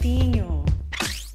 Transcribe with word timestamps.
Campinho. 0.00 0.64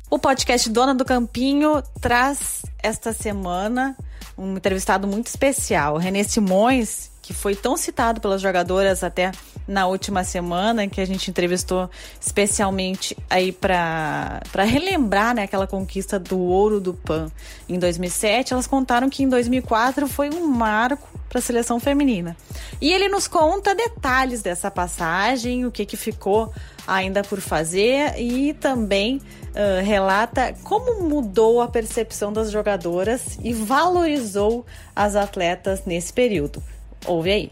O 0.09 0.17
podcast 0.17 0.67
Dona 0.71 0.95
do 0.95 1.05
Campinho 1.05 1.83
traz 2.01 2.63
esta 2.81 3.13
semana 3.13 3.95
um 4.35 4.57
entrevistado 4.57 5.07
muito 5.07 5.27
especial, 5.27 5.97
Renê 5.97 6.23
Simões, 6.23 7.11
que 7.21 7.31
foi 7.31 7.55
tão 7.55 7.77
citado 7.77 8.19
pelas 8.19 8.41
jogadoras 8.41 9.03
até 9.03 9.31
na 9.67 9.85
última 9.85 10.23
semana, 10.23 10.87
que 10.87 10.99
a 10.99 11.05
gente 11.05 11.29
entrevistou 11.29 11.87
especialmente 12.19 13.15
aí 13.29 13.51
para 13.51 14.41
relembrar 14.63 15.35
né, 15.35 15.43
aquela 15.43 15.67
conquista 15.67 16.17
do 16.17 16.39
ouro 16.39 16.79
do 16.79 16.93
PAN 16.95 17.31
em 17.69 17.77
2007. 17.77 18.53
Elas 18.53 18.65
contaram 18.65 19.11
que 19.11 19.21
em 19.21 19.29
2004 19.29 20.07
foi 20.07 20.31
um 20.31 20.47
marco 20.47 21.07
para 21.29 21.37
a 21.37 21.41
seleção 21.41 21.79
feminina. 21.79 22.35
E 22.81 22.91
ele 22.91 23.09
nos 23.09 23.27
conta 23.27 23.75
detalhes 23.75 24.41
dessa 24.41 24.71
passagem, 24.71 25.65
o 25.65 25.71
que, 25.71 25.85
que 25.85 25.97
ficou 25.97 26.51
ainda 26.87 27.23
por 27.23 27.41
fazer 27.41 28.19
e 28.19 28.53
também 28.53 29.17
uh, 29.17 29.83
relata 29.83 30.53
como 30.63 31.07
mudou 31.07 31.61
a 31.61 31.67
percepção 31.67 32.31
das 32.31 32.51
jogadoras 32.51 33.37
e 33.43 33.53
valorizou 33.53 34.65
as 34.95 35.15
atletas 35.15 35.85
nesse 35.85 36.13
período. 36.13 36.63
Ouve 37.05 37.31
aí. 37.31 37.51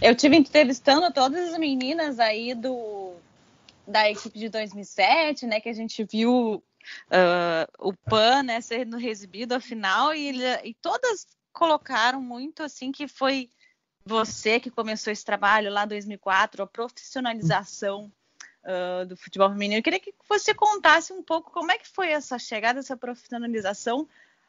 Eu 0.00 0.14
tive 0.14 0.36
entrevistando 0.36 1.12
todas 1.12 1.52
as 1.52 1.58
meninas 1.58 2.18
aí 2.18 2.54
do 2.54 3.14
da 3.86 4.10
equipe 4.10 4.38
de 4.38 4.50
2007, 4.50 5.46
né, 5.46 5.60
que 5.60 5.68
a 5.70 5.72
gente 5.72 6.04
viu 6.04 6.62
uh, 7.10 7.66
o 7.78 7.94
PAN, 7.94 8.42
né, 8.42 8.60
sendo 8.60 9.00
exibido 9.00 9.54
afinal 9.54 10.14
e, 10.14 10.30
e 10.62 10.74
todas 10.74 11.26
colocaram 11.54 12.20
muito 12.20 12.62
assim 12.62 12.92
que 12.92 13.08
foi 13.08 13.48
você 14.04 14.60
que 14.60 14.70
começou 14.70 15.12
esse 15.12 15.24
trabalho 15.24 15.70
lá 15.70 15.84
em 15.84 15.88
2004, 15.88 16.62
a 16.62 16.66
profissionalização 16.66 18.12
uh, 18.64 19.06
do 19.06 19.16
futebol 19.16 19.50
feminino. 19.50 19.78
Eu 19.78 19.82
queria 19.82 20.00
que 20.00 20.14
você 20.28 20.54
contasse 20.54 21.12
um 21.12 21.22
pouco 21.22 21.50
como 21.52 21.72
é 21.72 21.78
que 21.78 21.88
foi 21.88 22.10
essa 22.10 22.38
chegada, 22.38 22.80
essa 22.80 22.96
profissionalização, 22.96 24.08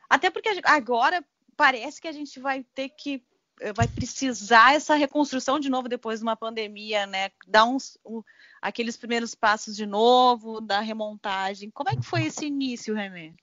até 0.10 0.30
porque 0.30 0.50
agora 0.64 1.24
parece 1.56 2.02
que 2.02 2.08
a 2.08 2.12
gente 2.12 2.40
vai 2.40 2.64
ter 2.74 2.90
que 2.90 3.24
eh, 3.60 3.74
vai 3.74 3.88
precisar 3.88 4.74
essa 4.74 4.96
reconstrução 4.96 5.60
de 5.60 5.70
novo 5.70 5.90
depois 5.90 6.20
de 6.20 6.24
uma 6.24 6.36
pandemia, 6.36 7.06
né? 7.06 7.30
Dar 7.48 7.66
uns, 7.66 7.98
um, 8.06 8.24
aqueles 8.62 8.96
primeiros 8.96 9.36
passos 9.36 9.76
de 9.76 9.86
novo, 9.86 10.62
da 10.62 10.80
remontagem. 10.80 11.70
Como 11.70 11.90
é 11.90 11.96
que 11.96 12.02
foi 12.02 12.26
esse 12.26 12.46
início, 12.46 12.96
René? 12.96 13.34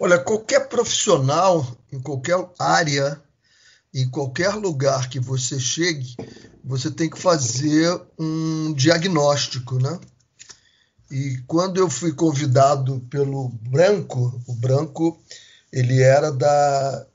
Olha, 0.00 0.18
qualquer 0.18 0.68
profissional, 0.68 1.66
em 1.92 2.00
qualquer 2.00 2.36
área, 2.58 3.22
em 3.94 4.08
qualquer 4.10 4.54
lugar 4.54 5.08
que 5.08 5.20
você 5.20 5.58
chegue, 5.58 6.16
você 6.64 6.90
tem 6.90 7.08
que 7.08 7.18
fazer 7.18 7.88
um 8.18 8.72
diagnóstico, 8.74 9.78
né? 9.78 9.98
E 11.10 11.38
quando 11.46 11.78
eu 11.78 11.88
fui 11.88 12.12
convidado 12.12 13.00
pelo 13.10 13.48
Branco, 13.48 14.40
o 14.46 14.52
Branco, 14.54 15.20
ele 15.72 16.02
era 16.02 16.32
da 16.32 17.06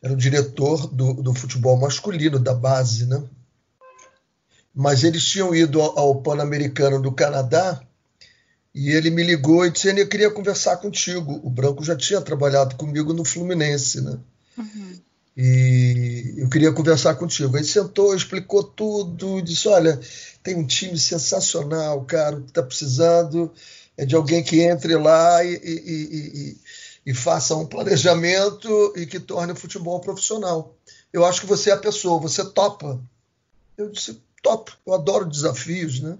era 0.00 0.12
o 0.12 0.16
diretor 0.16 0.88
do, 0.88 1.14
do 1.14 1.32
futebol 1.32 1.76
masculino 1.76 2.38
da 2.38 2.52
base, 2.52 3.06
né? 3.06 3.22
Mas 4.74 5.04
eles 5.04 5.24
tinham 5.24 5.54
ido 5.54 5.80
ao, 5.80 5.96
ao 5.98 6.22
Pan-Americano 6.22 7.00
do 7.00 7.12
Canadá 7.12 7.80
e 8.74 8.90
ele 8.90 9.10
me 9.10 9.22
ligou 9.22 9.64
e 9.64 9.70
disse: 9.70 9.88
Eu 9.88 10.08
queria 10.08 10.30
conversar 10.30 10.78
contigo. 10.78 11.40
O 11.44 11.50
Branco 11.50 11.84
já 11.84 11.94
tinha 11.94 12.20
trabalhado 12.20 12.74
comigo 12.76 13.12
no 13.12 13.24
Fluminense, 13.24 14.00
né? 14.00 14.18
Uhum. 14.56 15.00
E 15.36 16.34
eu 16.38 16.48
queria 16.48 16.72
conversar 16.72 17.14
contigo. 17.14 17.56
Aí 17.56 17.64
sentou, 17.64 18.14
explicou 18.14 18.64
tudo, 18.64 19.42
disse: 19.42 19.68
Olha, 19.68 20.00
tem 20.42 20.56
um 20.56 20.66
time 20.66 20.98
sensacional, 20.98 22.04
cara, 22.04 22.40
que 22.40 22.48
está 22.48 22.62
precisando 22.62 23.52
é 23.96 24.04
de 24.04 24.14
alguém 24.14 24.42
que 24.42 24.60
entre 24.60 24.96
lá 24.96 25.44
e, 25.44 25.54
e, 25.54 25.78
e, 25.84 26.56
e 27.06 27.14
faça 27.14 27.54
um 27.54 27.66
planejamento 27.66 28.92
e 28.96 29.06
que 29.06 29.20
torne 29.20 29.52
o 29.52 29.56
futebol 29.56 30.00
profissional. 30.00 30.74
Eu 31.12 31.24
acho 31.24 31.42
que 31.42 31.46
você 31.46 31.70
é 31.70 31.74
a 31.74 31.78
pessoa, 31.78 32.20
você 32.20 32.44
topa. 32.44 33.00
Eu 33.76 33.90
disse, 33.90 34.20
topo, 34.42 34.72
eu 34.86 34.94
adoro 34.94 35.28
desafios, 35.28 36.00
né? 36.00 36.16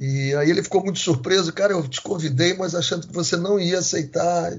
E 0.00 0.34
aí 0.34 0.50
ele 0.50 0.62
ficou 0.62 0.82
muito 0.82 0.98
surpreso, 0.98 1.52
cara, 1.52 1.72
eu 1.72 1.88
te 1.88 2.02
convidei, 2.02 2.52
mas 2.54 2.74
achando 2.74 3.06
que 3.06 3.14
você 3.14 3.36
não 3.36 3.58
ia 3.58 3.78
aceitar. 3.78 4.58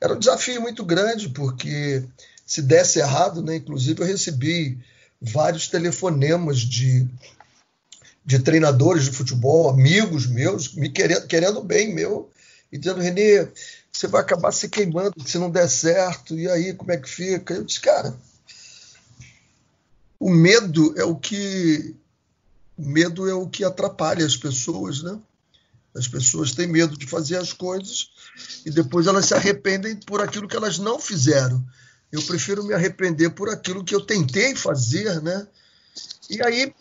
Era 0.00 0.14
um 0.14 0.18
desafio 0.18 0.60
muito 0.60 0.84
grande, 0.84 1.28
porque 1.30 2.04
se 2.46 2.62
desse 2.62 3.00
errado, 3.00 3.42
né? 3.42 3.56
Inclusive 3.56 4.00
eu 4.00 4.06
recebi 4.06 4.78
vários 5.20 5.68
telefonemas 5.68 6.58
de, 6.58 7.08
de 8.30 8.38
treinadores 8.38 9.04
de 9.04 9.10
futebol, 9.10 9.68
amigos 9.68 10.24
meus, 10.24 10.72
me 10.72 10.88
querendo, 10.88 11.26
querendo 11.26 11.60
bem 11.60 11.92
meu, 11.92 12.30
e 12.70 12.78
dizendo, 12.78 13.00
Renê, 13.00 13.48
você 13.92 14.06
vai 14.06 14.20
acabar 14.20 14.52
se 14.52 14.68
queimando 14.68 15.14
se 15.26 15.36
não 15.36 15.50
der 15.50 15.68
certo, 15.68 16.38
e 16.38 16.48
aí 16.48 16.72
como 16.72 16.92
é 16.92 16.96
que 16.96 17.08
fica? 17.08 17.54
Eu 17.54 17.64
disse, 17.64 17.80
cara, 17.80 18.16
o 20.18 20.30
medo 20.30 20.94
é 20.96 21.02
o 21.02 21.16
que 21.16 21.96
o 22.78 22.88
medo 22.88 23.28
é 23.28 23.34
o 23.34 23.48
que 23.48 23.64
atrapalha 23.64 24.24
as 24.24 24.36
pessoas, 24.36 25.02
né? 25.02 25.18
As 25.92 26.06
pessoas 26.06 26.52
têm 26.52 26.68
medo 26.68 26.96
de 26.96 27.08
fazer 27.08 27.36
as 27.36 27.52
coisas 27.52 28.10
e 28.64 28.70
depois 28.70 29.08
elas 29.08 29.26
se 29.26 29.34
arrependem 29.34 29.96
por 29.96 30.22
aquilo 30.22 30.46
que 30.46 30.56
elas 30.56 30.78
não 30.78 31.00
fizeram. 31.00 31.62
Eu 32.12 32.22
prefiro 32.22 32.62
me 32.62 32.72
arrepender 32.72 33.30
por 33.30 33.48
aquilo 33.48 33.82
que 33.82 33.94
eu 33.94 34.00
tentei 34.00 34.54
fazer, 34.54 35.20
né? 35.20 35.48
E 36.30 36.40
aí 36.42 36.72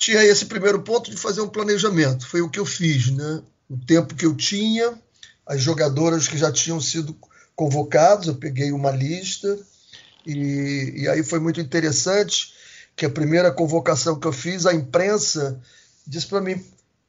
tinha 0.00 0.24
esse 0.24 0.46
primeiro 0.46 0.80
ponto 0.80 1.10
de 1.10 1.16
fazer 1.16 1.42
um 1.42 1.48
planejamento. 1.48 2.26
Foi 2.26 2.40
o 2.40 2.48
que 2.48 2.58
eu 2.58 2.64
fiz, 2.64 3.10
né? 3.10 3.42
O 3.68 3.76
tempo 3.76 4.14
que 4.14 4.24
eu 4.24 4.34
tinha, 4.34 4.98
as 5.46 5.60
jogadoras 5.60 6.26
que 6.26 6.38
já 6.38 6.50
tinham 6.50 6.80
sido 6.80 7.14
convocadas, 7.54 8.26
eu 8.26 8.34
peguei 8.34 8.72
uma 8.72 8.90
lista, 8.90 9.58
e, 10.26 10.94
e 11.02 11.08
aí 11.08 11.22
foi 11.22 11.38
muito 11.38 11.60
interessante 11.60 12.54
que 12.96 13.04
a 13.04 13.10
primeira 13.10 13.52
convocação 13.52 14.18
que 14.18 14.26
eu 14.26 14.32
fiz, 14.32 14.64
a 14.64 14.72
imprensa 14.72 15.60
disse 16.06 16.26
para 16.26 16.40
mim: 16.40 16.64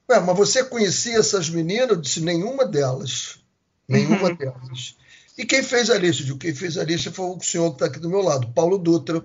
mas 0.06 0.38
você 0.38 0.62
conhecia 0.62 1.18
essas 1.18 1.50
meninas? 1.50 1.90
Eu 1.91 1.96
disse: 1.96 2.19
nenhuma 2.19 2.66
delas. 2.66 3.40
Nenhuma 3.88 4.30
uhum. 4.30 4.35
delas. 4.35 4.97
E 5.38 5.46
quem 5.46 5.63
fez 5.63 5.90
a 5.90 5.97
lista? 5.97 6.38
Quem 6.38 6.53
fez 6.53 6.78
a 6.78 6.84
lista 6.84 7.09
foi 7.09 7.25
o 7.25 7.40
senhor 7.41 7.69
que 7.69 7.75
está 7.75 7.85
aqui 7.85 8.00
do 8.00 8.09
meu 8.09 8.22
lado, 8.22 8.51
Paulo 8.51 8.78
Dutra, 8.78 9.24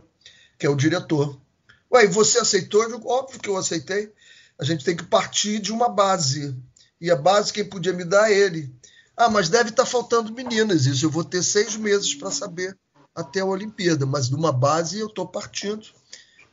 que 0.56 0.64
é 0.64 0.70
o 0.70 0.76
diretor. 0.76 1.36
Ué, 1.92 2.06
você 2.06 2.38
aceitou? 2.38 2.82
Eu 2.82 2.96
digo, 2.96 3.08
óbvio 3.08 3.40
que 3.40 3.48
eu 3.48 3.56
aceitei. 3.56 4.12
A 4.58 4.64
gente 4.64 4.84
tem 4.84 4.96
que 4.96 5.04
partir 5.04 5.58
de 5.58 5.72
uma 5.72 5.88
base. 5.88 6.56
E 7.00 7.10
a 7.10 7.16
base 7.16 7.52
quem 7.52 7.64
podia 7.64 7.92
me 7.92 8.04
dar 8.04 8.30
é 8.30 8.34
ele. 8.34 8.74
Ah, 9.16 9.28
mas 9.28 9.48
deve 9.48 9.70
estar 9.70 9.84
tá 9.84 9.88
faltando 9.88 10.32
meninas. 10.32 10.86
Isso 10.86 11.06
eu 11.06 11.10
vou 11.10 11.24
ter 11.24 11.42
seis 11.42 11.76
meses 11.76 12.14
para 12.14 12.30
saber 12.30 12.76
até 13.14 13.40
a 13.40 13.46
Olimpíada. 13.46 14.04
Mas 14.06 14.28
de 14.28 14.34
uma 14.34 14.52
base 14.52 14.98
eu 14.98 15.06
estou 15.06 15.26
partindo. 15.26 15.86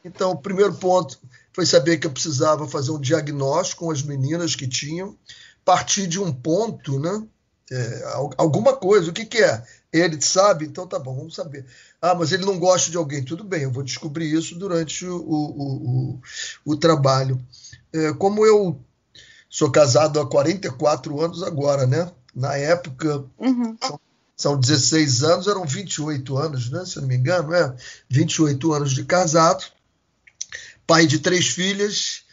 Então, 0.04 0.32
o 0.32 0.42
primeiro 0.42 0.74
ponto 0.76 1.20
foi 1.54 1.66
saber 1.66 1.98
que 1.98 2.08
eu 2.08 2.12
precisava 2.12 2.68
fazer 2.68 2.92
um 2.92 3.00
diagnóstico 3.00 3.86
com 3.86 3.92
as 3.92 4.02
meninas 4.02 4.56
que 4.56 4.68
tinham, 4.68 5.18
partir 5.64 6.08
de 6.08 6.20
um 6.20 6.34
ponto, 6.34 7.00
né? 7.00 7.26
É, 7.72 8.04
alguma 8.38 8.76
coisa. 8.76 9.10
O 9.10 9.14
que, 9.14 9.26
que 9.26 9.38
é? 9.38 9.64
Ele 9.94 10.20
sabe? 10.20 10.66
Então 10.66 10.88
tá 10.88 10.98
bom, 10.98 11.16
vamos 11.16 11.36
saber. 11.36 11.68
Ah, 12.02 12.16
mas 12.16 12.32
ele 12.32 12.44
não 12.44 12.58
gosta 12.58 12.90
de 12.90 12.98
alguém. 12.98 13.24
Tudo 13.24 13.44
bem, 13.44 13.62
eu 13.62 13.72
vou 13.72 13.84
descobrir 13.84 14.34
isso 14.34 14.58
durante 14.58 15.06
o, 15.06 15.18
o, 15.18 16.16
o, 16.16 16.22
o 16.66 16.76
trabalho. 16.76 17.40
É, 17.94 18.12
como 18.14 18.44
eu 18.44 18.84
sou 19.48 19.70
casado 19.72 20.20
há 20.20 20.28
44 20.28 21.22
anos 21.22 21.44
agora, 21.44 21.86
né? 21.86 22.12
Na 22.34 22.58
época, 22.58 23.24
uhum. 23.38 23.78
são, 23.80 24.00
são 24.36 24.60
16 24.60 25.24
anos, 25.24 25.48
eram 25.48 25.64
28 25.64 26.36
anos, 26.38 26.72
né? 26.72 26.84
Se 26.86 26.98
eu 26.98 27.02
não 27.02 27.10
me 27.10 27.16
engano, 27.16 27.54
é 27.54 27.76
28 28.10 28.74
anos 28.74 28.94
de 28.94 29.06
casado, 29.06 29.64
pai 30.88 31.06
de 31.06 31.20
três 31.20 31.50
filhas. 31.50 32.24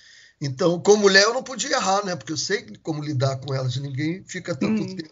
Então, 0.40 0.80
como 0.80 1.02
mulher, 1.02 1.24
eu 1.24 1.34
não 1.34 1.42
podia 1.42 1.76
errar, 1.76 2.02
né? 2.06 2.16
Porque 2.16 2.32
eu 2.32 2.38
sei 2.38 2.66
como 2.82 3.04
lidar 3.04 3.36
com 3.36 3.54
elas. 3.54 3.76
Ninguém 3.76 4.24
fica 4.26 4.54
tanto 4.54 4.80
uhum. 4.80 4.96
tempo 4.96 5.10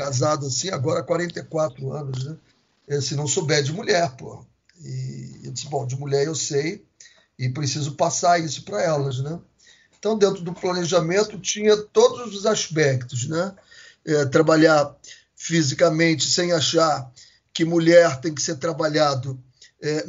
casado 0.00 0.46
assim, 0.46 0.70
agora 0.70 1.02
44 1.02 1.92
anos, 1.92 2.24
né? 2.24 2.36
Se 3.00 3.14
não 3.14 3.26
souber 3.26 3.62
de 3.62 3.72
mulher, 3.72 4.10
pô. 4.16 4.44
E 4.82 5.42
eu 5.44 5.52
disse, 5.52 5.68
bom, 5.68 5.86
de 5.86 5.94
mulher 5.94 6.26
eu 6.26 6.34
sei 6.34 6.84
e 7.38 7.48
preciso 7.48 7.92
passar 7.92 8.38
isso 8.38 8.64
para 8.64 8.82
elas, 8.82 9.18
né? 9.20 9.38
Então, 9.98 10.16
dentro 10.16 10.42
do 10.42 10.54
planejamento, 10.54 11.38
tinha 11.38 11.76
todos 11.76 12.34
os 12.34 12.46
aspectos, 12.46 13.28
né? 13.28 13.54
é, 14.06 14.24
trabalhar 14.26 14.94
fisicamente 15.36 16.28
sem 16.28 16.52
achar 16.52 17.10
que 17.52 17.64
mulher 17.64 18.20
tem 18.20 18.34
que 18.34 18.42
ser 18.42 18.56
trabalhado 18.56 19.38
é, 19.82 20.04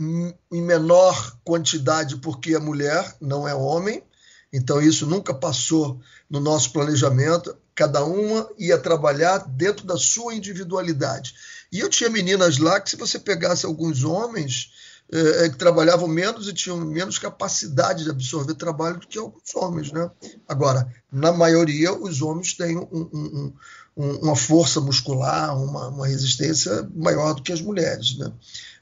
em 0.52 0.62
menor 0.62 1.38
quantidade 1.44 2.18
porque 2.18 2.56
é 2.56 2.60
mulher, 2.60 3.16
não 3.20 3.48
é 3.48 3.54
homem. 3.54 4.04
Então, 4.52 4.82
isso 4.82 5.06
nunca 5.06 5.34
passou 5.34 6.00
no 6.30 6.40
nosso 6.40 6.72
planejamento. 6.74 7.56
Cada 7.74 8.04
uma 8.04 8.50
ia 8.58 8.78
trabalhar 8.78 9.40
dentro 9.48 9.86
da 9.86 9.98
sua 9.98 10.36
individualidade. 10.36 11.34
E 11.72 11.80
eu 11.80 11.90
tinha 11.90 12.10
meninas 12.10 12.58
lá 12.58 12.80
que, 12.80 12.90
se 12.90 12.98
você 12.98 13.18
pegasse 13.18 13.66
alguns 13.66 14.04
homens, 14.04 14.72
é, 15.12 15.50
que 15.50 15.58
trabalhavam 15.58 16.08
menos 16.08 16.48
e 16.48 16.54
tinham 16.54 16.78
menos 16.78 17.20
capacidade 17.20 18.06
de 18.06 18.10
absorver 18.10 18.56
trabalho 18.56 18.98
do 18.98 19.08
que 19.08 19.18
alguns 19.18 19.56
homens. 19.56 19.92
Né? 19.92 20.10
Agora, 20.48 20.88
na 21.12 21.34
maioria, 21.34 21.94
os 21.94 22.22
homens 22.22 22.54
têm 22.54 22.78
um, 22.78 22.88
um, 22.92 23.54
um, 23.98 24.12
uma 24.20 24.36
força 24.36 24.80
muscular, 24.80 25.58
uma, 25.62 25.90
uma, 25.90 26.08
resistência 26.08 26.90
maior 26.96 27.34
do 27.34 27.42
que 27.42 27.52
as 27.52 27.62
mulheres. 27.62 28.18
Né? 28.18 28.32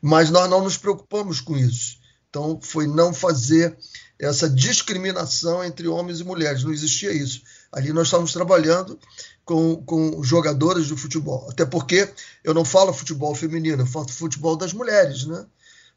Mas 0.01 0.29
nós 0.29 0.49
não 0.49 0.63
nos 0.63 0.77
preocupamos 0.77 1.41
com 1.41 1.57
isso. 1.57 1.98
Então, 2.29 2.59
foi 2.61 2.87
não 2.87 3.13
fazer 3.13 3.75
essa 4.19 4.49
discriminação 4.49 5.63
entre 5.63 5.87
homens 5.87 6.19
e 6.19 6.23
mulheres, 6.23 6.63
não 6.63 6.73
existia 6.73 7.11
isso. 7.11 7.41
Ali 7.71 7.93
nós 7.93 8.07
estávamos 8.07 8.33
trabalhando 8.33 8.99
com, 9.45 9.77
com 9.83 10.21
jogadores 10.21 10.87
de 10.87 10.95
futebol. 10.95 11.47
Até 11.49 11.65
porque 11.65 12.07
eu 12.43 12.53
não 12.53 12.65
falo 12.65 12.93
futebol 12.93 13.33
feminino, 13.33 13.81
eu 13.81 13.87
falo 13.87 14.07
futebol 14.09 14.55
das 14.55 14.73
mulheres, 14.73 15.25
né? 15.25 15.45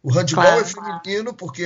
O 0.03 0.13
handball 0.13 0.45
claro. 0.45 0.61
é 0.61 0.65
feminino 0.65 1.35
porque 1.35 1.65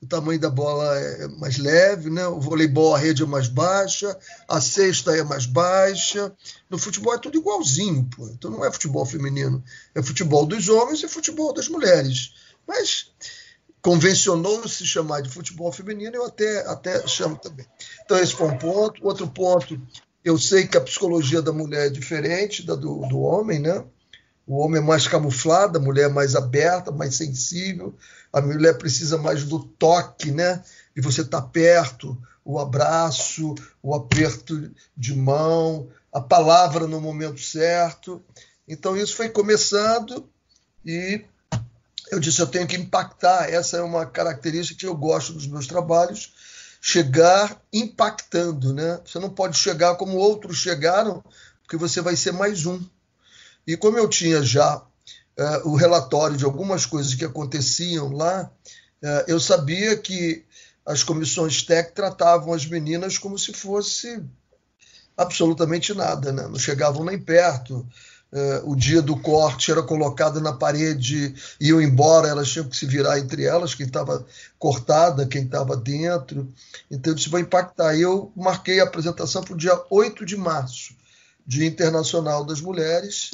o 0.00 0.06
tamanho 0.06 0.40
da 0.40 0.48
bola 0.48 0.98
é 0.98 1.28
mais 1.28 1.58
leve, 1.58 2.10
né? 2.10 2.26
O 2.26 2.40
voleibol 2.40 2.94
a 2.94 2.98
rede 2.98 3.22
é 3.22 3.26
mais 3.26 3.48
baixa, 3.48 4.16
a 4.48 4.60
cesta 4.60 5.16
é 5.16 5.22
mais 5.22 5.46
baixa. 5.46 6.32
No 6.70 6.78
futebol 6.78 7.14
é 7.14 7.18
tudo 7.18 7.38
igualzinho, 7.38 8.08
pô. 8.14 8.28
Então 8.28 8.50
não 8.50 8.64
é 8.64 8.70
futebol 8.70 9.04
feminino, 9.04 9.62
é 9.94 10.02
futebol 10.02 10.46
dos 10.46 10.68
homens 10.68 11.02
e 11.02 11.08
futebol 11.08 11.52
das 11.52 11.68
mulheres. 11.68 12.34
Mas 12.66 13.10
convencionou 13.86 14.66
se 14.66 14.84
chamar 14.84 15.20
de 15.20 15.30
futebol 15.30 15.70
feminino, 15.70 16.16
eu 16.16 16.24
até, 16.24 16.66
até 16.66 17.06
chamo 17.06 17.36
também. 17.36 17.64
Então 18.04 18.18
esse 18.18 18.32
foi 18.32 18.48
um 18.48 18.58
ponto. 18.58 19.06
Outro 19.06 19.28
ponto 19.28 19.80
eu 20.24 20.36
sei 20.36 20.66
que 20.66 20.76
a 20.76 20.80
psicologia 20.80 21.40
da 21.40 21.52
mulher 21.52 21.86
é 21.86 21.90
diferente 21.90 22.66
da 22.66 22.74
do, 22.74 23.06
do 23.06 23.20
homem, 23.20 23.60
né? 23.60 23.84
O 24.44 24.58
homem 24.58 24.82
é 24.82 24.84
mais 24.84 25.06
camuflado, 25.06 25.78
a 25.78 25.80
mulher 25.80 26.06
é 26.06 26.12
mais 26.12 26.34
aberta, 26.34 26.90
mais 26.90 27.14
sensível. 27.14 27.94
A 28.32 28.40
mulher 28.40 28.76
precisa 28.76 29.18
mais 29.18 29.44
do 29.44 29.60
toque, 29.60 30.32
né? 30.32 30.64
E 30.96 31.00
você 31.00 31.20
estar 31.20 31.42
tá 31.42 31.46
perto, 31.46 32.20
o 32.44 32.58
abraço, 32.58 33.54
o 33.80 33.94
aperto 33.94 34.68
de 34.96 35.14
mão, 35.14 35.86
a 36.12 36.20
palavra 36.20 36.88
no 36.88 37.00
momento 37.00 37.40
certo. 37.40 38.20
Então 38.66 38.96
isso 38.96 39.14
foi 39.14 39.28
começando 39.28 40.28
e 40.84 41.24
eu 42.10 42.20
disse 42.20 42.40
eu 42.40 42.46
tenho 42.46 42.66
que 42.66 42.76
impactar. 42.76 43.52
Essa 43.52 43.78
é 43.78 43.82
uma 43.82 44.06
característica 44.06 44.78
que 44.78 44.86
eu 44.86 44.96
gosto 44.96 45.32
dos 45.32 45.46
meus 45.46 45.66
trabalhos 45.66 46.32
chegar 46.80 47.60
impactando, 47.72 48.72
né? 48.72 49.00
Você 49.04 49.18
não 49.18 49.30
pode 49.30 49.58
chegar 49.58 49.96
como 49.96 50.16
outros 50.18 50.58
chegaram, 50.58 51.24
porque 51.62 51.76
você 51.76 52.00
vai 52.00 52.14
ser 52.14 52.32
mais 52.32 52.64
um. 52.64 52.80
E 53.66 53.76
como 53.76 53.98
eu 53.98 54.08
tinha 54.08 54.40
já 54.40 54.76
uh, 54.76 55.68
o 55.68 55.74
relatório 55.74 56.36
de 56.36 56.44
algumas 56.44 56.86
coisas 56.86 57.14
que 57.14 57.24
aconteciam 57.24 58.12
lá, 58.12 58.48
uh, 59.02 59.24
eu 59.26 59.40
sabia 59.40 59.96
que 59.96 60.44
as 60.84 61.02
comissões 61.02 61.62
TEC 61.62 61.92
tratavam 61.92 62.52
as 62.54 62.64
meninas 62.64 63.18
como 63.18 63.36
se 63.36 63.52
fosse 63.52 64.22
absolutamente 65.16 65.92
nada, 65.92 66.30
né? 66.30 66.42
não 66.46 66.58
chegavam 66.58 67.04
nem 67.04 67.18
perto. 67.18 67.84
Uh, 68.32 68.70
o 68.70 68.76
dia 68.76 69.00
do 69.00 69.16
corte 69.16 69.70
era 69.70 69.82
colocado 69.82 70.40
na 70.40 70.52
parede, 70.52 71.34
iam 71.60 71.80
embora, 71.80 72.28
elas 72.28 72.50
tinham 72.50 72.68
que 72.68 72.76
se 72.76 72.84
virar 72.84 73.18
entre 73.18 73.44
elas, 73.44 73.74
quem 73.74 73.86
estava 73.86 74.26
cortada, 74.58 75.26
quem 75.26 75.44
estava 75.44 75.76
dentro. 75.76 76.52
Então, 76.90 77.14
isso 77.14 77.30
vai 77.30 77.42
impactar. 77.42 77.96
Eu 77.96 78.32
marquei 78.36 78.80
a 78.80 78.84
apresentação 78.84 79.42
para 79.42 79.54
o 79.54 79.56
dia 79.56 79.80
8 79.88 80.26
de 80.26 80.36
março, 80.36 80.94
Dia 81.46 81.66
Internacional 81.66 82.44
das 82.44 82.60
Mulheres, 82.60 83.30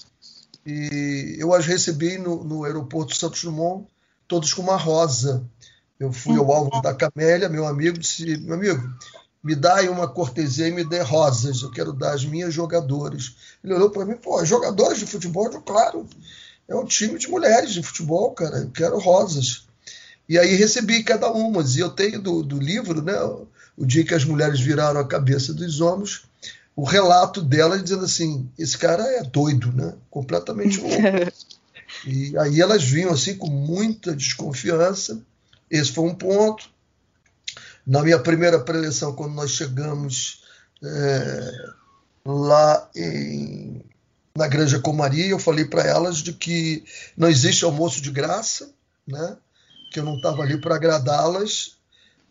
e 0.64 1.36
eu 1.38 1.52
as 1.52 1.66
recebi 1.66 2.18
no, 2.18 2.44
no 2.44 2.64
aeroporto 2.64 3.16
Santos 3.16 3.42
Dumont, 3.42 3.86
todos 4.28 4.52
com 4.52 4.62
uma 4.62 4.76
rosa. 4.76 5.44
Eu 5.98 6.12
fui 6.12 6.36
ao 6.36 6.50
alvo 6.52 6.80
da 6.82 6.94
Camélia, 6.94 7.48
meu 7.48 7.66
amigo 7.66 7.98
disse: 7.98 8.36
meu 8.38 8.54
amigo, 8.54 8.82
me 9.42 9.54
dá 9.54 9.76
aí 9.76 9.88
uma 9.88 10.06
cortesia 10.06 10.68
e 10.68 10.72
me 10.72 10.84
dê 10.84 11.00
rosas, 11.00 11.62
eu 11.62 11.70
quero 11.70 11.92
dar 11.92 12.14
as 12.14 12.24
minhas 12.24 12.54
jogadoras. 12.54 13.34
Ele 13.62 13.74
olhou 13.74 13.90
para 13.90 14.04
mim, 14.04 14.14
pô, 14.14 14.44
jogadoras 14.44 14.98
de 14.98 15.06
futebol? 15.06 15.50
Eu, 15.52 15.60
claro, 15.60 16.06
é 16.68 16.76
um 16.76 16.84
time 16.84 17.18
de 17.18 17.28
mulheres 17.28 17.72
de 17.72 17.82
futebol, 17.82 18.30
cara, 18.32 18.58
eu 18.58 18.70
quero 18.70 18.98
rosas. 18.98 19.66
E 20.28 20.38
aí 20.38 20.54
recebi 20.54 21.02
cada 21.02 21.30
uma, 21.30 21.62
e 21.62 21.78
eu 21.80 21.90
tenho 21.90 22.20
do, 22.20 22.42
do 22.42 22.58
livro, 22.58 23.02
né, 23.02 23.14
o 23.76 23.84
dia 23.84 24.04
que 24.04 24.14
as 24.14 24.24
mulheres 24.24 24.60
viraram 24.60 25.00
a 25.00 25.06
cabeça 25.06 25.52
dos 25.52 25.80
homens, 25.80 26.22
o 26.76 26.84
relato 26.84 27.42
delas 27.42 27.82
dizendo 27.82 28.04
assim, 28.04 28.48
esse 28.56 28.78
cara 28.78 29.02
é 29.02 29.22
doido, 29.24 29.72
né, 29.72 29.94
completamente 30.08 30.78
louco. 30.80 31.32
e 32.06 32.38
aí 32.38 32.60
elas 32.60 32.84
vinham 32.84 33.12
assim 33.12 33.36
com 33.36 33.50
muita 33.50 34.14
desconfiança, 34.14 35.20
esse 35.68 35.90
foi 35.90 36.04
um 36.04 36.14
ponto. 36.14 36.70
Na 37.86 38.02
minha 38.02 38.18
primeira 38.18 38.60
preleção, 38.60 39.14
quando 39.14 39.34
nós 39.34 39.50
chegamos 39.50 40.42
é, 40.82 41.52
lá 42.24 42.88
em, 42.94 43.84
na 44.36 44.46
Granja 44.46 44.78
Comaria, 44.78 45.26
eu 45.26 45.38
falei 45.38 45.64
para 45.64 45.82
elas 45.82 46.18
de 46.18 46.32
que 46.32 46.84
não 47.16 47.28
existe 47.28 47.64
almoço 47.64 48.00
de 48.00 48.10
graça, 48.10 48.70
né? 49.06 49.36
que 49.92 50.00
eu 50.00 50.04
não 50.04 50.16
estava 50.16 50.42
ali 50.42 50.58
para 50.58 50.76
agradá-las, 50.76 51.76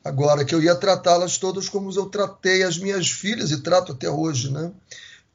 agora 0.04 0.44
que 0.44 0.56
eu 0.56 0.62
ia 0.62 0.76
tratá-las 0.76 1.38
todas 1.38 1.70
como 1.70 1.92
eu 1.92 2.06
tratei 2.08 2.64
as 2.64 2.78
minhas 2.78 3.10
filhas 3.10 3.52
e 3.52 3.62
trato 3.62 3.92
até 3.92 4.10
hoje. 4.10 4.52
Né? 4.52 4.72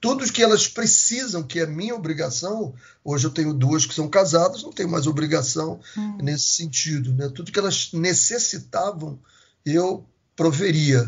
Tudo 0.00 0.30
que 0.30 0.42
elas 0.42 0.66
precisam, 0.66 1.42
que 1.42 1.60
é 1.60 1.66
minha 1.66 1.94
obrigação, 1.94 2.74
hoje 3.04 3.26
eu 3.26 3.30
tenho 3.30 3.54
duas 3.54 3.86
que 3.86 3.94
são 3.94 4.08
casadas, 4.08 4.62
não 4.62 4.72
tenho 4.72 4.90
mais 4.90 5.06
obrigação 5.06 5.80
hum. 5.96 6.18
nesse 6.20 6.48
sentido. 6.48 7.12
Né? 7.12 7.28
Tudo 7.28 7.52
que 7.52 7.58
elas 7.58 7.90
necessitavam, 7.92 9.18
eu 9.66 10.06
proveria, 10.36 11.04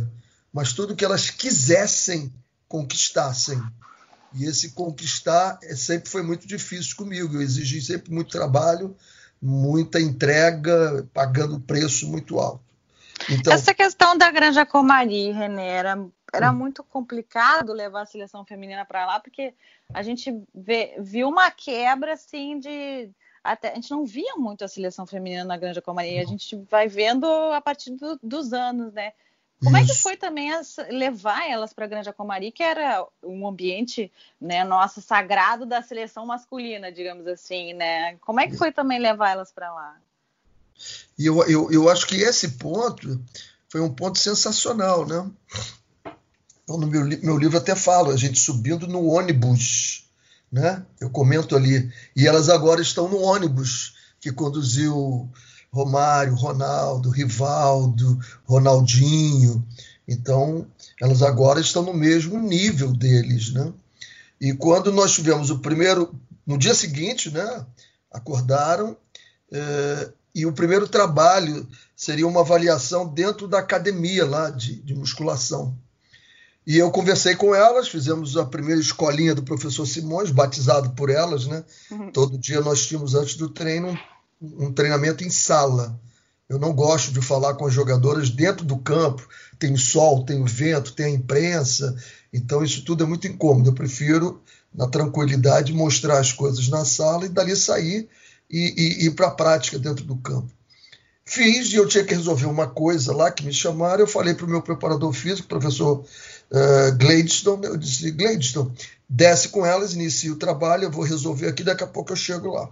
mas 0.53 0.73
tudo 0.73 0.97
que 0.97 1.05
elas 1.05 1.31
quisessem, 1.31 2.33
conquistassem. 2.67 3.63
E 4.35 4.45
esse 4.45 4.73
conquistar 4.73 5.59
é, 5.63 5.75
sempre 5.75 6.11
foi 6.11 6.23
muito 6.23 6.47
difícil 6.47 6.97
comigo. 6.97 7.37
Eu 7.37 7.41
exigi 7.41 7.81
sempre 7.81 8.13
muito 8.13 8.31
trabalho, 8.31 8.97
muita 9.41 10.01
entrega, 10.01 11.09
pagando 11.15 11.61
preço 11.61 12.09
muito 12.09 12.39
alto. 12.39 12.65
Então, 13.31 13.53
Essa 13.53 13.73
questão 13.73 14.17
da 14.17 14.31
Granja 14.31 14.67
Comari, 14.67 15.31
René, 15.33 15.69
era, 15.69 16.07
era 16.33 16.51
hum. 16.51 16.57
muito 16.57 16.83
complicado 16.85 17.73
levar 17.73 18.03
a 18.03 18.07
seleção 18.07 18.45
feminina 18.45 18.85
para 18.85 19.07
lá, 19.07 19.21
porque 19.21 19.55
a 19.93 20.03
gente 20.03 20.33
vê, 20.55 20.97
viu 21.01 21.29
uma 21.29 21.51
quebra 21.51 22.15
assim 22.15 22.59
de 22.59 23.11
até, 23.43 23.73
a 23.73 23.75
gente 23.75 23.91
não 23.91 24.05
via 24.05 24.37
muito 24.37 24.65
a 24.65 24.69
seleção 24.69 25.07
feminina 25.07 25.45
na 25.45 25.57
Granja 25.57 25.83
Comari, 25.83 26.19
a 26.19 26.25
gente 26.25 26.57
vai 26.71 26.89
vendo 26.89 27.27
a 27.27 27.61
partir 27.61 27.93
do, 27.93 28.19
dos 28.23 28.53
anos, 28.53 28.93
né? 28.93 29.13
Como 29.63 29.77
Isso. 29.77 29.93
é 29.93 29.95
que 29.95 30.03
foi 30.03 30.17
também 30.17 30.53
as, 30.53 30.77
levar 30.89 31.49
elas 31.49 31.73
para 31.73 31.85
a 31.85 31.89
Granja 31.89 32.13
Comari, 32.13 32.53
que 32.53 32.63
era 32.63 33.05
um 33.23 33.47
ambiente, 33.47 34.11
né, 34.41 34.63
nosso 34.63 35.03
sagrado 35.03 35.67
da 35.67 35.83
seleção 35.83 36.25
masculina, 36.25 36.93
digamos 36.93 37.27
assim, 37.27 37.75
né? 37.75 38.17
Como 38.17 38.41
é 38.41 38.47
que 38.47 38.57
foi 38.57 38.71
também 38.71 39.01
levar 39.01 39.31
elas 39.31 39.51
para 39.51 39.73
lá? 39.75 39.97
E 41.19 41.27
eu, 41.27 41.43
eu, 41.49 41.73
eu 41.73 41.89
acho 41.89 42.07
que 42.07 42.17
esse 42.17 42.51
ponto 42.51 43.21
foi 43.69 43.81
um 43.81 43.93
ponto 43.93 44.19
sensacional, 44.19 45.05
né? 45.05 45.29
Então, 46.63 46.79
no 46.79 46.87
meu, 46.87 47.05
meu 47.05 47.37
livro 47.37 47.59
até 47.59 47.75
falo, 47.75 48.11
a 48.11 48.17
gente 48.17 48.39
subindo 48.39 48.87
no 48.87 49.07
ônibus 49.07 50.08
né? 50.51 50.85
Eu 51.01 51.11
comento 51.11 51.57
ali. 51.57 51.91
E 52.17 52.27
elas 52.27 52.49
agora 52.49 52.81
estão 52.81 53.09
no 53.09 53.21
ônibus 53.21 53.95
que 54.21 54.33
conduziu 54.33 55.31
Romário, 55.71 56.35
Ronaldo, 56.35 57.11
Rivaldo, 57.11 58.19
Ronaldinho. 58.45 59.67
Então, 60.07 60.67
elas 61.01 61.23
agora 61.23 61.61
estão 61.61 61.83
no 61.83 61.95
mesmo 61.95 62.41
nível 62.41 62.93
deles, 62.93 63.53
né? 63.53 63.73
E 64.41 64.55
quando 64.55 64.93
nós 64.93 65.13
tivemos 65.13 65.51
o 65.51 65.59
primeiro, 65.59 66.15
no 66.47 66.57
dia 66.57 66.75
seguinte, 66.75 67.31
né? 67.31 67.67
Acordaram 68.11 68.97
é, 69.53 70.11
e 70.35 70.47
o 70.47 70.53
primeiro 70.53 70.89
trabalho 70.89 71.69
seria 71.97 72.27
uma 72.27 72.41
avaliação 72.41 73.07
dentro 73.07 73.49
da 73.49 73.59
academia 73.59 74.25
lá 74.25 74.51
de, 74.51 74.77
de 74.83 74.95
musculação. 74.95 75.77
E 76.69 76.77
eu 76.77 76.91
conversei 76.91 77.35
com 77.35 77.55
elas, 77.55 77.89
fizemos 77.89 78.37
a 78.37 78.45
primeira 78.45 78.79
escolinha 78.79 79.35
do 79.35 79.43
professor 79.43 79.87
Simões, 79.87 80.31
batizado 80.31 80.91
por 80.91 81.09
elas, 81.09 81.47
né? 81.47 81.65
Uhum. 81.91 82.13
Todo 82.13 82.37
dia 82.37 82.61
nós 82.61 82.87
tínhamos, 82.87 83.15
antes 83.15 83.37
do 83.37 83.49
treino, 83.49 83.99
um, 84.39 84.67
um, 84.67 84.73
treinamento 84.75 85.25
em 85.25 85.31
sala. 85.31 85.99
Eu 86.47 86.59
não 86.59 86.75
gosto 86.75 87.11
de 87.11 87.23
falar 87.23 87.55
com 87.55 87.65
as 87.65 87.73
jogadoras 87.73 88.29
dentro 88.29 88.67
do 88.67 88.77
campo. 88.77 89.27
Tem 89.59 89.75
sol, 89.79 90.27
tem 90.27 90.43
o 90.43 90.45
vento, 90.45 90.93
tem 90.93 91.07
a 91.07 91.11
imprensa. 91.17 91.97
Então, 92.31 92.63
isso 92.63 92.85
tudo 92.85 93.03
é 93.03 93.07
muito 93.07 93.27
incômodo. 93.27 93.71
Eu 93.71 93.75
prefiro, 93.75 94.43
na 94.75 94.87
tranquilidade, 94.87 95.73
mostrar 95.73 96.19
as 96.19 96.35
coisas 96.35 96.69
na 96.69 96.85
sala 96.85 97.25
e 97.25 97.31
dali 97.31 97.57
sair 97.57 98.07
e, 98.51 98.75
e 98.77 99.07
ir 99.07 99.15
para 99.15 99.29
a 99.29 99.31
prática 99.31 99.79
dentro 99.79 100.05
do 100.05 100.17
campo. 100.17 100.53
Fiz 101.25 101.71
e 101.73 101.77
eu 101.77 101.87
tinha 101.87 102.05
que 102.05 102.15
resolver 102.15 102.47
uma 102.47 102.67
coisa 102.67 103.15
lá 103.15 103.31
que 103.31 103.45
me 103.45 103.53
chamaram. 103.53 104.01
Eu 104.01 104.07
falei 104.07 104.33
para 104.33 104.47
o 104.47 104.49
meu 104.49 104.63
preparador 104.63 105.13
físico, 105.13 105.47
professor 105.47 106.03
uh, 106.51 106.97
Gladstone, 106.97 107.67
eu 107.67 107.77
disse, 107.77 108.11
Gladstone, 108.11 108.73
desce 109.09 109.49
com 109.49 109.65
elas, 109.65 109.95
inicia 109.95 110.33
o 110.33 110.37
trabalho, 110.37 110.85
eu 110.85 110.91
vou 110.91 111.05
resolver 111.05 111.49
aqui, 111.49 111.65
daqui 111.65 111.85
a 111.85 111.87
pouco 111.87 112.13
eu 112.13 112.17
chego 112.17 112.53
lá. 112.53 112.69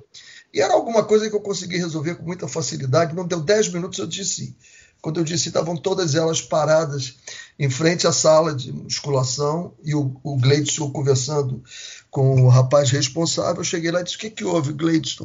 E 0.53 0.61
era 0.61 0.73
alguma 0.73 1.05
coisa 1.05 1.29
que 1.29 1.37
eu 1.37 1.41
consegui 1.41 1.77
resolver 1.77 2.15
com 2.15 2.25
muita 2.25 2.49
facilidade. 2.49 3.15
Não 3.15 3.27
deu 3.27 3.41
10 3.41 3.69
minutos, 3.69 3.99
eu 3.99 4.07
disse. 4.07 4.57
Quando 5.03 5.21
eu 5.21 5.25
disse, 5.25 5.49
estavam 5.49 5.77
todas 5.77 6.15
elas 6.15 6.41
paradas 6.41 7.17
em 7.59 7.69
frente 7.69 8.07
à 8.07 8.13
sala 8.13 8.55
de 8.55 8.73
musculação 8.73 9.75
e 9.85 9.95
o, 9.95 10.17
o 10.23 10.37
Gleidson 10.37 10.91
conversando 10.91 11.63
com 12.11 12.43
o 12.43 12.49
rapaz 12.49 12.91
responsável. 12.91 13.61
Eu 13.61 13.65
cheguei 13.65 13.91
lá 13.91 14.01
e 14.01 14.05
disse: 14.05 14.17
O 14.17 14.19
que, 14.19 14.31
que 14.31 14.45
houve, 14.45 14.73
Gleidson? 14.73 15.25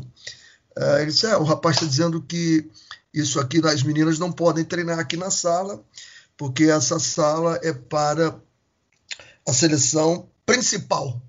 Uh, 0.77 0.97
ele 0.97 1.11
disse: 1.11 1.25
é, 1.25 1.37
O 1.37 1.43
rapaz 1.43 1.77
está 1.77 1.87
dizendo 1.87 2.21
que 2.21 2.69
isso 3.13 3.39
aqui, 3.39 3.65
as 3.65 3.83
meninas 3.83 4.19
não 4.19 4.31
podem 4.31 4.63
treinar 4.63 4.99
aqui 4.99 5.17
na 5.17 5.31
sala, 5.31 5.81
porque 6.41 6.63
essa 6.63 6.97
sala 6.97 7.59
é 7.61 7.71
para 7.71 8.35
a 9.47 9.53
seleção 9.53 10.27
principal. 10.43 11.21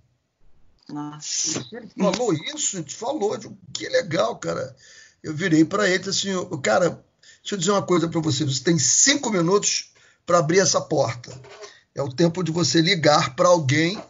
Nossa. 0.88 1.62
Ele 1.70 1.86
falou 1.98 2.32
isso, 2.32 2.78
a 2.78 2.80
gente 2.80 2.94
falou, 2.94 3.38
que 3.74 3.86
legal, 3.90 4.36
cara. 4.36 4.74
Eu 5.22 5.34
virei 5.34 5.66
para 5.66 5.86
ele 5.86 5.96
e 5.96 5.98
disse 5.98 6.30
assim: 6.30 6.60
Cara, 6.62 7.04
deixa 7.42 7.54
eu 7.54 7.58
dizer 7.58 7.72
uma 7.72 7.82
coisa 7.82 8.08
para 8.08 8.22
você. 8.22 8.42
Você 8.42 8.64
tem 8.64 8.78
cinco 8.78 9.28
minutos 9.28 9.92
para 10.24 10.38
abrir 10.38 10.60
essa 10.60 10.80
porta. 10.80 11.38
É 11.94 12.00
o 12.00 12.08
tempo 12.08 12.42
de 12.42 12.50
você 12.50 12.80
ligar 12.80 13.36
para 13.36 13.48
alguém 13.48 14.02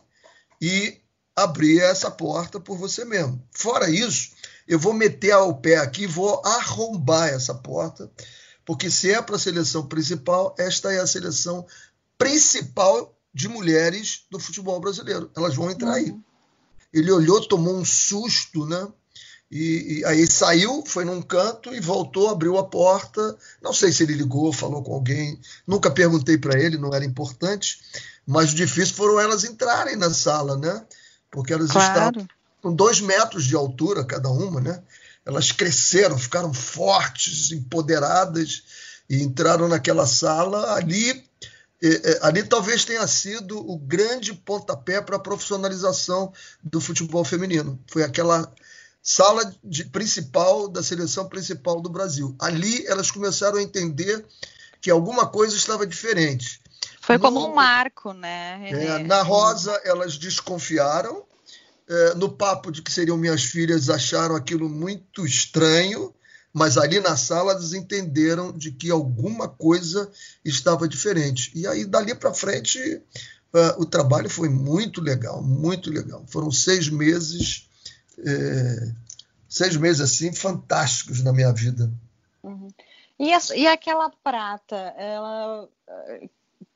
e 0.60 1.00
abrir 1.34 1.80
essa 1.80 2.12
porta 2.12 2.60
por 2.60 2.78
você 2.78 3.04
mesmo. 3.04 3.42
Fora 3.50 3.90
isso, 3.90 4.30
eu 4.68 4.78
vou 4.78 4.92
meter 4.92 5.34
o 5.34 5.54
pé 5.54 5.78
aqui, 5.78 6.06
vou 6.06 6.40
arrombar 6.44 7.28
essa 7.28 7.52
porta, 7.52 8.08
porque 8.64 8.90
se 8.90 9.10
é 9.10 9.20
para 9.20 9.36
a 9.36 9.38
seleção 9.38 9.86
principal, 9.86 10.54
esta 10.58 10.92
é 10.92 11.00
a 11.00 11.06
seleção 11.06 11.66
principal 12.16 13.16
de 13.34 13.48
mulheres 13.48 14.24
do 14.30 14.38
futebol 14.38 14.78
brasileiro. 14.80 15.30
Elas 15.36 15.54
vão 15.54 15.70
entrar 15.70 15.94
aí. 15.94 16.10
Uhum. 16.10 16.22
Ele 16.92 17.10
olhou, 17.10 17.46
tomou 17.46 17.74
um 17.74 17.84
susto, 17.84 18.66
né? 18.66 18.86
E, 19.50 19.98
e, 19.98 20.04
aí 20.06 20.26
saiu, 20.26 20.82
foi 20.86 21.04
num 21.04 21.20
canto 21.20 21.74
e 21.74 21.80
voltou, 21.80 22.30
abriu 22.30 22.56
a 22.56 22.64
porta. 22.64 23.36
Não 23.60 23.72
sei 23.72 23.92
se 23.92 24.02
ele 24.02 24.14
ligou, 24.14 24.52
falou 24.52 24.82
com 24.82 24.94
alguém. 24.94 25.38
Nunca 25.66 25.90
perguntei 25.90 26.38
para 26.38 26.58
ele, 26.58 26.78
não 26.78 26.94
era 26.94 27.04
importante. 27.04 27.78
Mas 28.26 28.52
o 28.52 28.54
difícil 28.54 28.94
foram 28.94 29.20
elas 29.20 29.44
entrarem 29.44 29.96
na 29.96 30.12
sala, 30.12 30.56
né? 30.56 30.84
Porque 31.30 31.52
elas 31.52 31.70
claro. 31.70 31.88
estavam 31.88 32.28
com 32.62 32.74
dois 32.74 33.00
metros 33.00 33.44
de 33.44 33.56
altura 33.56 34.04
cada 34.04 34.30
uma, 34.30 34.60
né? 34.60 34.82
Elas 35.24 35.52
cresceram, 35.52 36.18
ficaram 36.18 36.52
fortes, 36.52 37.52
empoderadas 37.52 38.62
e 39.08 39.22
entraram 39.22 39.68
naquela 39.68 40.06
sala 40.06 40.74
ali 40.74 41.24
ali 42.22 42.44
talvez 42.44 42.84
tenha 42.84 43.06
sido 43.06 43.58
o 43.58 43.76
grande 43.76 44.32
pontapé 44.32 45.00
para 45.00 45.16
a 45.16 45.20
profissionalização 45.20 46.32
do 46.62 46.80
futebol 46.80 47.24
feminino. 47.24 47.78
Foi 47.88 48.04
aquela 48.04 48.52
sala 49.02 49.52
de, 49.64 49.84
principal 49.86 50.68
da 50.68 50.82
seleção 50.82 51.28
principal 51.28 51.80
do 51.80 51.90
Brasil. 51.90 52.36
Ali 52.38 52.86
elas 52.86 53.10
começaram 53.10 53.58
a 53.58 53.62
entender 53.62 54.24
que 54.80 54.90
alguma 54.90 55.26
coisa 55.26 55.56
estava 55.56 55.86
diferente. 55.86 56.60
Foi 57.00 57.18
como 57.18 57.40
no, 57.40 57.48
um 57.48 57.54
marco, 57.54 58.12
né? 58.12 58.70
É, 58.70 58.98
na 59.02 59.22
Rosa 59.22 59.72
elas 59.84 60.16
desconfiaram. 60.16 61.24
É, 61.92 62.14
no 62.14 62.30
papo 62.30 62.72
de 62.72 62.80
que 62.80 62.90
seriam 62.90 63.18
minhas 63.18 63.44
filhas 63.44 63.90
acharam 63.90 64.34
aquilo 64.34 64.68
muito 64.68 65.26
estranho 65.26 66.14
mas 66.52 66.76
ali 66.76 67.00
na 67.00 67.16
sala 67.16 67.54
eles 67.54 67.72
entenderam 67.72 68.52
de 68.52 68.70
que 68.70 68.90
alguma 68.90 69.48
coisa 69.48 70.10
estava 70.44 70.86
diferente. 70.86 71.50
E 71.54 71.66
aí, 71.66 71.86
dali 71.86 72.14
para 72.14 72.34
frente, 72.34 72.78
uh, 73.54 73.80
o 73.80 73.86
trabalho 73.86 74.28
foi 74.28 74.48
muito 74.48 75.00
legal, 75.00 75.42
muito 75.42 75.90
legal. 75.90 76.24
Foram 76.28 76.50
seis 76.50 76.90
meses, 76.90 77.68
é, 78.18 78.92
seis 79.48 79.76
meses 79.76 80.02
assim, 80.02 80.32
fantásticos 80.32 81.22
na 81.22 81.32
minha 81.32 81.52
vida. 81.52 81.90
Uhum. 82.42 82.68
E, 83.18 83.32
a, 83.32 83.38
e 83.54 83.66
aquela 83.66 84.10
prata, 84.22 84.76
ela 84.98 85.68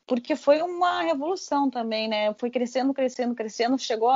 porque 0.07 0.37
foi 0.37 0.63
uma 0.63 1.03
revolução 1.03 1.69
também, 1.69 2.09
né? 2.09 2.33
Foi 2.35 2.51
crescendo, 2.51 2.95
crescendo, 2.95 3.35
crescendo, 3.35 3.79
chegou 3.79 4.13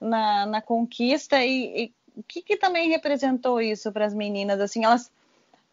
na, 0.00 0.46
na 0.46 0.62
conquista 0.62 1.44
e, 1.44 1.92
o 2.16 2.22
que, 2.22 2.42
que 2.42 2.56
também 2.56 2.88
representou 2.88 3.60
isso 3.60 3.90
para 3.92 4.06
as 4.06 4.14
meninas? 4.14 4.60
Assim, 4.60 4.84
elas 4.84 5.10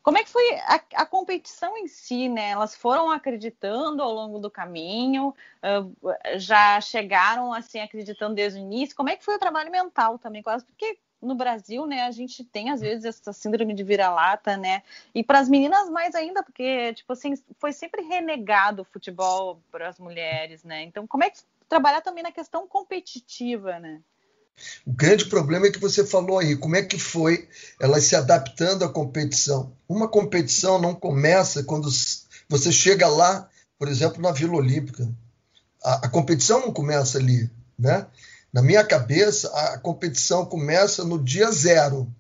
como 0.04 0.18
é 0.18 0.24
que 0.24 0.30
foi 0.30 0.56
a, 0.62 0.82
a, 0.96 1.06
competição 1.06 1.78
em 1.78 1.88
si, 1.88 2.28
né? 2.28 2.50
Elas 2.50 2.76
foram 2.76 3.12
acreditando 3.12 4.02
ao 4.02 4.12
longo 4.12 4.40
do 4.40 4.50
caminho, 4.50 5.30
uh, 5.30 6.38
já 6.38 6.82
chegaram 6.82 7.54
assim 7.54 7.80
acreditando 7.80 8.34
desde 8.34 8.60
o 8.60 8.64
início. 8.64 8.96
Como 8.96 9.10
é 9.10 9.16
que 9.16 9.24
foi 9.24 9.36
o 9.36 9.40
trabalho 9.40 9.70
mental 9.70 10.18
também, 10.18 10.42
quase 10.42 10.66
porque 10.66 10.98
no 11.22 11.36
Brasil, 11.36 11.86
né, 11.86 12.04
a 12.04 12.12
gente 12.12 12.44
tem 12.44 12.72
às 12.72 12.82
vezes 12.82 13.06
essa 13.06 13.32
síndrome 13.32 13.74
de 13.74 13.84
vira-lata, 13.84 14.58
né? 14.58 14.82
E 15.14 15.24
para 15.24 15.40
as 15.40 15.48
meninas 15.48 15.90
mais 15.90 16.16
ainda, 16.16 16.42
porque 16.42 16.94
tipo 16.94 17.14
assim, 17.14 17.34
foi 17.60 17.72
sempre 17.72 18.02
renegado 18.02 18.82
o 18.82 18.86
futebol 18.86 19.62
para 19.72 19.88
as 19.88 20.00
mulheres, 20.00 20.64
né? 20.64 20.84
Então, 20.84 21.06
como 21.06 21.24
é 21.24 21.30
que 21.30 21.40
trabalhar 21.70 22.02
também 22.02 22.24
na 22.24 22.32
questão 22.32 22.68
competitiva, 22.68 23.80
né? 23.80 24.02
O 24.86 24.92
grande 24.92 25.26
problema 25.26 25.68
é 25.68 25.72
que 25.72 25.80
você 25.80 26.06
falou 26.06 26.40
aí, 26.40 26.56
como 26.56 26.76
é 26.76 26.84
que 26.84 27.00
foi 27.00 27.48
elas 27.80 28.04
se 28.04 28.16
adaptando 28.16 28.84
à 28.84 28.90
competição? 28.90 29.72
Uma 29.88 30.08
competição 30.08 30.80
não 30.80 30.94
começa 30.94 31.64
quando 31.64 31.90
você 32.50 32.72
chega 32.72 33.08
lá, 33.08 33.50
por 33.78 33.88
exemplo, 33.88 34.22
na 34.22 34.32
Vila 34.32 34.56
Olímpica. 34.56 35.10
A, 35.84 36.06
a 36.06 36.10
competição 36.10 36.60
não 36.60 36.74
começa 36.74 37.18
ali, 37.18 37.50
né? 37.78 38.06
Na 38.52 38.62
minha 38.62 38.84
cabeça, 38.84 39.48
a 39.50 39.78
competição 39.78 40.46
começa 40.46 41.04
no 41.04 41.18
dia 41.18 41.50
zero, 41.52 42.14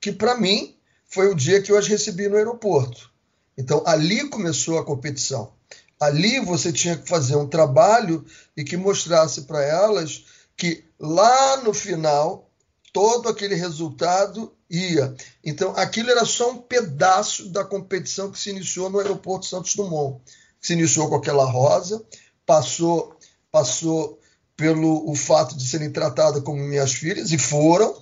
que 0.00 0.10
para 0.10 0.36
mim 0.36 0.76
foi 1.08 1.28
o 1.28 1.34
dia 1.34 1.62
que 1.62 1.70
eu 1.70 1.78
as 1.78 1.86
recebi 1.86 2.28
no 2.28 2.36
aeroporto. 2.36 3.10
Então, 3.56 3.82
ali 3.86 4.28
começou 4.28 4.78
a 4.78 4.84
competição. 4.84 5.52
Ali 5.98 6.40
você 6.40 6.72
tinha 6.72 6.96
que 6.96 7.08
fazer 7.08 7.36
um 7.36 7.48
trabalho 7.48 8.24
e 8.56 8.64
que 8.64 8.76
mostrasse 8.76 9.42
para 9.42 9.62
elas 9.62 10.24
que 10.56 10.84
lá 10.98 11.58
no 11.58 11.72
final 11.72 12.50
todo 12.92 13.28
aquele 13.28 13.54
resultado 13.54 14.52
ia. 14.68 15.14
Então, 15.44 15.72
aquilo 15.76 16.10
era 16.10 16.24
só 16.24 16.50
um 16.50 16.58
pedaço 16.58 17.48
da 17.50 17.64
competição 17.64 18.30
que 18.30 18.38
se 18.38 18.50
iniciou 18.50 18.90
no 18.90 18.98
aeroporto 18.98 19.46
Santos 19.46 19.74
Dumont. 19.74 20.20
Se 20.60 20.72
iniciou 20.72 21.08
com 21.08 21.14
aquela 21.14 21.44
rosa, 21.44 22.04
passou 22.44 23.16
passou 23.50 24.18
pelo 24.56 25.08
o 25.10 25.14
fato 25.14 25.56
de 25.56 25.68
serem 25.68 25.90
tratadas 25.90 26.42
como 26.42 26.62
minhas 26.62 26.94
filhas 26.94 27.30
e 27.32 27.38
foram 27.38 27.94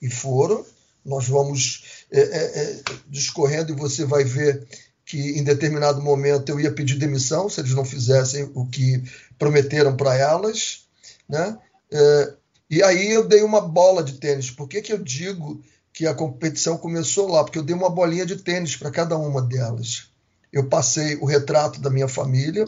e 0.00 0.10
foram. 0.10 0.64
Nós 1.04 1.28
vamos 1.28 2.04
é, 2.10 2.20
é, 2.20 2.62
é, 2.62 2.82
discorrendo 3.08 3.72
e 3.72 3.76
você 3.76 4.04
vai 4.04 4.24
ver 4.24 4.66
que 5.04 5.38
em 5.38 5.44
determinado 5.44 6.00
momento 6.00 6.48
eu 6.48 6.60
ia 6.60 6.72
pedir 6.72 6.96
demissão 6.96 7.48
se 7.48 7.60
eles 7.60 7.74
não 7.74 7.84
fizessem 7.84 8.50
o 8.54 8.66
que 8.66 9.02
prometeram 9.38 9.96
para 9.96 10.16
elas, 10.16 10.86
né? 11.28 11.58
É, 11.90 12.34
e 12.70 12.82
aí 12.82 13.12
eu 13.12 13.26
dei 13.26 13.42
uma 13.42 13.60
bola 13.60 14.02
de 14.02 14.14
tênis. 14.14 14.50
Por 14.50 14.66
que, 14.66 14.80
que 14.80 14.92
eu 14.92 14.98
digo 14.98 15.62
que 15.92 16.06
a 16.06 16.14
competição 16.14 16.78
começou 16.78 17.28
lá? 17.30 17.44
Porque 17.44 17.58
eu 17.58 17.62
dei 17.62 17.76
uma 17.76 17.90
bolinha 17.90 18.24
de 18.24 18.36
tênis 18.36 18.76
para 18.76 18.90
cada 18.90 19.16
uma 19.16 19.42
delas. 19.42 20.08
Eu 20.52 20.68
passei 20.68 21.16
o 21.16 21.24
retrato 21.24 21.80
da 21.80 21.90
minha 21.90 22.08
família, 22.08 22.66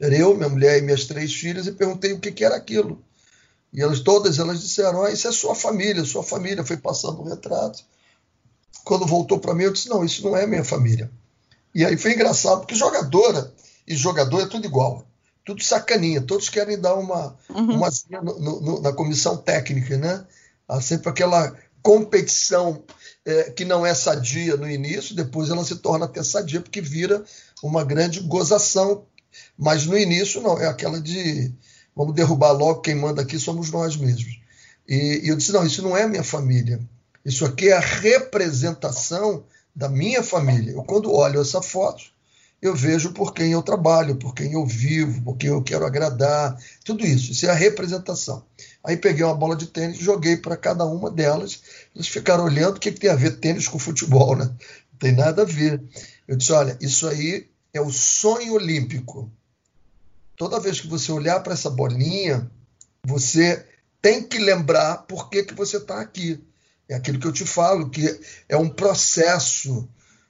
era 0.00 0.16
eu, 0.16 0.34
minha 0.36 0.48
mulher 0.48 0.78
e 0.78 0.82
minhas 0.82 1.04
três 1.04 1.34
filhas, 1.34 1.66
e 1.66 1.72
perguntei 1.72 2.12
o 2.12 2.20
que, 2.20 2.32
que 2.32 2.44
era 2.44 2.56
aquilo. 2.56 3.02
E 3.72 3.82
elas 3.82 4.00
todas 4.00 4.38
elas 4.38 4.60
disseram: 4.60 5.04
ah, 5.04 5.10
isso 5.10 5.28
é 5.28 5.32
sua 5.32 5.54
família, 5.54 6.04
sua 6.04 6.22
família. 6.22 6.64
Foi 6.64 6.76
passando 6.76 7.20
o 7.20 7.28
retrato. 7.28 7.84
Quando 8.84 9.06
voltou 9.06 9.38
para 9.38 9.54
mim, 9.54 9.64
eu 9.64 9.72
disse: 9.72 9.88
não, 9.88 10.04
isso 10.04 10.22
não 10.22 10.36
é 10.36 10.46
minha 10.46 10.64
família. 10.64 11.10
E 11.74 11.84
aí 11.84 11.96
foi 11.96 12.14
engraçado, 12.14 12.60
porque 12.60 12.74
jogadora 12.74 13.52
e 13.86 13.94
jogador 13.94 14.40
é 14.40 14.46
tudo 14.46 14.66
igual 14.66 15.06
tudo 15.44 15.62
sacaninha, 15.62 16.20
todos 16.20 16.48
querem 16.48 16.78
dar 16.78 16.94
uma, 16.94 17.36
uhum. 17.48 17.76
uma 17.76 17.88
no, 18.22 18.60
no, 18.60 18.80
na 18.80 18.92
comissão 18.92 19.36
técnica, 19.36 19.96
né? 19.96 20.24
Há 20.68 20.80
sempre 20.80 21.08
aquela 21.08 21.54
competição 21.82 22.82
é, 23.24 23.50
que 23.50 23.64
não 23.64 23.84
é 23.84 23.94
sadia 23.94 24.56
no 24.56 24.70
início, 24.70 25.16
depois 25.16 25.50
ela 25.50 25.64
se 25.64 25.76
torna 25.76 26.04
até 26.04 26.22
sadia, 26.22 26.60
porque 26.60 26.80
vira 26.80 27.24
uma 27.62 27.84
grande 27.84 28.20
gozação. 28.20 29.04
Mas 29.56 29.86
no 29.86 29.96
início 29.96 30.40
não, 30.40 30.58
é 30.58 30.66
aquela 30.66 31.00
de 31.00 31.52
vamos 31.94 32.14
derrubar 32.14 32.52
logo, 32.52 32.80
quem 32.80 32.94
manda 32.94 33.22
aqui 33.22 33.38
somos 33.38 33.70
nós 33.70 33.96
mesmos. 33.96 34.40
E, 34.88 35.20
e 35.24 35.28
eu 35.28 35.36
disse: 35.36 35.52
não, 35.52 35.66
isso 35.66 35.82
não 35.82 35.96
é 35.96 36.06
minha 36.06 36.24
família. 36.24 36.80
Isso 37.24 37.44
aqui 37.44 37.68
é 37.68 37.74
a 37.74 37.80
representação 37.80 39.44
da 39.74 39.88
minha 39.88 40.22
família. 40.22 40.72
Eu, 40.72 40.82
quando 40.82 41.12
olho 41.12 41.40
essa 41.40 41.60
foto, 41.60 42.02
eu 42.62 42.74
vejo 42.74 43.12
por 43.12 43.32
quem 43.32 43.52
eu 43.52 43.62
trabalho, 43.62 44.16
por 44.16 44.34
quem 44.34 44.52
eu 44.52 44.64
vivo, 44.66 45.22
por 45.22 45.36
quem 45.36 45.50
eu 45.50 45.62
quero 45.62 45.86
agradar, 45.86 46.58
tudo 46.84 47.06
isso. 47.06 47.32
Isso 47.32 47.46
é 47.46 47.50
a 47.50 47.54
representação. 47.54 48.44
Aí 48.82 48.96
peguei 48.96 49.24
uma 49.24 49.34
bola 49.34 49.56
de 49.56 49.66
tênis 49.66 49.98
joguei 49.98 50.36
para 50.36 50.56
cada 50.56 50.84
uma 50.84 51.10
delas. 51.10 51.62
Eles 51.94 52.08
ficaram 52.08 52.44
olhando 52.44 52.76
o 52.76 52.80
que, 52.80 52.92
que 52.92 53.00
tem 53.00 53.10
a 53.10 53.16
ver 53.16 53.38
tênis 53.38 53.68
com 53.68 53.78
futebol, 53.78 54.36
né? 54.36 54.44
Não 54.44 54.98
tem 54.98 55.12
nada 55.12 55.42
a 55.42 55.46
ver. 55.46 55.82
Eu 56.26 56.36
disse: 56.36 56.52
olha, 56.52 56.76
isso 56.80 57.06
aí 57.06 57.49
é 57.72 57.80
o 57.80 57.90
sonho 57.90 58.54
olímpico. 58.54 59.30
Toda 60.36 60.60
vez 60.60 60.80
que 60.80 60.86
você 60.86 61.12
olhar 61.12 61.40
para 61.40 61.52
essa 61.52 61.70
bolinha, 61.70 62.50
você 63.04 63.66
tem 64.00 64.22
que 64.22 64.38
lembrar 64.38 64.98
por 64.98 65.28
que, 65.28 65.42
que 65.42 65.54
você 65.54 65.76
está 65.76 66.00
aqui. 66.00 66.42
É 66.88 66.94
aquilo 66.94 67.20
que 67.20 67.26
eu 67.26 67.32
te 67.32 67.44
falo, 67.44 67.90
que 67.90 68.20
é 68.48 68.56
um 68.56 68.68
processo. 68.68 69.88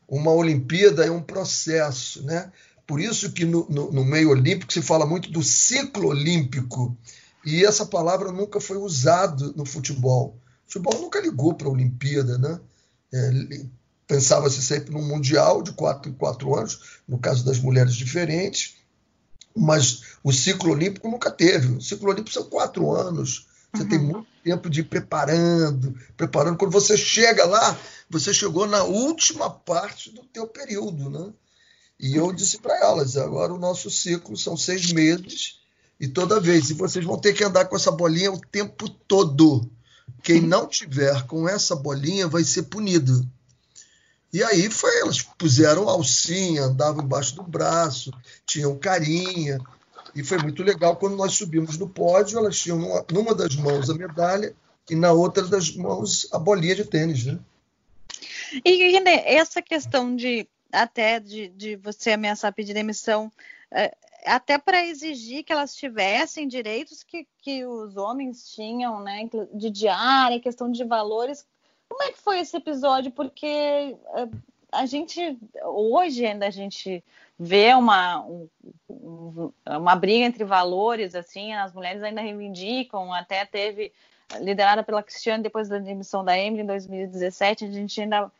Uma 0.09 0.33
Olimpíada 0.33 1.07
é 1.07 1.11
um 1.11 1.23
processo, 1.23 2.23
né? 2.25 2.53
Por 2.87 3.01
isso 3.01 3.31
que 3.33 3.45
no, 3.45 3.67
no, 3.71 3.93
no 3.93 4.05
meio 4.05 4.31
olímpico 4.31 4.73
se 4.73 4.83
fala 4.83 5.07
muito 5.07 5.31
do 5.31 5.43
ciclo 5.43 6.09
olímpico. 6.09 6.97
E 7.45 7.65
essa 7.65 7.87
palavra 7.87 8.33
nunca 8.33 8.61
foi 8.61 8.77
usada 8.77 9.53
no 9.53 9.65
futebol. 9.65 10.37
O 10.67 10.73
futebol 10.73 11.01
nunca 11.01 11.21
ligou 11.21 11.55
para 11.55 11.69
a 11.69 11.71
Olimpíada, 11.71 12.37
né? 12.37 12.61
É, 13.13 13.31
Pensava-se 14.11 14.61
sempre 14.61 14.93
num 14.93 15.07
mundial 15.07 15.63
de 15.63 15.71
quatro 15.71 16.11
em 16.11 16.13
quatro 16.13 16.53
anos, 16.57 16.99
no 17.07 17.17
caso 17.17 17.45
das 17.45 17.61
mulheres 17.61 17.95
diferentes, 17.95 18.75
mas 19.57 20.03
o 20.25 20.33
ciclo 20.33 20.73
olímpico 20.73 21.09
nunca 21.09 21.31
teve. 21.31 21.77
O 21.77 21.81
ciclo 21.81 22.11
olímpico 22.11 22.33
são 22.33 22.43
quatro 22.43 22.91
anos. 22.91 23.47
Você 23.73 23.85
uhum. 23.85 23.89
tem 23.89 23.99
muito 24.01 24.27
tempo 24.43 24.69
de 24.69 24.81
ir 24.81 24.85
preparando, 24.87 25.95
preparando. 26.17 26.57
Quando 26.57 26.73
você 26.73 26.97
chega 26.97 27.47
lá, 27.47 27.79
você 28.11 28.35
chegou 28.35 28.67
na 28.67 28.83
última 28.83 29.49
parte 29.49 30.11
do 30.11 30.25
teu 30.25 30.49
período, 30.49 31.09
né? 31.09 31.33
E 32.01 32.17
eu 32.17 32.33
disse 32.33 32.59
para 32.59 32.77
elas, 32.81 33.17
agora 33.17 33.55
o 33.55 33.61
nosso 33.61 33.89
ciclo 33.93 34.37
são 34.37 34.57
seis 34.57 34.93
meses 34.93 35.61
e 36.01 36.09
toda 36.09 36.41
vez. 36.41 36.69
E 36.69 36.75
vocês 36.75 37.05
vão 37.05 37.17
ter 37.17 37.33
que 37.33 37.45
andar 37.45 37.67
com 37.67 37.77
essa 37.77 37.93
bolinha 37.93 38.33
o 38.33 38.41
tempo 38.41 38.89
todo. 38.89 39.71
Quem 40.21 40.41
não 40.41 40.67
tiver 40.67 41.29
com 41.29 41.49
essa 41.49 41.77
bolinha 41.77 42.27
vai 42.27 42.43
ser 42.43 42.65
punido. 42.65 43.25
E 44.33 44.43
aí 44.45 44.71
foi, 44.71 45.01
elas 45.01 45.23
puseram 45.23 45.89
alcinha, 45.89 46.65
andavam 46.65 47.05
embaixo 47.05 47.35
do 47.35 47.43
braço, 47.43 48.13
tinham 48.47 48.79
carinha. 48.79 49.59
E 50.15 50.23
foi 50.23 50.39
muito 50.39 50.63
legal 50.63 50.97
quando 50.97 51.17
nós 51.17 51.35
subimos 51.35 51.79
no 51.79 51.89
pódio, 51.89 52.39
elas 52.39 52.59
tinham 52.59 52.79
numa, 52.79 53.05
numa 53.11 53.35
das 53.35 53.57
mãos 53.57 53.91
a 53.91 53.95
medalha 53.95 54.55
e 54.89 54.95
na 54.95 55.13
outra 55.13 55.45
das 55.47 55.75
mãos 55.75 56.29
a 56.33 56.39
bolinha 56.39 56.77
de 56.77 56.85
tênis, 56.85 57.27
né? 57.27 57.39
E 58.65 58.91
René, 58.91 59.23
essa 59.35 59.63
questão 59.63 60.15
de 60.15 60.49
até 60.73 61.19
de, 61.19 61.49
de 61.49 61.77
você 61.77 62.13
ameaçar 62.13 62.53
pedir 62.53 62.75
demissão, 62.75 63.31
é, 63.71 63.95
até 64.25 64.59
para 64.59 64.85
exigir 64.85 65.45
que 65.45 65.53
elas 65.53 65.75
tivessem 65.75 66.47
direitos 66.47 67.03
que, 67.03 67.27
que 67.39 67.65
os 67.65 67.97
homens 67.97 68.51
tinham, 68.51 69.01
né? 69.01 69.29
De 69.55 69.71
diária, 69.71 70.41
questão 70.41 70.71
de 70.71 70.85
valores. 70.85 71.47
Como 71.91 72.05
é 72.05 72.13
que 72.13 72.19
foi 72.19 72.39
esse 72.39 72.57
episódio? 72.57 73.11
Porque 73.11 73.47
eh, 73.47 74.29
a 74.71 74.87
gente 74.87 75.37
hoje 75.65 76.25
ainda 76.25 76.47
a 76.47 76.51
gente 76.51 77.03
vê 77.37 77.75
uma, 77.75 78.25
um, 78.89 79.53
uma 79.67 79.97
briga 79.97 80.25
entre 80.25 80.45
valores, 80.45 81.17
assim, 81.17 81.53
as 81.53 81.73
mulheres 81.73 82.01
ainda 82.01 82.21
reivindicam, 82.21 83.13
até 83.13 83.45
teve 83.45 83.93
liderada 84.41 84.85
pela 84.85 85.03
Cristiane 85.03 85.43
depois 85.43 85.69
da 85.69 85.79
demissão 85.79 86.25
da 86.25 86.39
Emily 86.39 86.63
em 86.63 86.67
2017, 86.67 87.65
a 87.65 87.71
gente 87.71 88.01
ainda 88.01 88.31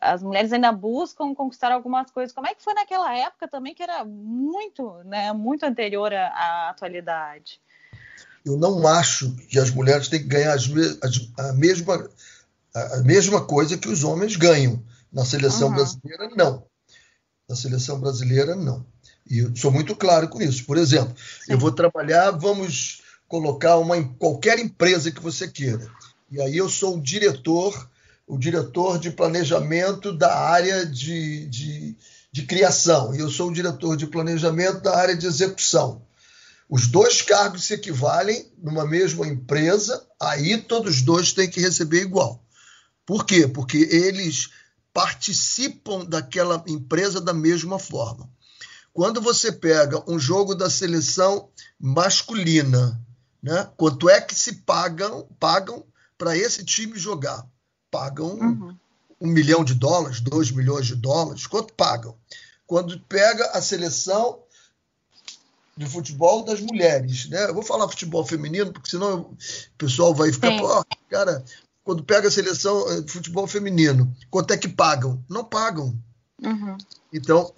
as 0.00 0.22
mulheres 0.22 0.52
ainda 0.52 0.70
buscam 0.70 1.34
conquistar 1.34 1.72
algumas 1.72 2.08
coisas. 2.08 2.32
Como 2.32 2.46
é 2.46 2.54
que 2.54 2.62
foi 2.62 2.72
naquela 2.72 3.12
época 3.18 3.48
também 3.48 3.74
que 3.74 3.82
era 3.82 4.04
muito, 4.04 4.94
né, 5.04 5.32
muito 5.32 5.64
anterior 5.66 6.14
à, 6.14 6.28
à 6.28 6.70
atualidade? 6.70 7.60
Eu 8.46 8.56
não 8.56 8.86
acho 8.86 9.34
que 9.48 9.58
as 9.58 9.70
mulheres 9.70 10.06
têm 10.06 10.20
que 10.20 10.28
ganhar 10.28 10.54
as, 10.54 10.70
as, 11.02 11.48
a 11.48 11.52
mesma 11.54 12.08
a 12.74 13.02
mesma 13.02 13.40
coisa 13.44 13.76
que 13.76 13.88
os 13.88 14.04
homens 14.04 14.36
ganham. 14.36 14.82
Na 15.12 15.24
seleção 15.24 15.68
uhum. 15.68 15.74
brasileira, 15.74 16.30
não. 16.34 16.64
Na 17.48 17.54
seleção 17.54 18.00
brasileira, 18.00 18.56
não. 18.56 18.84
E 19.28 19.38
eu 19.38 19.54
sou 19.54 19.70
muito 19.70 19.94
claro 19.94 20.28
com 20.28 20.40
isso. 20.40 20.64
Por 20.64 20.78
exemplo, 20.78 21.14
Sim. 21.44 21.52
eu 21.52 21.58
vou 21.58 21.70
trabalhar, 21.70 22.30
vamos 22.30 23.02
colocar 23.28 23.76
uma 23.76 24.02
qualquer 24.18 24.58
empresa 24.58 25.10
que 25.10 25.20
você 25.20 25.46
queira. 25.48 25.86
E 26.30 26.40
aí 26.40 26.56
eu 26.56 26.68
sou 26.68 26.96
o 26.96 27.00
diretor, 27.00 27.90
o 28.26 28.38
diretor 28.38 28.98
de 28.98 29.10
planejamento 29.10 30.12
da 30.12 30.34
área 30.34 30.86
de, 30.86 31.46
de, 31.46 31.96
de 32.32 32.42
criação. 32.44 33.14
E 33.14 33.18
eu 33.18 33.28
sou 33.28 33.50
o 33.50 33.52
diretor 33.52 33.96
de 33.96 34.06
planejamento 34.06 34.80
da 34.80 34.96
área 34.96 35.16
de 35.16 35.26
execução. 35.26 36.02
Os 36.68 36.86
dois 36.86 37.20
cargos 37.20 37.64
se 37.64 37.74
equivalem 37.74 38.50
numa 38.56 38.86
mesma 38.86 39.26
empresa, 39.26 40.02
aí 40.18 40.56
todos 40.56 40.96
os 40.96 41.02
dois 41.02 41.32
têm 41.34 41.50
que 41.50 41.60
receber 41.60 42.00
igual. 42.00 42.42
Por 43.04 43.24
quê? 43.24 43.46
Porque 43.48 43.78
eles 43.78 44.50
participam 44.92 46.04
daquela 46.04 46.62
empresa 46.66 47.20
da 47.20 47.32
mesma 47.32 47.78
forma. 47.78 48.28
Quando 48.92 49.20
você 49.20 49.50
pega 49.50 50.02
um 50.10 50.18
jogo 50.18 50.54
da 50.54 50.68
seleção 50.68 51.48
masculina, 51.80 53.00
né? 53.42 53.68
Quanto 53.76 54.08
é 54.08 54.20
que 54.20 54.34
se 54.34 54.56
pagam 54.56 55.26
pagam 55.40 55.84
para 56.18 56.36
esse 56.36 56.64
time 56.64 56.98
jogar? 56.98 57.46
Pagam 57.90 58.34
uhum. 58.38 58.76
um 59.20 59.28
milhão 59.28 59.64
de 59.64 59.74
dólares, 59.74 60.20
dois 60.20 60.50
milhões 60.50 60.86
de 60.86 60.94
dólares. 60.94 61.46
Quanto 61.46 61.74
pagam? 61.74 62.14
Quando 62.66 62.98
pega 63.00 63.46
a 63.52 63.62
seleção 63.62 64.40
de 65.76 65.86
futebol 65.86 66.44
das 66.44 66.60
mulheres, 66.60 67.28
né? 67.28 67.46
Eu 67.46 67.54
vou 67.54 67.62
falar 67.62 67.88
futebol 67.88 68.24
feminino, 68.24 68.72
porque 68.72 68.90
senão 68.90 69.20
o 69.20 69.36
pessoal 69.78 70.14
vai 70.14 70.30
ficar, 70.30 70.56
pô, 70.58 70.84
cara, 71.08 71.42
quando 71.84 72.04
pega 72.04 72.28
a 72.28 72.30
seleção 72.30 72.88
eh, 72.90 73.00
de 73.00 73.12
futebol 73.12 73.46
feminino, 73.46 74.14
quanto 74.30 74.52
é 74.52 74.56
que 74.56 74.68
pagam? 74.68 75.24
Não 75.28 75.44
pagam. 75.44 75.96
Uhum. 76.42 76.76
Então, 77.12 77.52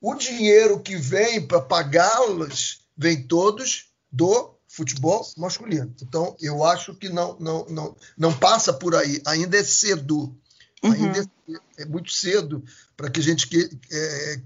o 0.00 0.14
dinheiro 0.14 0.80
que 0.80 0.96
vem 0.96 1.46
para 1.46 1.60
pagá-las 1.60 2.80
vem 2.96 3.22
todos 3.22 3.90
do 4.10 4.54
futebol 4.66 5.26
masculino. 5.36 5.94
Então, 6.00 6.36
eu 6.40 6.64
acho 6.64 6.94
que 6.94 7.08
não, 7.08 7.36
não, 7.38 7.66
não, 7.66 7.96
não 8.16 8.38
passa 8.38 8.72
por 8.72 8.94
aí. 8.94 9.20
Ainda 9.26 9.58
é 9.58 9.64
cedo. 9.64 10.34
Uhum. 10.82 10.92
Ainda 10.92 11.30
é, 11.48 11.82
é, 11.82 11.84
muito 11.84 12.12
cedo 12.12 12.64
para 12.96 13.10
que 13.10 13.20
a 13.20 13.22
gente 13.22 13.46
que, 13.46 13.68
é, 13.90 14.40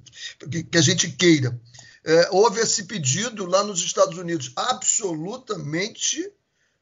que, 0.71 0.79
a 0.79 0.81
gente 0.81 1.11
queira. 1.11 1.59
É, 2.05 2.29
houve 2.33 2.61
esse 2.61 2.85
pedido 2.85 3.47
lá 3.47 3.63
nos 3.63 3.81
Estados 3.83 4.19
Unidos, 4.19 4.53
absolutamente 4.57 6.31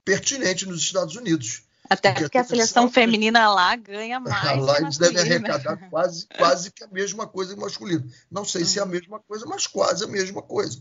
pertinente 0.04 0.66
nos 0.66 0.80
Estados 0.80 1.16
Unidos. 1.16 1.64
Até 1.88 2.12
porque, 2.12 2.38
a 2.38 2.44
seleção 2.44 2.90
feminina 2.90 3.52
lá 3.52 3.74
ganha 3.76 4.18
mais. 4.20 4.62
Lá 4.62 4.80
eles 4.80 4.98
devem 4.98 5.20
arrecadar 5.20 5.76
quase, 5.90 6.26
quase 6.38 6.70
que 6.70 6.84
a 6.84 6.88
mesma 6.88 7.26
coisa 7.26 7.54
que 7.54 7.60
masculino. 7.60 8.04
Não 8.30 8.44
sei 8.44 8.64
se 8.64 8.78
é 8.78 8.82
a 8.82 8.84
uhum. 8.84 8.90
mesma 8.90 9.20
coisa, 9.20 9.44
mas 9.46 9.66
quase 9.66 10.04
a 10.04 10.08
mesma 10.08 10.42
coisa. 10.42 10.80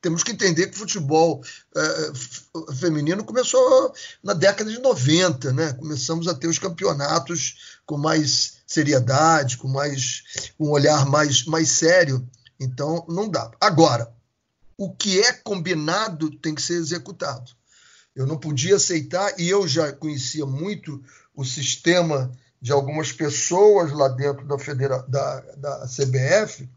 Temos 0.00 0.22
que 0.22 0.30
entender 0.30 0.68
que 0.68 0.76
o 0.76 0.78
futebol 0.78 1.42
é, 1.76 2.72
feminino 2.74 3.24
começou 3.24 3.92
na 4.22 4.32
década 4.32 4.70
de 4.70 4.78
90, 4.78 5.52
né? 5.52 5.72
Começamos 5.72 6.28
a 6.28 6.34
ter 6.34 6.46
os 6.46 6.58
campeonatos 6.58 7.78
com 7.84 7.98
mais 7.98 8.58
seriedade, 8.66 9.56
com 9.56 9.66
mais 9.66 10.22
um 10.58 10.70
olhar 10.70 11.04
mais, 11.06 11.44
mais 11.46 11.70
sério. 11.70 12.28
Então, 12.60 13.04
não 13.08 13.28
dá. 13.28 13.50
Agora, 13.60 14.12
o 14.76 14.94
que 14.94 15.20
é 15.20 15.32
combinado 15.32 16.30
tem 16.38 16.54
que 16.54 16.62
ser 16.62 16.74
executado. 16.74 17.57
Eu 18.18 18.26
não 18.26 18.36
podia 18.36 18.74
aceitar, 18.74 19.38
e 19.38 19.48
eu 19.48 19.68
já 19.68 19.92
conhecia 19.92 20.44
muito 20.44 21.00
o 21.36 21.44
sistema 21.44 22.36
de 22.60 22.72
algumas 22.72 23.12
pessoas 23.12 23.92
lá 23.92 24.08
dentro 24.08 24.44
da, 24.44 24.58
federa 24.58 24.98
da, 25.06 25.40
da 25.56 25.86
CBF, 25.86 26.68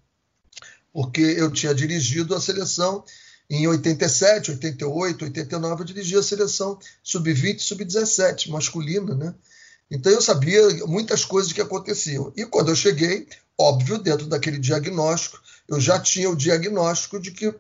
porque 0.94 1.22
eu 1.22 1.50
tinha 1.50 1.74
dirigido 1.74 2.36
a 2.36 2.40
seleção 2.40 3.04
em 3.50 3.68
87, 3.68 4.52
88, 4.52 5.26
89, 5.26 5.82
eu 5.82 5.86
dirigi 5.86 6.16
a 6.16 6.22
seleção 6.22 6.78
sub-20 7.02 7.60
sub-17 7.60 8.50
masculina, 8.50 9.16
né? 9.16 9.34
Então 9.90 10.12
eu 10.12 10.22
sabia 10.22 10.62
muitas 10.86 11.26
coisas 11.26 11.52
que 11.52 11.60
aconteciam. 11.60 12.32
E 12.38 12.46
quando 12.46 12.70
eu 12.70 12.76
cheguei, 12.76 13.28
óbvio, 13.58 13.98
dentro 13.98 14.28
daquele 14.28 14.60
diagnóstico, 14.60 15.42
eu 15.68 15.82
já 15.82 16.00
tinha 16.00 16.30
o 16.30 16.36
diagnóstico 16.36 17.20
de 17.20 17.32
que 17.32 17.52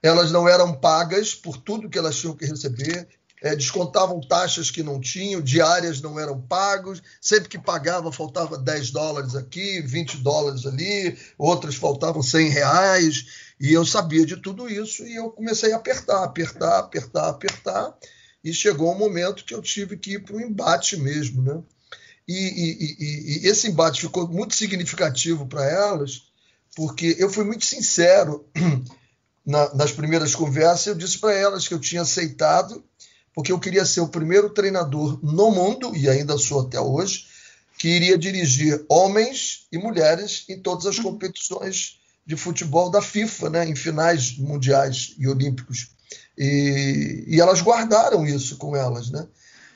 elas 0.00 0.30
não 0.30 0.48
eram 0.48 0.72
pagas 0.72 1.34
por 1.34 1.56
tudo 1.56 1.90
que 1.90 1.98
elas 1.98 2.14
tinham 2.14 2.36
que 2.36 2.46
receber, 2.46 3.08
é, 3.44 3.54
descontavam 3.54 4.22
taxas 4.22 4.70
que 4.70 4.82
não 4.82 4.98
tinham, 4.98 5.42
diárias 5.42 6.00
não 6.00 6.18
eram 6.18 6.40
pagos, 6.40 7.02
sempre 7.20 7.50
que 7.50 7.58
pagava 7.58 8.10
faltava 8.10 8.56
10 8.56 8.90
dólares 8.90 9.34
aqui, 9.34 9.82
20 9.82 10.16
dólares 10.16 10.64
ali, 10.64 11.14
outras 11.36 11.74
faltavam 11.74 12.22
100 12.22 12.48
reais, 12.48 13.26
e 13.60 13.70
eu 13.70 13.84
sabia 13.84 14.24
de 14.24 14.38
tudo 14.38 14.66
isso 14.66 15.06
e 15.06 15.16
eu 15.16 15.28
comecei 15.30 15.74
a 15.74 15.76
apertar, 15.76 16.24
apertar, 16.24 16.78
apertar, 16.78 17.28
apertar, 17.28 17.94
e 18.42 18.50
chegou 18.50 18.90
um 18.90 18.98
momento 18.98 19.44
que 19.44 19.54
eu 19.54 19.60
tive 19.60 19.98
que 19.98 20.12
ir 20.12 20.24
para 20.24 20.36
um 20.36 20.40
embate 20.40 20.96
mesmo, 20.96 21.42
né? 21.42 21.62
E, 22.26 22.32
e, 22.32 22.96
e, 22.98 23.44
e 23.44 23.46
esse 23.46 23.68
embate 23.68 24.00
ficou 24.00 24.26
muito 24.26 24.54
significativo 24.54 25.46
para 25.46 25.66
elas, 25.70 26.22
porque 26.74 27.14
eu 27.18 27.28
fui 27.28 27.44
muito 27.44 27.66
sincero 27.66 28.48
na, 29.44 29.74
nas 29.74 29.92
primeiras 29.92 30.34
conversas, 30.34 30.86
eu 30.86 30.94
disse 30.94 31.18
para 31.18 31.34
elas 31.34 31.68
que 31.68 31.74
eu 31.74 31.78
tinha 31.78 32.00
aceitado 32.00 32.82
porque 33.34 33.50
eu 33.50 33.58
queria 33.58 33.84
ser 33.84 34.00
o 34.00 34.08
primeiro 34.08 34.50
treinador 34.50 35.18
no 35.22 35.50
mundo, 35.50 35.94
e 35.96 36.08
ainda 36.08 36.38
sou 36.38 36.60
até 36.60 36.80
hoje, 36.80 37.26
que 37.78 37.88
iria 37.88 38.16
dirigir 38.16 38.84
homens 38.88 39.66
e 39.72 39.76
mulheres 39.76 40.44
em 40.48 40.60
todas 40.60 40.86
as 40.86 40.98
uhum. 40.98 41.04
competições 41.04 41.98
de 42.24 42.36
futebol 42.36 42.90
da 42.90 43.02
FIFA, 43.02 43.50
né, 43.50 43.68
em 43.68 43.74
finais 43.74 44.38
mundiais 44.38 45.14
e 45.18 45.28
olímpicos. 45.28 45.90
E, 46.38 47.24
e 47.26 47.40
elas 47.40 47.60
guardaram 47.60 48.26
isso 48.26 48.56
com 48.56 48.74
elas. 48.74 49.10
Né? 49.10 49.26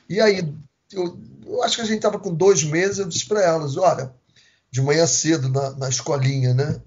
E 0.07 0.19
aí, 0.19 0.51
eu, 0.91 1.19
eu 1.45 1.61
acho 1.61 1.75
que 1.75 1.81
a 1.81 1.85
gente 1.85 1.97
estava 1.97 2.17
com 2.17 2.33
dois 2.33 2.63
meses, 2.63 2.97
eu 2.97 3.07
disse 3.07 3.25
para 3.25 3.43
elas, 3.43 3.77
olha, 3.77 4.11
de 4.71 4.81
manhã 4.81 5.05
cedo 5.05 5.49
na, 5.49 5.71
na 5.71 5.89
escolinha, 5.89 6.53
né? 6.53 6.81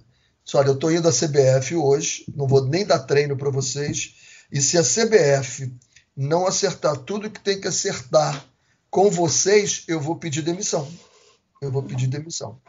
Disse, 0.45 0.57
olha, 0.57 0.69
eu 0.69 0.75
estou 0.75 0.91
indo 0.91 1.09
à 1.09 1.13
CBF 1.13 1.77
hoje, 1.77 2.25
não 2.35 2.49
vou 2.49 2.65
nem 2.65 2.85
dar 2.85 3.01
treino 3.01 3.37
para 3.37 3.51
vocês, 3.51 4.15
e 4.51 4.61
se 4.61 4.77
a 4.77 4.83
CBF 4.83 5.73
não 6.17 6.47
acertar 6.47 6.97
tudo 6.99 7.31
que 7.31 7.41
tem 7.41 7.61
que 7.61 7.69
acertar 7.69 8.45
com 8.91 9.11
vocês, 9.11 9.85
eu 9.89 10.01
vou 10.01 10.17
pedir 10.17 10.43
demissão. 10.43 10.87
Eu 11.61 11.71
vou 11.71 11.83
pedir 11.83 12.07
demissão. 12.07 12.61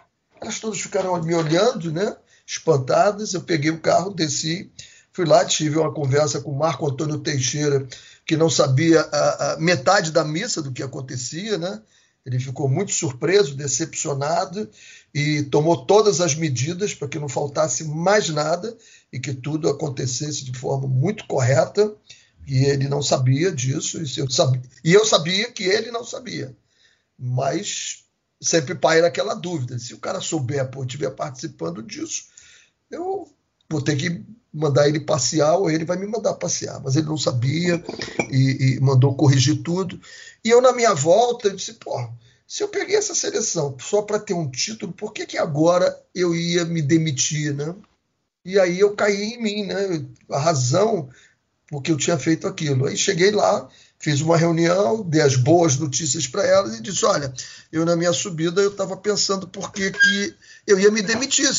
Elas 0.42 0.60
todas 0.60 0.80
ficaram 0.80 1.22
me 1.22 1.36
olhando, 1.36 1.92
né? 1.92 2.16
Espantadas. 2.46 3.34
Eu 3.34 3.42
peguei 3.42 3.72
o 3.72 3.80
carro, 3.80 4.14
desci, 4.14 4.72
fui 5.12 5.26
lá, 5.26 5.44
tive 5.44 5.78
uma 5.78 5.94
conversa 5.94 6.40
com 6.40 6.52
o 6.52 6.58
Marco 6.58 6.88
Antônio 6.88 7.20
Teixeira, 7.20 7.88
que 8.26 8.38
não 8.38 8.50
sabia 8.50 9.02
a, 9.02 9.54
a 9.54 9.58
metade 9.58 10.12
da 10.12 10.24
missa 10.24 10.62
do 10.62 10.72
que 10.72 10.84
acontecia, 10.84 11.58
né? 11.58 11.82
Ele 12.26 12.40
ficou 12.40 12.70
muito 12.70 12.94
surpreso, 12.94 13.56
decepcionado 13.56 14.70
e 15.14 15.44
tomou 15.44 15.86
todas 15.86 16.22
as 16.22 16.36
medidas 16.36 16.94
para 16.94 17.08
que 17.08 17.20
não 17.20 17.28
faltasse 17.28 17.84
mais 17.84 18.30
nada 18.30 18.76
e 19.12 19.20
que 19.20 19.34
tudo 19.34 19.70
acontecesse 19.70 20.46
de 20.46 20.58
forma 20.58 20.88
muito 20.88 21.28
correta. 21.28 21.94
E 22.46 22.66
ele 22.66 22.88
não 22.88 23.02
sabia 23.02 23.52
disso, 23.52 24.02
e 24.02 24.20
eu 24.20 24.30
sabia, 24.30 24.62
e 24.84 24.94
eu 24.94 25.06
sabia 25.06 25.52
que 25.52 25.64
ele 25.64 25.92
não 25.92 26.04
sabia. 26.04 26.56
Mas 27.18 28.04
sempre 28.42 28.76
paira 28.76 29.08
aquela 29.08 29.34
dúvida. 29.34 29.80
Se 29.80 29.94
o 29.94 30.00
cara 30.00 30.20
souber, 30.20 30.70
pô, 30.70 30.84
estiver 30.84 31.12
participando 31.12 31.82
disso, 31.82 32.26
eu 32.92 33.28
vou 33.70 33.82
ter 33.82 33.96
que 33.96 34.24
mandar 34.54 34.88
ele 34.88 35.00
passear 35.00 35.58
ou 35.58 35.72
ele 35.72 35.86
vai 35.86 35.98
me 35.98 36.06
mandar 36.06 36.34
passear. 36.36 36.80
Mas 36.82 36.96
ele 36.96 37.08
não 37.08 37.18
sabia 37.18 37.84
e, 38.30 38.76
e 38.76 38.80
mandou 38.80 39.16
corrigir 39.16 39.64
tudo. 39.64 40.00
E 40.44 40.50
eu, 40.50 40.62
na 40.62 40.74
minha 40.74 40.94
volta, 40.94 41.48
eu 41.48 41.56
disse, 41.56 41.74
pô, 41.74 42.08
se 42.46 42.62
eu 42.62 42.68
peguei 42.68 42.96
essa 42.96 43.16
seleção 43.16 43.76
só 43.80 44.02
para 44.02 44.20
ter 44.20 44.34
um 44.34 44.50
título, 44.50 44.94
por 44.94 45.14
que, 45.14 45.26
que 45.26 45.38
agora 45.38 45.98
eu 46.14 46.36
ia 46.36 46.66
me 46.66 46.82
demitir, 46.82 47.54
né? 47.54 47.74
E 48.46 48.60
aí 48.60 48.80
eu 48.80 48.94
caí 48.94 49.34
em 49.34 49.42
mim, 49.42 49.66
né? 49.66 50.06
A 50.30 50.38
razão 50.38 51.10
porque 51.74 51.92
eu 51.92 51.98
tinha 51.98 52.20
feito 52.20 52.48
aquilo. 52.48 52.86
Aí 52.86 52.96
cheguei 52.96 53.32
lá, 53.32 53.68
fiz 53.98 54.22
uma 54.22 54.38
reunião, 54.38 55.02
dei 55.02 55.22
as 55.22 55.36
boas 55.36 55.76
notícias 55.76 56.28
para 56.28 56.46
elas 56.46 56.78
e 56.78 56.82
disse: 56.84 57.04
olha, 57.04 57.34
eu 57.72 57.84
na 57.84 57.96
minha 57.96 58.14
subida 58.14 58.62
eu 58.62 58.70
estava 58.70 58.96
pensando 58.96 59.48
por 59.48 59.72
que, 59.72 59.90
que 59.90 60.36
eu 60.68 60.80
ia 60.80 60.92
me 60.92 61.02
demitir. 61.02 61.50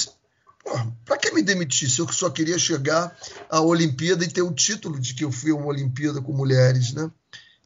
Para 1.04 1.18
que 1.18 1.32
me 1.32 1.42
demitir 1.42 1.90
se 1.90 1.98
eu 1.98 2.06
só 2.12 2.30
queria 2.30 2.56
chegar 2.56 3.14
à 3.50 3.60
Olimpíada 3.60 4.24
e 4.24 4.28
ter 4.28 4.42
o 4.42 4.54
título 4.54 5.00
de 5.00 5.14
que 5.14 5.24
eu 5.24 5.32
fui 5.32 5.50
a 5.50 5.56
uma 5.56 5.66
Olimpíada 5.66 6.22
com 6.22 6.32
mulheres, 6.32 6.92
né? 6.92 7.10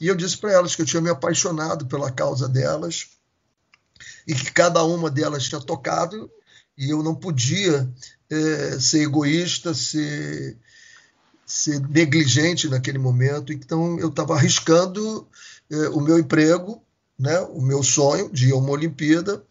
E 0.00 0.08
eu 0.08 0.14
disse 0.14 0.38
para 0.38 0.50
elas 0.50 0.74
que 0.74 0.80
eu 0.80 0.87
tinha 0.87 1.02
me 1.02 1.11
apaixonado 1.11 1.87
pela 1.87 2.11
causa 2.11 2.48
delas 2.48 3.08
e 4.26 4.34
que 4.34 4.50
cada 4.52 4.82
uma 4.84 5.11
delas 5.11 5.44
tinha 5.44 5.61
tocado 5.61 6.30
e 6.78 6.88
eu 6.88 7.02
não 7.02 7.14
podia 7.14 7.87
é, 8.30 8.80
ser 8.80 9.02
egoísta, 9.02 9.74
ser 9.74 10.56
ser 11.48 11.80
negligente 11.88 12.68
naquele 12.68 12.98
momento, 12.98 13.52
então 13.52 13.98
eu 13.98 14.08
estava 14.08 14.34
arriscando 14.34 15.26
eh, 15.70 15.88
o 15.88 16.00
meu 16.00 16.18
emprego, 16.18 16.82
né, 17.18 17.40
o 17.40 17.62
meu 17.62 17.82
sonho 17.82 18.30
de 18.30 18.48
ir 18.48 18.52
a 18.52 18.56
uma 18.56 18.70
Olimpíada, 18.70 19.42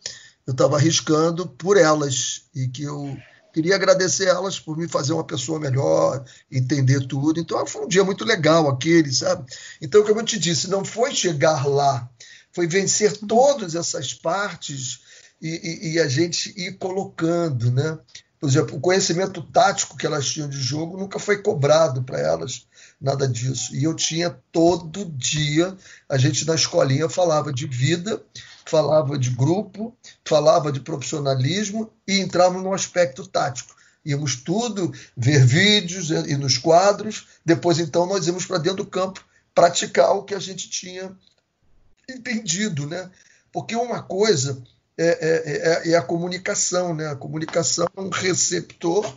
eu 0.45 0.51
estava 0.51 0.77
arriscando 0.77 1.47
por 1.47 1.75
elas 1.75 2.43
e 2.55 2.67
que 2.67 2.83
eu 2.83 3.17
queria 3.51 3.75
agradecer 3.75 4.27
elas 4.27 4.60
por 4.60 4.77
me 4.77 4.88
fazer 4.88 5.13
uma 5.13 5.23
pessoa 5.23 5.60
melhor, 5.60 6.23
entender 6.51 7.07
tudo. 7.07 7.39
Então 7.39 7.65
foi 7.65 7.86
um 7.86 7.88
dia 7.88 8.03
muito 8.03 8.23
legal 8.23 8.69
aquele, 8.69 9.12
sabe? 9.12 9.51
Então, 9.81 10.03
como 10.03 10.19
eu 10.19 10.25
te 10.25 10.38
disse, 10.38 10.69
não 10.69 10.86
foi 10.86 11.13
chegar 11.13 11.67
lá, 11.67 12.07
foi 12.53 12.67
vencer 12.67 13.17
todas 13.17 13.73
essas 13.73 14.13
partes 14.13 14.99
e, 15.41 15.49
e, 15.49 15.93
e 15.93 15.99
a 15.99 16.07
gente 16.07 16.53
ir 16.55 16.77
colocando, 16.77 17.71
né? 17.71 17.97
Por 18.39 18.47
exemplo, 18.47 18.78
o 18.78 18.82
conhecimento 18.82 19.41
tático 19.41 19.97
que 19.97 20.06
elas 20.06 20.28
tinham 20.28 20.47
de 20.47 20.62
jogo 20.62 20.97
nunca 20.97 21.17
foi 21.17 21.41
cobrado 21.41 22.04
para 22.04 22.19
elas, 22.19 22.67
nada 23.02 23.28
disso. 23.28 23.76
E 23.76 23.84
eu 23.84 23.95
tinha 23.95 24.38
todo 24.52 25.06
dia, 25.06 25.76
a 26.08 26.17
gente 26.17 26.45
na 26.45 26.54
escolinha 26.54 27.10
falava 27.10 27.52
de 27.52 27.65
vida, 27.65 28.21
falava 28.65 29.17
de 29.17 29.32
grupo, 29.32 29.95
falava 30.23 30.71
de 30.71 30.80
profissionalismo 30.80 31.91
e 32.08 32.19
entrava 32.19 32.62
no 32.62 32.73
aspecto 32.73 33.26
tático. 33.28 33.76
Íamos 34.06 34.36
tudo 34.36 34.93
ver 35.17 35.43
vídeos 35.45 36.12
e 36.12 36.38
nos 36.38 36.58
quadros, 36.58 37.28
depois 37.43 37.80
então 37.80 38.06
nós 38.06 38.28
íamos 38.28 38.45
para 38.45 38.60
dentro 38.60 38.84
do 38.84 38.89
campo 38.89 39.26
praticar 39.54 40.12
o 40.12 40.23
que 40.23 40.36
a 40.36 40.39
gente 40.39 40.69
tinha 40.69 41.12
entendido, 42.08 42.86
né? 42.86 43.10
Porque 43.52 43.76
uma 43.76 44.04
coisa 44.04 44.62
é, 44.97 45.05
é, 45.05 45.89
é, 45.89 45.91
é, 45.91 45.95
a 45.95 46.01
comunicação, 46.01 46.95
né? 46.95 47.07
A 47.07 47.15
comunicação 47.15 47.88
é 47.95 48.01
um 48.01 48.10
receptor 48.10 49.15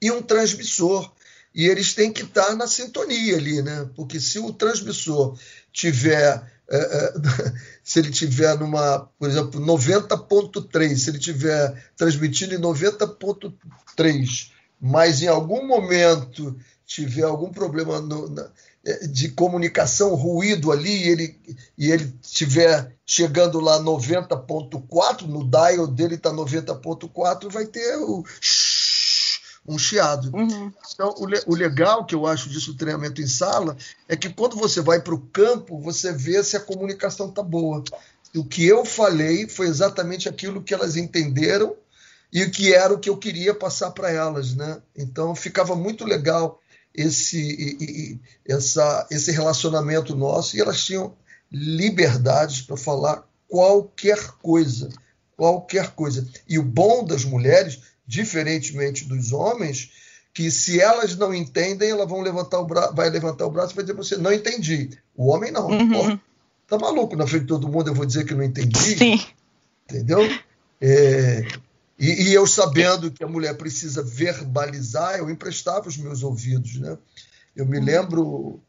e 0.00 0.10
um 0.10 0.20
transmissor. 0.20 1.10
E 1.54 1.66
eles 1.66 1.94
têm 1.94 2.12
que 2.12 2.22
estar 2.22 2.54
na 2.54 2.66
sintonia 2.66 3.36
ali, 3.36 3.62
né? 3.62 3.88
Porque 3.96 4.20
se 4.20 4.38
o 4.38 4.52
transmissor 4.52 5.38
tiver, 5.72 6.42
é, 6.68 6.76
é 6.76 7.12
se 7.82 7.98
ele 7.98 8.10
tiver 8.10 8.58
numa, 8.58 9.08
por 9.18 9.30
exemplo, 9.30 9.58
90.3, 9.58 10.96
se 10.96 11.10
ele 11.10 11.18
tiver 11.18 11.90
transmitindo 11.96 12.54
em 12.54 12.60
90.3, 12.60 14.50
mas 14.78 15.22
em 15.22 15.28
algum 15.28 15.66
momento 15.66 16.54
tiver 16.84 17.22
algum 17.22 17.50
problema 17.50 18.00
no, 18.00 18.28
na, 18.28 18.50
de 19.10 19.30
comunicação, 19.30 20.14
ruído 20.14 20.70
ali, 20.70 21.04
e 21.04 21.08
ele, 21.08 21.40
e 21.78 21.90
ele 21.90 22.14
estiver 22.22 22.94
chegando 23.06 23.58
lá 23.58 23.80
90.4, 23.80 25.22
no 25.22 25.44
dial 25.44 25.86
dele 25.86 26.16
está 26.16 26.30
90.4, 26.30 27.50
vai 27.50 27.66
ter 27.66 27.96
o 27.96 28.24
um 29.66 29.78
chiado. 29.78 30.30
Uhum. 30.34 30.70
Então, 30.92 31.14
o, 31.16 31.52
o, 31.52 31.54
legal 31.54 32.04
que 32.04 32.14
eu 32.14 32.26
acho 32.26 32.50
disso, 32.50 32.76
treinamento 32.76 33.22
em 33.22 33.26
sala, 33.26 33.76
é 34.08 34.14
que 34.16 34.28
quando 34.28 34.56
você 34.56 34.80
vai 34.80 35.00
para 35.00 35.14
o 35.14 35.20
campo, 35.20 35.80
você 35.80 36.12
vê 36.12 36.42
se 36.44 36.56
a 36.56 36.60
comunicação 36.60 37.30
está 37.30 37.42
boa. 37.42 37.82
O 38.34 38.44
que 38.44 38.66
eu 38.66 38.84
falei 38.84 39.48
foi 39.48 39.66
exatamente 39.66 40.28
aquilo 40.28 40.62
que 40.62 40.74
elas 40.74 40.96
entenderam 40.96 41.74
e 42.32 42.42
o 42.42 42.50
que 42.50 42.74
era 42.74 42.92
o 42.92 42.98
que 42.98 43.08
eu 43.08 43.16
queria 43.16 43.54
passar 43.54 43.92
para 43.92 44.10
elas, 44.10 44.54
né? 44.54 44.82
Então 44.96 45.34
ficava 45.34 45.74
muito 45.76 46.04
legal 46.04 46.60
esse, 46.94 47.38
e, 47.38 47.84
e, 47.84 48.20
essa, 48.46 49.06
esse 49.10 49.32
relacionamento 49.32 50.14
nosso 50.14 50.56
e 50.56 50.60
elas 50.60 50.84
tinham 50.84 51.14
liberdades 51.50 52.62
para 52.62 52.76
falar 52.76 53.24
qualquer 53.48 54.18
coisa, 54.42 54.88
qualquer 55.36 55.90
coisa. 55.90 56.26
E 56.48 56.58
o 56.58 56.62
bom 56.62 57.04
das 57.04 57.24
mulheres, 57.24 57.80
diferentemente 58.06 59.04
dos 59.04 59.32
homens, 59.32 59.90
que 60.32 60.50
se 60.50 60.80
elas 60.80 61.16
não 61.16 61.34
entendem, 61.34 61.90
elas 61.90 62.08
vão 62.08 62.20
levantar 62.20 62.60
o 62.60 62.66
braço, 62.66 62.94
vai 62.94 63.08
levantar 63.10 63.46
o 63.46 63.50
braço 63.50 63.72
e 63.72 63.76
vai 63.76 63.84
dizer 63.84 63.96
você 63.96 64.16
não 64.16 64.32
entendi. 64.32 64.90
O 65.16 65.28
homem 65.28 65.52
não. 65.52 65.68
Uhum. 65.68 66.18
tá 66.66 66.78
maluco 66.78 67.16
na 67.16 67.26
frente 67.26 67.42
de 67.42 67.48
todo 67.48 67.68
mundo, 67.68 67.88
eu 67.88 67.94
vou 67.94 68.04
dizer 68.04 68.24
que 68.24 68.34
não 68.34 68.42
entendi. 68.42 68.98
Sim. 68.98 69.24
Entendeu? 69.88 70.20
É, 70.80 71.46
e, 71.98 72.28
e, 72.28 72.34
eu 72.34 72.46
sabendo 72.46 73.10
que 73.10 73.22
a 73.22 73.28
mulher 73.28 73.56
precisa 73.56 74.02
verbalizar, 74.02 75.16
eu 75.16 75.30
emprestava 75.30 75.88
os 75.88 75.96
meus 75.96 76.22
ouvidos, 76.22 76.80
né? 76.80 76.98
Eu 77.54 77.64
me 77.66 77.78
lembro 77.78 78.60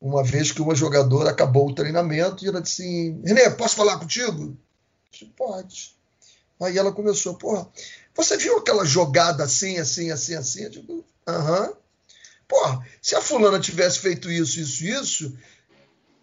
uma 0.00 0.24
vez 0.24 0.50
que 0.50 0.62
uma 0.62 0.74
jogadora 0.74 1.30
acabou 1.30 1.68
o 1.68 1.74
treinamento 1.74 2.42
e 2.42 2.48
ela 2.48 2.62
disse 2.62 2.82
assim, 2.82 3.22
Renê, 3.24 3.50
posso 3.50 3.76
falar 3.76 3.98
contigo? 3.98 4.42
Eu 4.42 4.56
disse, 5.12 5.26
pode. 5.36 5.96
Aí 6.62 6.78
ela 6.78 6.92
começou, 6.92 7.34
porra, 7.34 7.68
você 8.14 8.38
viu 8.38 8.56
aquela 8.56 8.86
jogada 8.86 9.44
assim, 9.44 9.76
assim, 9.76 10.10
assim, 10.10 10.34
assim? 10.34 10.62
Eu 10.62 10.70
digo, 10.70 11.04
aham. 11.26 11.74
Porra, 12.48 12.86
se 13.02 13.14
a 13.14 13.20
fulana 13.20 13.60
tivesse 13.60 13.98
feito 13.98 14.30
isso, 14.30 14.58
isso, 14.58 14.84
isso, 14.84 15.38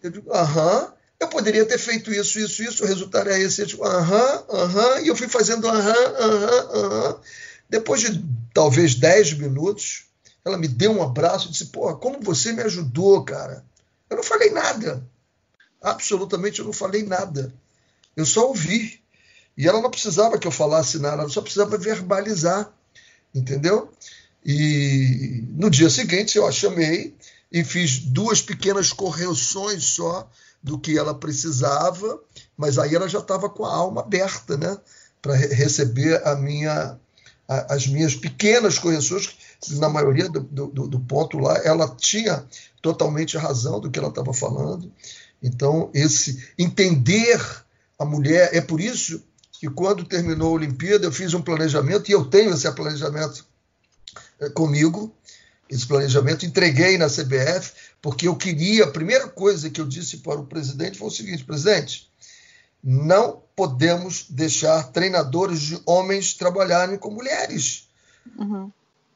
eu 0.02 0.10
digo, 0.10 0.32
aham 0.32 0.92
eu 1.20 1.28
poderia 1.28 1.64
ter 1.64 1.78
feito 1.78 2.12
isso, 2.12 2.38
isso, 2.38 2.62
isso, 2.62 2.84
o 2.84 2.86
resultado 2.86 3.28
é 3.30 3.40
esse. 3.40 3.66
Tipo, 3.66 3.84
aham, 3.84 4.44
aham, 4.50 5.00
e 5.00 5.08
eu 5.08 5.16
fui 5.16 5.28
fazendo 5.28 5.68
aham, 5.68 6.14
aham, 6.18 6.70
aham. 6.74 7.20
Depois 7.68 8.00
de 8.00 8.24
talvez 8.54 8.94
10 8.94 9.34
minutos, 9.34 10.06
ela 10.44 10.56
me 10.56 10.68
deu 10.68 10.92
um 10.92 11.02
abraço 11.02 11.48
e 11.48 11.50
disse: 11.50 11.66
Pô, 11.66 11.94
como 11.96 12.20
você 12.20 12.52
me 12.52 12.62
ajudou, 12.62 13.24
cara? 13.24 13.64
Eu 14.08 14.16
não 14.16 14.24
falei 14.24 14.50
nada. 14.50 15.04
Absolutamente 15.82 16.60
eu 16.60 16.64
não 16.64 16.72
falei 16.72 17.02
nada. 17.02 17.52
Eu 18.16 18.24
só 18.24 18.46
ouvi. 18.46 19.00
E 19.56 19.66
ela 19.66 19.82
não 19.82 19.90
precisava 19.90 20.38
que 20.38 20.46
eu 20.46 20.52
falasse 20.52 21.00
nada, 21.00 21.22
ela 21.22 21.28
só 21.28 21.42
precisava 21.42 21.76
verbalizar. 21.76 22.72
Entendeu? 23.34 23.92
E 24.44 25.44
no 25.50 25.68
dia 25.68 25.90
seguinte 25.90 26.38
eu 26.38 26.46
a 26.46 26.52
chamei 26.52 27.14
e 27.50 27.64
fiz 27.64 27.98
duas 27.98 28.40
pequenas 28.40 28.92
correções 28.92 29.84
só 29.84 30.30
do 30.62 30.78
que 30.78 30.98
ela 30.98 31.14
precisava, 31.14 32.20
mas 32.56 32.78
aí 32.78 32.94
ela 32.94 33.08
já 33.08 33.20
estava 33.20 33.48
com 33.48 33.64
a 33.64 33.74
alma 33.74 34.00
aberta, 34.00 34.56
né? 34.56 34.76
Para 35.22 35.34
receber 35.34 36.26
a 36.26 36.36
minha, 36.36 36.98
a, 37.48 37.74
as 37.74 37.86
minhas 37.86 38.14
pequenas 38.14 38.78
correções, 38.78 39.36
na 39.72 39.88
maioria 39.88 40.28
do, 40.28 40.40
do, 40.40 40.88
do, 40.88 41.00
ponto 41.00 41.38
lá, 41.38 41.58
ela 41.64 41.88
tinha 41.96 42.44
totalmente 42.80 43.36
razão 43.36 43.80
do 43.80 43.90
que 43.90 43.98
ela 43.98 44.08
estava 44.08 44.32
falando. 44.32 44.92
Então, 45.42 45.90
esse 45.92 46.52
entender 46.56 47.40
a 47.98 48.04
mulher, 48.04 48.50
é 48.52 48.60
por 48.60 48.80
isso 48.80 49.22
que 49.52 49.68
quando 49.68 50.04
terminou 50.04 50.50
a 50.50 50.52
Olimpíada 50.52 51.04
eu 51.04 51.12
fiz 51.12 51.34
um 51.34 51.42
planejamento, 51.42 52.08
e 52.08 52.12
eu 52.12 52.24
tenho 52.24 52.54
esse 52.54 52.70
planejamento 52.72 53.44
é, 54.40 54.48
comigo, 54.50 55.12
esse 55.68 55.86
planejamento, 55.86 56.46
entreguei 56.46 56.96
na 56.96 57.08
CBF, 57.08 57.72
porque 58.00 58.28
eu 58.28 58.36
queria, 58.36 58.84
a 58.84 58.90
primeira 58.90 59.28
coisa 59.28 59.70
que 59.70 59.80
eu 59.80 59.86
disse 59.86 60.18
para 60.18 60.40
o 60.40 60.46
presidente 60.46 60.98
foi 60.98 61.08
o 61.08 61.12
seguinte, 61.12 61.44
presidente, 61.44 62.10
não 62.82 63.42
podemos 63.56 64.26
deixar 64.30 64.92
treinadores 64.92 65.60
de 65.60 65.82
homens 65.84 66.34
trabalharem 66.34 66.96
com 66.96 67.10
mulheres. 67.10 67.88
Uhum. 68.38 68.70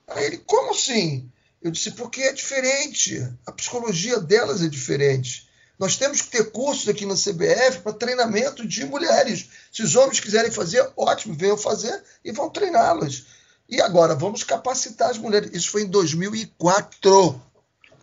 Aí 0.09 0.25
ele, 0.25 0.39
como 0.39 0.73
assim? 0.73 1.31
Eu 1.63 1.71
disse, 1.71 1.93
porque 1.93 2.23
é 2.23 2.33
diferente. 2.33 3.33
A 3.47 3.53
psicologia 3.53 4.19
delas 4.19 4.63
é 4.63 4.69
diferente. 4.69 5.49
Nós 5.79 5.97
temos 5.97 6.21
que 6.23 6.31
ter 6.31 6.51
cursos 6.51 6.89
aqui 6.89 7.07
na 7.07 7.15
CBF 7.15 7.81
para 7.83 7.93
treinamento 7.93 8.67
de 8.67 8.85
mulheres. 8.85 9.49
Se 9.73 9.83
os 9.83 9.95
homens 9.95 10.21
quiserem 10.21 10.51
fazer, 10.51 10.89
ótimo, 10.97 11.35
venham 11.35 11.57
fazer 11.57 12.03
e 12.25 12.33
vão 12.33 12.51
treiná-las. 12.51 13.25
E 13.69 13.81
agora, 13.81 14.15
vamos 14.15 14.45
capacitar 14.45 15.11
as 15.11 15.19
mulheres. 15.19 15.51
Isso 15.53 15.71
foi 15.71 15.83
em 15.83 15.87
2004. 15.87 17.41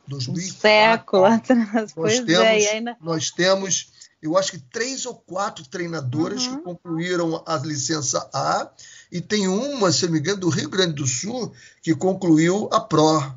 2004. 0.10 0.60
século 0.60 1.26
atrás. 1.26 1.96
Nós 1.96 2.14
é, 2.14 2.24
temos, 2.24 2.46
é, 2.46 2.72
ainda... 2.72 2.98
nós 3.02 3.32
temos, 3.32 3.92
eu 4.22 4.38
acho 4.38 4.52
que 4.52 4.60
três 4.60 5.06
ou 5.06 5.16
quatro 5.16 5.64
treinadoras 5.68 6.46
uhum. 6.46 6.58
que 6.58 6.64
concluíram 6.64 7.44
a 7.46 7.56
licença 7.58 8.30
A 8.34 8.70
e 9.12 9.22
tem 9.22 9.48
uma, 9.48 9.92
se 9.92 10.06
não 10.06 10.14
me 10.14 10.20
engano, 10.20 10.42
do 10.42 10.50
Rio 10.50 10.70
Grande 10.70 10.94
do 10.94 11.08
Sul 11.08 11.54
que 11.82 11.96
concluiu 11.96 12.70
a 12.72 12.82
PRO. 12.82 13.34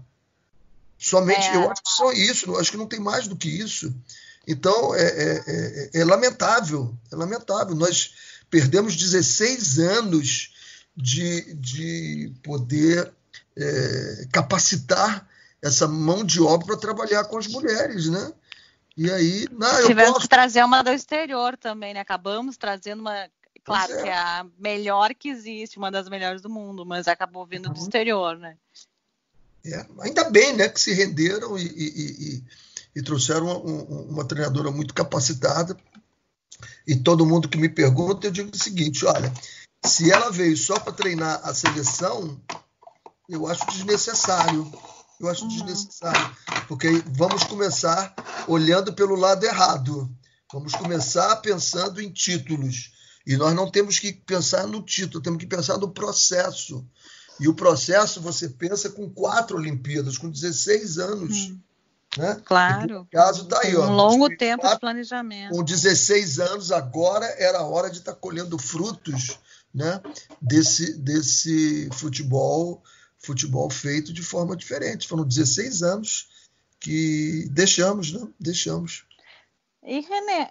Somente, 0.99 1.47
é. 1.49 1.57
eu 1.57 1.71
acho 1.71 1.83
que 1.83 1.91
só 1.91 2.13
isso, 2.13 2.57
acho 2.57 2.71
que 2.71 2.77
não 2.77 2.87
tem 2.87 3.01
mais 3.01 3.27
do 3.27 3.37
que 3.37 3.49
isso. 3.49 3.95
Então, 4.47 4.95
é, 4.95 5.03
é, 5.03 5.43
é, 5.47 6.01
é 6.01 6.05
lamentável, 6.05 6.97
é 7.11 7.17
lamentável. 7.17 7.75
Nós 7.75 8.13
perdemos 8.51 8.97
16 8.97 9.79
anos 9.79 10.53
de, 10.97 11.55
de 11.55 12.33
poder 12.43 13.13
é, 13.57 14.27
capacitar 14.33 15.27
essa 15.63 15.87
mão 15.87 16.25
de 16.25 16.43
obra 16.43 16.67
para 16.67 16.77
trabalhar 16.77 17.25
com 17.25 17.39
as 17.39 17.47
mulheres, 17.47 18.09
né? 18.09 18.33
E 18.97 19.11
aí, 19.11 19.47
não, 19.51 19.87
tivemos 19.87 20.13
posso... 20.13 20.23
que 20.23 20.29
trazer 20.29 20.63
uma 20.65 20.83
do 20.83 20.91
exterior 20.91 21.57
também, 21.57 21.95
né? 21.95 22.01
Acabamos 22.01 22.57
trazendo 22.57 23.01
uma, 23.01 23.29
claro 23.65 23.93
é. 23.93 24.03
que 24.03 24.09
é 24.09 24.15
a 24.15 24.47
melhor 24.59 25.15
que 25.15 25.29
existe, 25.29 25.79
uma 25.79 25.91
das 25.91 26.09
melhores 26.09 26.43
do 26.43 26.51
mundo, 26.51 26.85
mas 26.85 27.09
acabou 27.09 27.47
vindo 27.47 27.67
uhum. 27.67 27.73
do 27.73 27.81
exterior, 27.81 28.37
né? 28.37 28.57
É, 29.65 29.87
ainda 30.01 30.29
bem, 30.29 30.55
né, 30.57 30.69
que 30.69 30.81
se 30.81 30.93
renderam 30.93 31.57
e, 31.57 31.63
e, 31.65 32.37
e, 32.37 32.45
e 32.97 33.03
trouxeram 33.03 33.63
uma, 33.63 34.03
uma, 34.11 34.25
treinadora 34.25 34.73
muito 34.73 34.93
capacitada. 34.93 35.77
E 36.87 36.97
todo 36.97 37.25
mundo 37.25 37.49
que 37.49 37.57
me 37.57 37.69
pergunta, 37.69 38.27
eu 38.27 38.33
digo 38.33 38.51
o 38.53 38.59
seguinte: 38.59 39.07
olha, 39.07 39.33
se 39.85 40.11
ela 40.11 40.33
veio 40.33 40.57
só 40.57 40.81
para 40.81 40.93
treinar 40.93 41.41
a 41.45 41.55
seleção, 41.55 42.41
eu 43.29 43.47
acho 43.47 43.65
desnecessário. 43.67 44.71
Eu 45.23 45.31
acho 45.31 45.45
uhum. 45.45 45.49
desnecessário, 45.49 46.37
porque 46.67 46.89
vamos 47.13 47.45
começar 47.45 48.13
olhando 48.49 48.93
pelo 48.93 49.15
lado 49.15 49.47
errado. 49.47 50.11
Vamos 50.53 50.75
começar 50.75 51.37
pensando 51.37 52.01
em 52.01 52.11
títulos. 52.11 52.93
E 53.25 53.37
nós 53.37 53.55
não 53.55 53.71
temos 53.71 54.01
que 54.01 54.13
pensar 54.13 54.67
no 54.67 54.83
título, 54.83 55.23
temos 55.23 55.39
que 55.39 55.47
pensar 55.47 55.79
no 55.79 55.93
processo. 55.93 56.85
E 57.39 57.47
o 57.47 57.55
processo 57.55 58.21
você 58.21 58.49
pensa 58.49 58.91
com 58.91 59.09
quatro 59.09 59.57
Olimpíadas, 59.57 60.19
com 60.19 60.29
16 60.29 60.99
anos. 60.99 61.37
Hum. 61.37 61.61
Né? 62.19 62.43
Claro. 62.45 63.07
caso 63.11 63.47
tá 63.47 63.61
aí, 63.63 63.75
ó, 63.75 63.87
um 63.87 63.95
longo 63.95 64.37
tempo 64.37 64.69
de 64.69 64.79
planejamento. 64.79 65.55
Com 65.55 65.63
16 65.63 66.41
anos, 66.41 66.73
agora 66.73 67.25
era 67.39 67.59
a 67.59 67.67
hora 67.67 67.89
de 67.89 67.99
estar 67.99 68.13
tá 68.13 68.19
colhendo 68.19 68.59
frutos 68.59 69.39
né, 69.73 69.99
desse, 70.41 70.93
desse 70.99 71.89
futebol, 71.93 72.83
futebol 73.23 73.71
feito 73.71 74.13
de 74.13 74.23
forma 74.23 74.57
diferente. 74.57 75.09
Foram 75.09 75.25
16 75.25 75.83
anos 75.83 76.29
que 76.81 77.47
deixamos, 77.51 78.13
né? 78.13 78.29
Deixamos. 78.39 79.05
E, 79.85 80.01
René, 80.01 80.49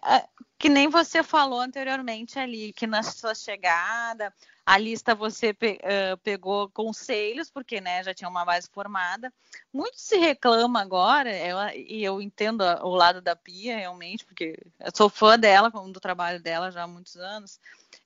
que 0.60 0.68
nem 0.68 0.90
você 0.90 1.24
falou 1.24 1.62
anteriormente 1.62 2.38
ali, 2.38 2.74
que 2.74 2.86
na 2.86 3.02
sua 3.02 3.34
chegada, 3.34 4.34
a 4.66 4.78
lista 4.78 5.16
você 5.16 5.54
pe 5.54 5.80
pegou 6.22 6.70
conselhos, 6.70 7.50
porque 7.50 7.80
né, 7.80 8.04
já 8.04 8.14
tinha 8.14 8.30
uma 8.30 8.44
base 8.44 8.70
formada. 8.70 9.34
Muito 9.74 10.00
se 10.00 10.18
reclama 10.18 10.82
agora, 10.82 11.34
eu, 11.36 11.58
e 11.76 12.04
eu 12.04 12.22
entendo 12.22 12.62
o 12.62 12.94
lado 12.94 13.22
da 13.22 13.36
Pia, 13.36 13.78
realmente, 13.78 14.26
porque 14.26 14.58
eu 14.80 14.92
sou 14.94 15.10
fã 15.10 15.40
dela, 15.40 15.70
do 15.70 16.00
trabalho 16.00 16.42
dela 16.42 16.70
já 16.70 16.84
há 16.84 16.88
muitos 16.88 17.16
anos. 17.16 17.58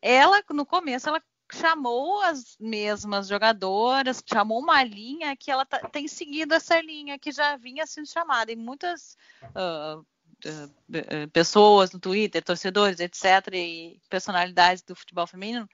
Ela, 0.01 0.43
no 0.51 0.65
começo, 0.65 1.09
ela 1.09 1.21
chamou 1.51 2.21
as 2.21 2.57
mesmas 2.59 3.27
jogadoras, 3.27 4.23
chamou 4.25 4.59
uma 4.59 4.83
linha 4.83 5.35
que 5.35 5.51
ela 5.51 5.65
tem 5.91 6.07
seguido 6.07 6.53
essa 6.53 6.79
linha 6.81 7.19
que 7.19 7.31
já 7.31 7.55
vinha 7.57 7.85
sendo 7.85 8.07
chamada. 8.07 8.51
E 8.51 8.55
muitas 8.55 9.17
uh, 9.43 9.99
uh, 9.99 11.29
pessoas 11.31 11.91
no 11.91 11.99
Twitter, 11.99 12.43
torcedores, 12.43 12.99
etc., 12.99 13.53
e 13.53 14.01
personalidades 14.09 14.83
do 14.83 14.95
futebol 14.95 15.27
feminino, 15.27 15.67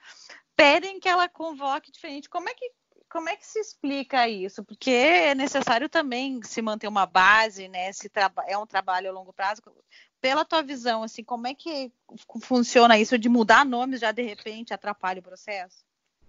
pedem 0.56 1.00
que 1.00 1.08
ela 1.08 1.28
convoque 1.28 1.90
diferente. 1.90 2.28
Como 2.28 2.48
é 2.48 2.54
que 2.54 2.70
como 3.12 3.28
é 3.28 3.36
que 3.36 3.46
se 3.46 3.58
explica 3.58 4.26
isso? 4.26 4.64
Porque 4.64 4.90
é 4.90 5.34
necessário 5.34 5.86
também 5.86 6.40
se 6.42 6.62
manter 6.62 6.88
uma 6.88 7.04
base, 7.04 7.68
né? 7.68 7.92
Se 7.92 8.10
é 8.48 8.56
um 8.56 8.66
trabalho 8.66 9.10
a 9.10 9.12
longo 9.12 9.34
prazo. 9.34 9.60
Pela 10.18 10.46
tua 10.46 10.62
visão, 10.62 11.02
assim, 11.02 11.22
como 11.22 11.46
é 11.46 11.54
que 11.54 11.92
funciona 12.40 12.98
isso 12.98 13.18
de 13.18 13.28
mudar 13.28 13.66
nomes 13.66 14.00
já 14.00 14.12
de 14.12 14.22
repente 14.22 14.72
atrapalha 14.72 15.20
o 15.20 15.22
processo? 15.22 15.84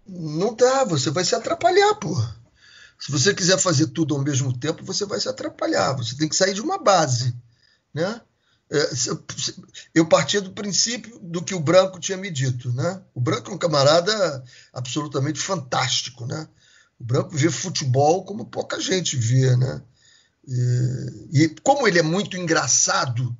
Não 0.06 0.54
dá, 0.54 0.84
você 0.84 1.10
vai 1.10 1.24
se 1.24 1.34
atrapalhar, 1.34 1.96
pô. 1.96 2.13
Se 3.00 3.10
você 3.10 3.34
quiser 3.34 3.58
fazer 3.58 3.88
tudo 3.88 4.13
ao 4.13 4.22
mesmo 4.22 4.58
tempo, 4.58 4.84
você 4.84 5.06
vai 5.06 5.22
se 5.22 5.30
atrapalhar. 5.30 5.93
Você 5.93 6.17
tem 6.17 6.28
que 6.28 6.36
sair 6.36 6.54
de 6.54 6.62
uma 6.62 6.78
base, 6.78 7.34
né? 7.93 8.19
É, 8.69 8.89
eu 9.96 10.06
partia 10.06 10.41
do 10.41 10.52
princípio 10.52 11.17
do 11.19 11.41
que 11.41 11.56
o 11.56 11.60
Branco 11.62 12.00
tinha 12.00 12.17
me 12.17 12.30
dito, 12.30 12.74
né? 12.74 13.02
O 13.13 13.22
Branco 13.22 13.52
é 13.52 13.54
um 13.54 13.58
camarada 13.58 14.43
absolutamente 14.74 15.39
fantástico, 15.39 16.26
né? 16.26 16.46
O 16.99 17.03
Branco 17.03 17.36
vê 17.36 17.49
futebol 17.49 18.23
como 18.23 18.45
pouca 18.45 18.79
gente 18.79 19.17
vê, 19.17 19.56
né? 19.56 19.82
E, 20.47 21.43
e 21.43 21.49
como 21.63 21.88
ele 21.88 21.99
é 21.99 22.03
muito 22.03 22.38
engraçado, 22.38 23.36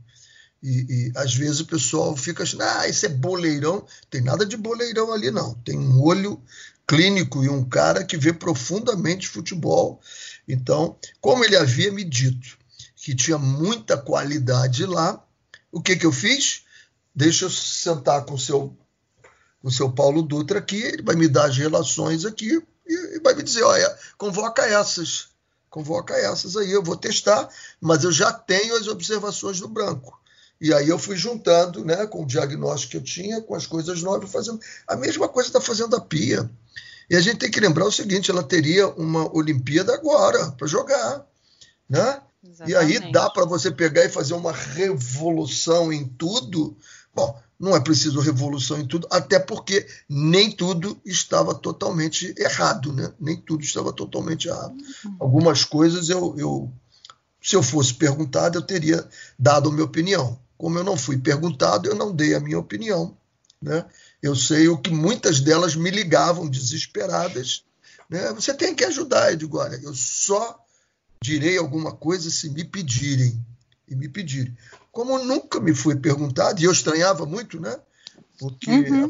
e, 0.62 0.86
e, 0.89 1.12
às 1.16 1.36
vezes 1.36 1.60
o 1.60 1.66
pessoal 1.66 2.16
fica 2.16 2.44
achando, 2.44 2.63
ah, 2.63 2.88
esse 2.88 3.06
é 3.06 3.10
boleirão. 3.10 3.86
Tem 4.10 4.22
nada 4.22 4.46
de 4.46 4.56
boleirão 4.56 5.12
ali, 5.12 5.30
não. 5.30 5.54
Tem 5.56 5.78
um 5.78 6.02
olho 6.02 6.42
clínico 6.88 7.44
e 7.44 7.50
um 7.50 7.68
cara 7.68 8.06
que 8.06 8.16
vê 8.16 8.32
profundamente 8.32 9.28
futebol. 9.28 10.00
Então, 10.48 10.98
como 11.20 11.44
ele 11.44 11.58
havia 11.58 11.92
me 11.92 12.04
dito 12.04 12.58
que 12.96 13.13
tinha 13.13 13.38
muita 13.38 13.98
qualidade 13.98 14.86
lá, 14.86 15.22
o 15.70 15.82
que, 15.82 15.98
que 15.98 16.06
eu 16.06 16.12
fiz? 16.12 16.63
Deixa 17.13 17.46
eu 17.46 17.50
sentar 17.50 18.24
com 18.26 18.36
o 18.36 18.39
seu, 18.39 18.78
com 19.62 19.68
o 19.68 19.72
seu 19.72 19.92
Paulo 19.92 20.22
Dutra 20.22 20.60
aqui, 20.60 20.82
ele 20.82 21.04
vai 21.04 21.16
me 21.16 21.28
dar 21.28 21.48
as 21.50 21.58
relações 21.58 22.24
aqui 22.24 22.62
e, 22.86 23.17
e 23.17 23.19
vai 23.19 23.34
me 23.34 23.43
dizer, 23.43 23.63
olha, 23.63 23.98
convoca 24.17 24.63
essas, 24.63 25.30
convoca 25.69 26.13
essas 26.13 26.56
aí, 26.58 26.72
eu 26.72 26.84
vou 26.84 26.96
testar, 26.96 27.50
mas 27.80 28.04
eu 28.04 28.12
já 28.12 28.32
tenho 28.32 28.76
as 28.76 28.88
observações 28.88 29.60
do 29.60 29.67
branco. 29.67 30.19
E 30.62 30.74
aí 30.74 30.88
eu 30.88 30.98
fui 30.98 31.17
juntando, 31.17 31.84
né, 31.84 32.06
com 32.08 32.24
o 32.24 32.26
diagnóstico 32.26 32.91
que 32.91 32.98
eu 32.98 33.04
tinha, 33.04 33.41
com 33.41 33.56
as 33.56 33.65
coisas 33.65 34.02
novas, 34.02 34.32
fazendo 34.32 34.60
a 34.88 34.96
mesma 34.96 35.28
coisa 35.28 35.50
está 35.50 35.60
fazendo 35.60 35.96
a 35.96 36.02
Pia. 36.02 36.50
E 37.10 37.15
a 37.15 37.22
gente 37.22 37.39
tem 37.39 37.52
que 37.52 37.60
lembrar 37.60 37.86
o 37.86 37.91
seguinte: 37.91 38.32
ela 38.32 38.43
teria 38.43 38.88
uma 38.88 39.30
Olimpíada 39.36 39.93
agora 39.93 40.52
para 40.52 40.67
jogar, 40.67 41.26
né? 41.89 42.22
Exatamente. 42.43 42.72
E 42.72 42.76
aí 42.76 43.12
dá 43.12 43.30
para 43.30 43.46
você 43.46 43.72
pegar 43.72 44.06
e 44.06 44.10
fazer 44.10 44.34
uma 44.34 44.52
revolução 44.52 45.91
em 45.91 46.06
tudo. 46.06 46.78
Bom, 47.13 47.38
não 47.63 47.78
é 47.78 47.80
preciso 47.80 48.19
revolução 48.19 48.78
em 48.78 48.86
tudo, 48.86 49.08
até 49.10 49.39
porque 49.39 49.88
nem 50.10 50.52
tudo 50.52 50.99
estava 51.06 51.56
totalmente 51.56 52.36
errado, 52.38 52.91
né? 52.91 53.13
Nem 53.17 53.38
tudo 53.38 53.63
estava 53.63 53.93
totalmente 53.93 54.49
errado. 54.49 54.76
Uhum. 55.06 55.15
Algumas 55.17 55.63
coisas 55.63 56.10
eu, 56.10 56.36
eu, 56.38 56.69
se 57.41 57.56
eu 57.56 57.63
fosse 57.63 57.93
perguntado, 57.93 58.58
eu 58.58 58.62
teria 58.62 59.08
dado 59.39 59.69
a 59.69 59.71
minha 59.71 59.86
opinião. 59.86 60.38
Como 60.58 60.78
eu 60.78 60.84
não 60.84 60.97
fui 60.97 61.17
perguntado, 61.17 61.88
eu 61.88 61.95
não 61.95 62.13
dei 62.13 62.36
a 62.36 62.39
minha 62.41 62.60
opinião, 62.60 63.15
né? 63.62 63.86
Eu 64.21 64.36
sei 64.36 64.67
o 64.67 64.78
que 64.78 64.91
muitas 64.91 65.39
delas 65.39 65.73
me 65.73 65.89
ligavam 65.89 66.49
desesperadas. 66.49 67.63
Né? 68.10 68.30
Você 68.34 68.54
tem 68.54 68.76
que 68.76 68.84
ajudar, 68.84 69.32
eu 69.32 69.38
digo, 69.38 69.58
olha, 69.58 69.80
eu 69.82 69.95
só 69.95 70.60
direi 71.23 71.58
alguma 71.58 71.93
coisa 71.93 72.30
se 72.30 72.49
me 72.49 72.65
pedirem. 72.65 73.41
E 73.88 73.95
me 73.95 74.10
pedirem. 74.10 74.54
Como 74.94 75.18
nunca 75.18 75.60
me 75.60 75.74
foi 75.74 75.96
perguntado, 75.96 76.62
e 76.62 76.66
eu 76.66 76.72
estranhava 76.72 77.26
muito, 77.26 77.60
né? 77.60 77.76
Porque 78.38 78.70
uhum. 78.70 79.08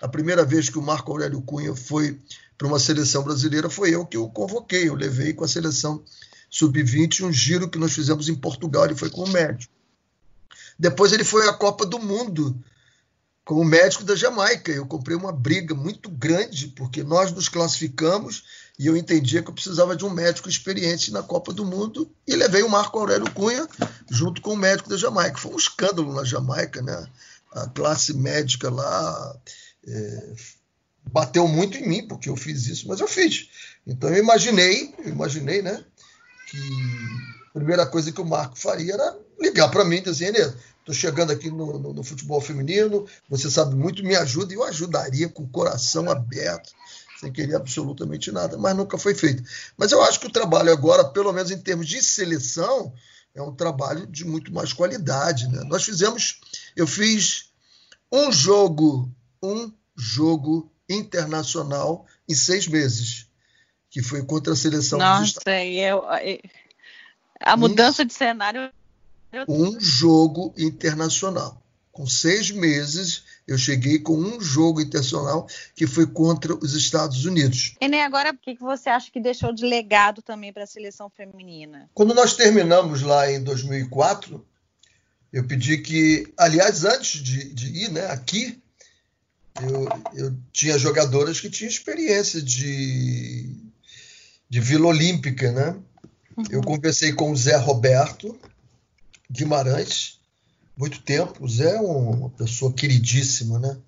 a, 0.00 0.08
primeira 0.08 0.44
vez 0.44 0.68
que 0.68 0.76
o 0.76 0.82
Marco 0.82 1.12
Aurélio 1.12 1.40
Cunha 1.40 1.76
foi 1.76 2.20
para 2.58 2.66
uma 2.66 2.80
seleção 2.80 3.22
brasileira 3.22 3.70
foi 3.70 3.94
eu 3.94 4.04
que 4.04 4.18
o 4.18 4.28
convoquei. 4.28 4.88
Eu 4.88 4.96
levei 4.96 5.32
com 5.32 5.44
a 5.44 5.48
seleção 5.48 6.02
sub-20 6.50 7.24
um 7.24 7.32
giro 7.32 7.70
que 7.70 7.78
nós 7.78 7.92
fizemos 7.92 8.28
em 8.28 8.34
Portugal, 8.34 8.84
ele 8.84 8.96
foi 8.96 9.10
com 9.10 9.22
o 9.22 9.28
médico. 9.28 9.72
Depois 10.76 11.12
ele 11.12 11.24
foi 11.24 11.48
à 11.48 11.52
Copa 11.52 11.86
do 11.86 12.00
Mundo 12.00 12.60
com 13.44 13.54
o 13.60 13.64
médico 13.64 14.02
da 14.02 14.16
Jamaica. 14.16 14.72
Eu 14.72 14.86
comprei 14.86 15.16
uma 15.16 15.30
briga 15.30 15.72
muito 15.72 16.10
grande, 16.10 16.66
porque 16.66 17.04
nós 17.04 17.30
nos 17.30 17.48
classificamos 17.48 18.42
e 18.78 18.86
eu 18.86 18.96
entendia 18.96 19.42
que 19.42 19.50
eu 19.50 19.54
precisava 19.54 19.94
de 19.94 20.04
um 20.04 20.10
médico 20.10 20.48
experiente 20.48 21.12
na 21.12 21.22
Copa 21.22 21.52
do 21.52 21.64
Mundo 21.64 22.10
e 22.26 22.34
levei 22.34 22.62
o 22.62 22.70
Marco 22.70 22.98
Aurélio 22.98 23.30
Cunha 23.32 23.68
junto 24.10 24.40
com 24.40 24.54
o 24.54 24.56
médico 24.56 24.88
da 24.88 24.96
Jamaica. 24.96 25.38
Foi 25.38 25.52
um 25.52 25.58
escândalo 25.58 26.12
na 26.12 26.24
Jamaica, 26.24 26.80
né? 26.80 27.06
A 27.52 27.68
classe 27.68 28.14
médica 28.14 28.70
lá 28.70 29.36
é, 29.86 30.34
bateu 31.04 31.46
muito 31.46 31.76
em 31.76 31.86
mim 31.86 32.06
porque 32.06 32.28
eu 32.28 32.36
fiz 32.36 32.66
isso, 32.66 32.88
mas 32.88 33.00
eu 33.00 33.08
fiz. 33.08 33.48
Então 33.86 34.10
eu 34.10 34.22
imaginei, 34.22 34.94
eu 34.98 35.10
imaginei, 35.10 35.60
né, 35.60 35.84
que 36.50 36.58
a 37.50 37.58
primeira 37.58 37.86
coisa 37.86 38.12
que 38.12 38.20
o 38.20 38.26
Marco 38.26 38.58
faria 38.58 38.94
era 38.94 39.18
ligar 39.40 39.68
para 39.70 39.84
mim 39.84 39.96
e 39.96 40.02
dizer, 40.02 40.36
assim, 40.36 40.56
estou 40.80 40.94
chegando 40.94 41.32
aqui 41.32 41.50
no, 41.50 41.78
no, 41.78 41.92
no, 41.92 42.02
futebol 42.02 42.40
feminino, 42.40 43.06
você 43.28 43.50
sabe 43.50 43.74
muito, 43.74 44.02
me 44.04 44.16
ajuda, 44.16 44.52
e 44.52 44.56
eu 44.56 44.64
ajudaria 44.64 45.28
com 45.28 45.42
o 45.42 45.48
coração 45.48 46.10
aberto, 46.10 46.72
sem 47.22 47.32
querer 47.32 47.54
absolutamente 47.54 48.32
nada, 48.32 48.58
mas 48.58 48.76
nunca 48.76 48.98
foi 48.98 49.14
feito. 49.14 49.44
Mas 49.76 49.92
eu 49.92 50.02
acho 50.02 50.18
que 50.18 50.26
o 50.26 50.32
trabalho 50.32 50.72
agora, 50.72 51.04
pelo 51.04 51.32
menos 51.32 51.52
em 51.52 51.58
termos 51.58 51.86
de 51.86 52.02
seleção, 52.02 52.92
é 53.32 53.40
um 53.40 53.54
trabalho 53.54 54.08
de 54.08 54.24
muito 54.24 54.52
mais 54.52 54.72
qualidade. 54.72 55.46
Né? 55.46 55.62
Nós 55.68 55.84
fizemos, 55.84 56.40
eu 56.74 56.84
fiz 56.84 57.52
um 58.10 58.32
jogo, 58.32 59.08
um 59.40 59.72
jogo 59.96 60.68
internacional 60.88 62.06
em 62.28 62.34
seis 62.34 62.66
meses, 62.66 63.28
que 63.88 64.02
foi 64.02 64.24
contra 64.24 64.54
a 64.54 64.56
seleção 64.56 64.98
Nossa, 64.98 65.20
dos 65.20 65.28
Estados 65.28 65.62
Unidos. 65.62 66.50
A 67.40 67.56
mudança 67.56 68.02
um, 68.02 68.06
de 68.06 68.14
cenário. 68.14 68.68
Um 69.48 69.78
jogo 69.78 70.52
internacional. 70.58 71.62
Com 71.92 72.04
seis 72.04 72.50
meses, 72.50 73.22
eu 73.46 73.58
cheguei 73.58 73.98
com 73.98 74.16
um 74.16 74.40
jogo 74.40 74.80
internacional 74.80 75.46
que 75.74 75.86
foi 75.86 76.06
contra 76.06 76.54
os 76.54 76.74
Estados 76.74 77.24
Unidos. 77.24 77.74
E 77.80 77.88
nem 77.88 78.02
agora, 78.02 78.30
o 78.30 78.38
que 78.38 78.54
você 78.58 78.88
acha 78.88 79.10
que 79.10 79.20
deixou 79.20 79.52
de 79.52 79.64
legado 79.64 80.22
também 80.22 80.52
para 80.52 80.64
a 80.64 80.66
seleção 80.66 81.10
feminina? 81.10 81.90
Quando 81.94 82.14
nós 82.14 82.34
terminamos 82.34 83.02
lá 83.02 83.30
em 83.30 83.42
2004, 83.42 84.44
eu 85.32 85.44
pedi 85.44 85.78
que, 85.78 86.32
aliás, 86.36 86.84
antes 86.84 87.22
de, 87.22 87.52
de 87.52 87.84
ir 87.84 87.90
né, 87.90 88.06
aqui, 88.06 88.62
eu, 89.60 89.88
eu 90.14 90.36
tinha 90.52 90.78
jogadoras 90.78 91.40
que 91.40 91.50
tinham 91.50 91.68
experiência 91.68 92.40
de, 92.40 93.56
de 94.48 94.60
Vila 94.60 94.86
Olímpica, 94.86 95.52
né? 95.52 95.76
Uhum. 96.36 96.44
Eu 96.50 96.62
conversei 96.62 97.12
com 97.12 97.30
o 97.30 97.36
Zé 97.36 97.56
Roberto 97.56 98.38
Guimarães, 99.30 100.11
muito 100.76 101.02
tempo. 101.02 101.44
O 101.44 101.48
Zé 101.48 101.76
é 101.76 101.80
uma 101.80 102.30
pessoa 102.30 102.72
queridíssima, 102.72 103.58
né? 103.58 103.78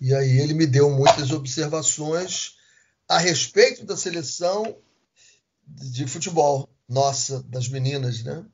E 0.00 0.14
aí 0.14 0.38
ele 0.38 0.54
me 0.54 0.66
deu 0.66 0.90
muitas 0.90 1.30
observações 1.30 2.56
a 3.08 3.18
respeito 3.18 3.84
da 3.84 3.96
seleção 3.96 4.76
de 5.66 6.06
futebol 6.06 6.68
nossa, 6.88 7.42
das 7.44 7.68
meninas, 7.68 8.22
né? 8.22 8.44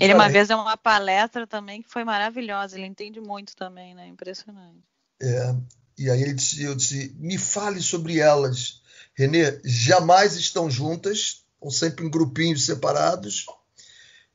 Ele 0.00 0.12
uma 0.12 0.28
vez 0.28 0.48
deu 0.48 0.58
uma 0.58 0.76
palestra 0.76 1.46
também 1.46 1.82
que 1.82 1.88
foi 1.88 2.04
maravilhosa, 2.04 2.76
ele 2.76 2.86
entende 2.86 3.20
muito 3.20 3.56
também, 3.56 3.94
né? 3.94 4.06
Impressionante. 4.08 4.82
É, 5.22 5.54
e 5.96 6.10
aí 6.10 6.22
ele 6.22 6.34
disse, 6.34 6.62
eu 6.62 6.74
disse, 6.74 7.14
me 7.18 7.38
fale 7.38 7.80
sobre 7.80 8.18
elas. 8.18 8.82
Renê, 9.14 9.58
jamais 9.64 10.36
estão 10.36 10.70
juntas, 10.70 11.44
estão 11.54 11.70
sempre 11.70 12.04
em 12.04 12.10
grupinhos 12.10 12.66
separados 12.66 13.46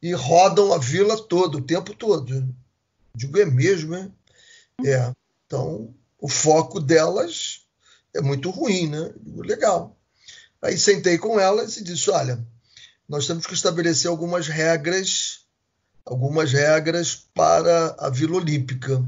e 0.01 0.13
rodam 0.13 0.73
a 0.73 0.77
vila 0.77 1.21
toda, 1.27 1.57
o 1.57 1.61
tempo 1.61 1.93
todo. 1.93 2.53
Digo, 3.15 3.37
é 3.39 3.45
mesmo, 3.45 3.93
é? 3.95 4.09
É. 4.83 5.13
Então, 5.45 5.93
o 6.19 6.27
foco 6.27 6.79
delas 6.79 7.61
é 8.13 8.21
muito 8.21 8.49
ruim, 8.49 8.87
né? 8.87 9.13
Digo, 9.21 9.43
legal. 9.43 9.97
Aí 10.61 10.77
sentei 10.77 11.17
com 11.17 11.39
elas 11.39 11.77
e 11.77 11.83
disse, 11.83 12.09
olha, 12.09 12.43
nós 13.07 13.27
temos 13.27 13.45
que 13.45 13.53
estabelecer 13.53 14.09
algumas 14.09 14.47
regras, 14.47 15.41
algumas 16.05 16.51
regras 16.51 17.27
para 17.33 17.95
a 17.99 18.09
Vila 18.09 18.37
Olímpica. 18.37 19.03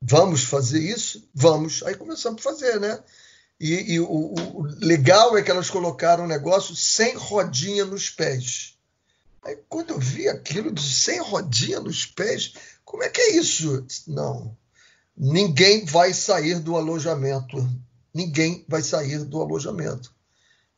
Vamos 0.00 0.44
fazer 0.44 0.80
isso? 0.80 1.28
Vamos. 1.34 1.82
Aí 1.82 1.94
começamos 1.94 2.40
a 2.40 2.50
fazer, 2.50 2.78
né? 2.78 3.02
E, 3.60 3.94
e 3.94 4.00
o, 4.00 4.06
o, 4.06 4.62
legal 4.80 5.36
é 5.36 5.42
que 5.42 5.50
elas 5.50 5.68
colocaram 5.68 6.24
um 6.24 6.28
negócio 6.28 6.76
sem 6.76 7.16
rodinha 7.16 7.84
nos 7.84 8.08
pés. 8.08 8.77
Aí 9.48 9.58
quando 9.66 9.94
eu 9.94 9.98
vi 9.98 10.28
aquilo 10.28 10.70
de 10.70 10.82
sem 10.82 11.20
rodinha 11.20 11.80
nos 11.80 12.04
pés, 12.04 12.52
como 12.84 13.02
é 13.02 13.08
que 13.08 13.18
é 13.18 13.36
isso? 13.38 13.82
Não. 14.06 14.54
Ninguém 15.16 15.86
vai 15.86 16.12
sair 16.12 16.58
do 16.58 16.76
alojamento. 16.76 17.56
Ninguém 18.12 18.62
vai 18.68 18.82
sair 18.82 19.24
do 19.24 19.40
alojamento. 19.40 20.14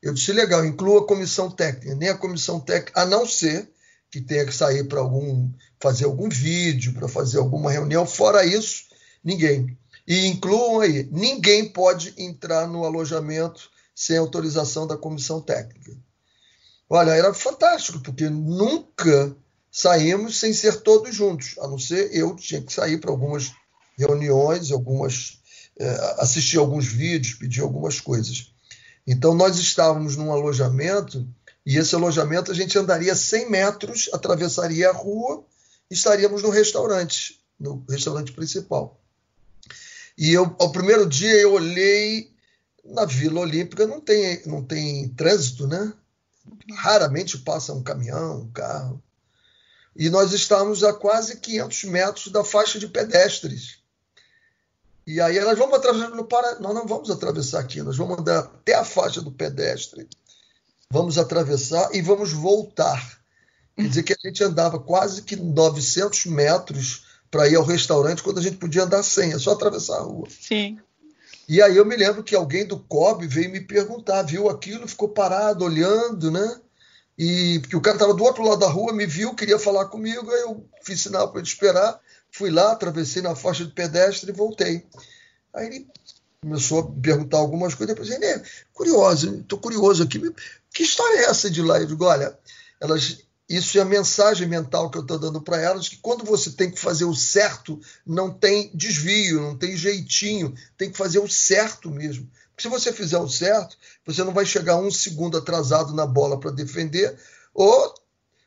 Eu 0.01 0.15
disse, 0.15 0.33
legal, 0.33 0.65
inclua 0.65 1.01
a 1.01 1.07
comissão 1.07 1.51
técnica. 1.51 1.97
Nem 1.97 2.11
a 2.11 2.17
comissão 2.17 2.61
técnica, 2.61 3.01
a 3.01 3.05
não 3.05 3.27
ser 3.27 3.69
que 4.09 4.21
tenha 4.21 4.47
que 4.47 4.55
sair 4.55 4.85
para 4.85 5.01
algum 5.01 5.51
fazer 5.81 6.05
algum 6.05 6.29
vídeo, 6.29 6.93
para 6.93 7.09
fazer 7.09 7.39
alguma 7.39 7.73
reunião. 7.73 8.07
Fora 8.07 8.47
isso, 8.47 8.85
ninguém. 9.25 9.77
E 10.07 10.27
incluam 10.27 10.79
aí, 10.79 11.09
ninguém 11.11 11.69
pode 11.69 12.15
entrar 12.17 12.69
no 12.69 12.85
alojamento 12.85 13.69
sem 13.97 14.17
autorização 14.17 14.87
da 14.87 14.97
comissão 14.97 15.41
técnica. 15.41 15.93
Olha, 16.93 17.13
era 17.13 17.33
fantástico, 17.33 18.01
porque 18.01 18.29
nunca 18.29 19.37
saímos 19.71 20.41
sem 20.41 20.53
ser 20.53 20.81
todos 20.81 21.15
juntos, 21.15 21.55
a 21.61 21.69
não 21.69 21.79
ser 21.79 22.13
eu 22.13 22.35
tinha 22.35 22.61
que 22.61 22.73
sair 22.73 22.99
para 22.99 23.13
algumas 23.13 23.53
reuniões, 23.97 24.73
algumas 24.73 25.39
é, 25.79 26.17
assistir 26.19 26.59
alguns 26.59 26.87
vídeos, 26.87 27.35
pedir 27.35 27.61
algumas 27.61 28.01
coisas. 28.01 28.53
Então 29.07 29.35
nós 29.35 29.57
estávamos 29.57 30.17
num 30.17 30.33
alojamento 30.33 31.25
e 31.65 31.79
esse 31.79 31.95
alojamento 31.95 32.51
a 32.51 32.55
gente 32.55 32.77
andaria 32.77 33.15
100 33.15 33.49
metros, 33.49 34.11
atravessaria 34.13 34.91
a 34.91 34.93
rua, 34.93 35.45
e 35.89 35.95
estaríamos 35.95 36.43
no 36.43 36.51
restaurante, 36.51 37.41
no 37.59 37.85
restaurante 37.89 38.33
principal. 38.33 39.01
E 40.19 40.33
eu, 40.33 40.55
ao 40.59 40.73
primeiro 40.73 41.07
dia 41.07 41.35
eu 41.35 41.53
olhei 41.53 42.33
na 42.85 43.05
Vila 43.05 43.41
Olímpica, 43.41 43.87
não 43.87 44.01
tem, 44.01 44.43
não 44.47 44.65
tem 44.65 45.09
trânsito, 45.11 45.69
né? 45.69 45.93
Raramente 46.75 47.39
passa 47.39 47.73
um 47.73 47.83
caminhão, 47.83 48.43
um 48.43 48.51
carro. 48.51 49.03
E 49.95 50.09
nós 50.09 50.33
estávamos 50.33 50.85
a 50.85 50.93
quase 50.93 51.37
500 51.37 51.85
metros 51.85 52.29
da 52.29 52.45
faixa 52.45 52.79
de 52.79 52.89
pedestres. 52.89 53.81
E 55.07 55.21
aí 55.21 55.41
nós 55.41 55.59
vamos 55.59 55.77
atravessar 55.77 56.11
no 56.11 56.25
para, 56.25 56.61
nós 56.61 56.75
não 56.75 56.87
vamos 56.87 57.11
atravessar 57.11 57.61
aqui, 57.61 57.83
nós 57.83 57.97
vamos 57.97 58.19
andar 58.19 58.39
até 58.39 58.75
a 58.75 58.85
faixa 58.85 59.21
do 59.21 59.33
pedestre. 59.33 60.09
Vamos 60.91 61.19
atravessar 61.19 61.95
e 61.95 62.03
vamos 62.03 62.33
voltar. 62.33 63.21
Quer 63.77 63.89
dizer 63.89 64.03
que 64.03 64.13
a 64.13 64.29
gente 64.29 64.45
andava 64.45 64.79
quase 64.79 65.23
que 65.23 65.37
900 65.37 66.27
metros 66.27 67.07
para 67.31 67.49
ir 67.49 67.57
ao 67.57 67.65
restaurante 67.65 68.23
quando 68.23 68.39
a 68.39 68.43
gente 68.43 68.57
podia 68.57 68.83
andar 68.83 69.03
sem, 69.03 69.33
é 69.33 69.39
só 69.39 69.53
atravessar 69.53 69.99
a 69.99 70.03
rua. 70.03 70.29
Sim. 70.29 70.79
E 71.51 71.61
aí 71.61 71.77
eu 71.77 71.85
me 71.85 71.97
lembro 71.97 72.23
que 72.23 72.37
alguém 72.37 72.65
do 72.65 72.79
COB 72.79 73.27
veio 73.27 73.51
me 73.51 73.61
perguntar, 73.61 74.23
viu 74.23 74.49
aquilo, 74.49 74.87
ficou 74.87 75.09
parado, 75.09 75.65
olhando, 75.65 76.31
né? 76.31 76.61
E 77.19 77.61
que 77.69 77.75
o 77.75 77.81
cara 77.81 77.97
estava 77.97 78.15
do 78.15 78.23
outro 78.23 78.45
lado 78.45 78.61
da 78.61 78.69
rua, 78.69 78.93
me 78.93 79.05
viu, 79.05 79.35
queria 79.35 79.59
falar 79.59 79.87
comigo, 79.87 80.31
aí 80.31 80.43
eu 80.43 80.65
fiz 80.85 81.01
sinal 81.01 81.29
para 81.29 81.41
ele 81.41 81.49
esperar, 81.49 81.99
fui 82.31 82.53
lá, 82.53 82.71
atravessei 82.71 83.21
na 83.21 83.35
faixa 83.35 83.65
de 83.65 83.73
pedestre 83.73 84.31
e 84.31 84.33
voltei. 84.33 84.87
Aí 85.53 85.67
ele 85.67 85.89
começou 86.41 86.79
a 86.83 87.03
perguntar 87.03 87.39
algumas 87.39 87.75
coisas, 87.75 87.99
eu 87.99 88.01
pensei, 88.01 88.43
curioso, 88.73 89.41
estou 89.41 89.59
curioso 89.59 90.05
aqui, 90.05 90.21
que 90.73 90.85
história 90.85 91.19
é 91.19 91.25
essa 91.25 91.51
de 91.51 91.63
lá? 91.63 91.81
Eu 91.81 91.87
digo, 91.87 92.05
olha, 92.05 92.39
elas 92.81 93.25
isso 93.51 93.77
é 93.79 93.81
a 93.81 93.85
mensagem 93.85 94.47
mental 94.47 94.89
que 94.89 94.97
eu 94.97 95.03
estou 95.03 95.19
dando 95.19 95.43
para 95.43 95.61
elas, 95.61 95.89
que 95.89 95.97
quando 95.97 96.25
você 96.25 96.53
tem 96.53 96.71
que 96.71 96.79
fazer 96.79 97.05
o 97.05 97.17
certo, 97.17 97.81
não 98.07 98.33
tem 98.33 98.71
desvio, 98.73 99.41
não 99.41 99.59
tem 99.59 99.77
jeitinho, 99.77 100.55
tem 100.79 100.89
que 100.89 100.97
fazer 100.97 101.19
o 101.19 101.29
certo 101.29 101.91
mesmo. 101.91 102.31
Porque 102.51 102.63
se 102.63 102.69
você 102.69 102.93
fizer 102.93 103.19
o 103.19 103.29
certo, 103.29 103.77
você 104.07 104.23
não 104.23 104.33
vai 104.33 104.47
chegar 104.47 104.77
um 104.77 104.89
segundo 104.89 105.37
atrasado 105.37 105.93
na 105.93 106.07
bola 106.07 106.39
para 106.39 106.53
defender, 106.53 107.19
ou 107.53 107.93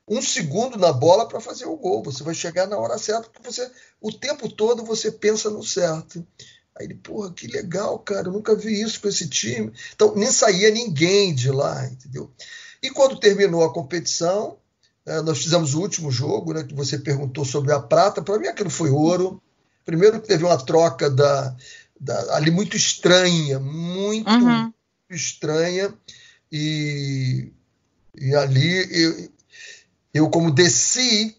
um 0.07 0.21
segundo 0.21 0.77
na 0.77 0.93
bola 0.93 1.27
para 1.27 1.41
fazer 1.41 1.65
o 1.65 1.75
gol. 1.75 2.01
Você 2.03 2.23
vai 2.23 2.33
chegar 2.33 2.65
na 2.65 2.77
hora 2.77 2.97
certa, 2.97 3.29
porque 3.29 3.51
você, 3.51 3.69
o 3.99 4.09
tempo 4.09 4.47
todo 4.47 4.85
você 4.85 5.11
pensa 5.11 5.49
no 5.49 5.65
certo. 5.65 6.25
Aí 6.77 6.85
ele, 6.85 6.95
porra, 6.95 7.33
que 7.33 7.47
legal, 7.47 7.99
cara, 7.99 8.29
eu 8.29 8.31
nunca 8.31 8.55
vi 8.55 8.81
isso 8.81 9.01
com 9.01 9.09
esse 9.09 9.27
time. 9.27 9.73
Então, 9.93 10.15
nem 10.15 10.31
saía 10.31 10.71
ninguém 10.71 11.35
de 11.35 11.51
lá, 11.51 11.85
entendeu? 11.87 12.31
E 12.81 12.89
quando 12.89 13.19
terminou 13.19 13.65
a 13.65 13.73
competição, 13.73 14.57
nós 15.23 15.39
fizemos 15.39 15.73
o 15.73 15.81
último 15.81 16.09
jogo, 16.09 16.53
né, 16.53 16.63
que 16.63 16.73
você 16.73 16.97
perguntou 16.97 17.43
sobre 17.43 17.73
a 17.73 17.79
prata. 17.79 18.21
Para 18.21 18.39
mim, 18.39 18.47
aquilo 18.47 18.69
foi 18.69 18.89
ouro. 18.89 19.41
Primeiro, 19.85 20.19
teve 20.19 20.45
uma 20.45 20.57
troca 20.57 21.09
da, 21.09 21.55
da 21.99 22.35
ali 22.35 22.49
muito 22.49 22.77
estranha, 22.77 23.59
muito 23.59 24.29
uhum. 24.29 24.71
estranha. 25.09 25.93
E, 26.51 27.51
e 28.15 28.35
ali, 28.35 29.03
eu, 29.03 29.29
eu, 30.13 30.29
como 30.29 30.51
desci 30.51 31.35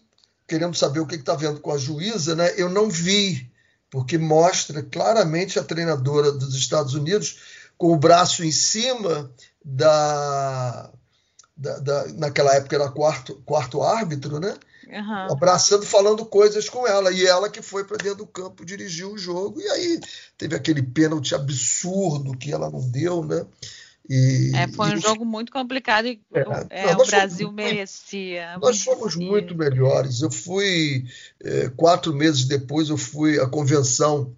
querendo 0.47 0.75
saber 0.75 0.99
o 0.99 1.07
que 1.07 1.15
está 1.15 1.33
vendo 1.35 1.59
com 1.59 1.71
a 1.71 1.77
juíza, 1.77 2.35
né? 2.35 2.53
Eu 2.55 2.69
não 2.69 2.87
vi, 2.87 3.49
porque 3.89 4.17
mostra 4.17 4.83
claramente 4.83 5.57
a 5.57 5.63
treinadora 5.63 6.31
dos 6.31 6.53
Estados 6.53 6.93
Unidos 6.93 7.39
com 7.77 7.91
o 7.91 7.97
braço 7.97 8.43
em 8.43 8.51
cima 8.51 9.31
da, 9.63 10.91
da, 11.55 11.79
da 11.79 12.07
naquela 12.13 12.53
época 12.55 12.75
era 12.75 12.89
quarto, 12.89 13.35
quarto 13.45 13.81
árbitro, 13.81 14.39
né? 14.39 14.55
Uhum. 14.87 15.33
Abraçando, 15.33 15.85
falando 15.85 16.25
coisas 16.25 16.69
com 16.69 16.87
ela. 16.87 17.11
E 17.11 17.25
ela 17.25 17.49
que 17.49 17.61
foi 17.61 17.83
para 17.83 17.97
dentro 17.97 18.19
do 18.19 18.27
campo 18.27 18.65
dirigir 18.65 19.07
o 19.07 19.17
jogo. 19.17 19.59
E 19.59 19.67
aí 19.67 19.99
teve 20.37 20.55
aquele 20.55 20.83
pênalti 20.83 21.33
absurdo 21.33 22.37
que 22.37 22.51
ela 22.51 22.69
não 22.69 22.87
deu, 22.89 23.23
né? 23.23 23.45
E, 24.07 24.51
é, 24.53 24.67
foi 24.67 24.91
um 24.91 24.97
e, 24.97 25.01
jogo 25.01 25.25
muito 25.25 25.51
complicado 25.51 26.07
e 26.07 26.21
é, 26.69 26.89
é, 26.89 26.95
o 26.95 27.05
Brasil 27.05 27.47
fomos, 27.47 27.55
merecia. 27.55 28.57
Nós 28.59 28.83
fomos 28.83 29.15
muito 29.15 29.55
melhores. 29.55 30.21
Eu 30.21 30.31
fui, 30.31 31.05
é, 31.43 31.69
quatro 31.69 32.13
meses 32.13 32.45
depois, 32.45 32.89
eu 32.89 32.97
fui 32.97 33.39
à 33.39 33.47
convenção 33.47 34.31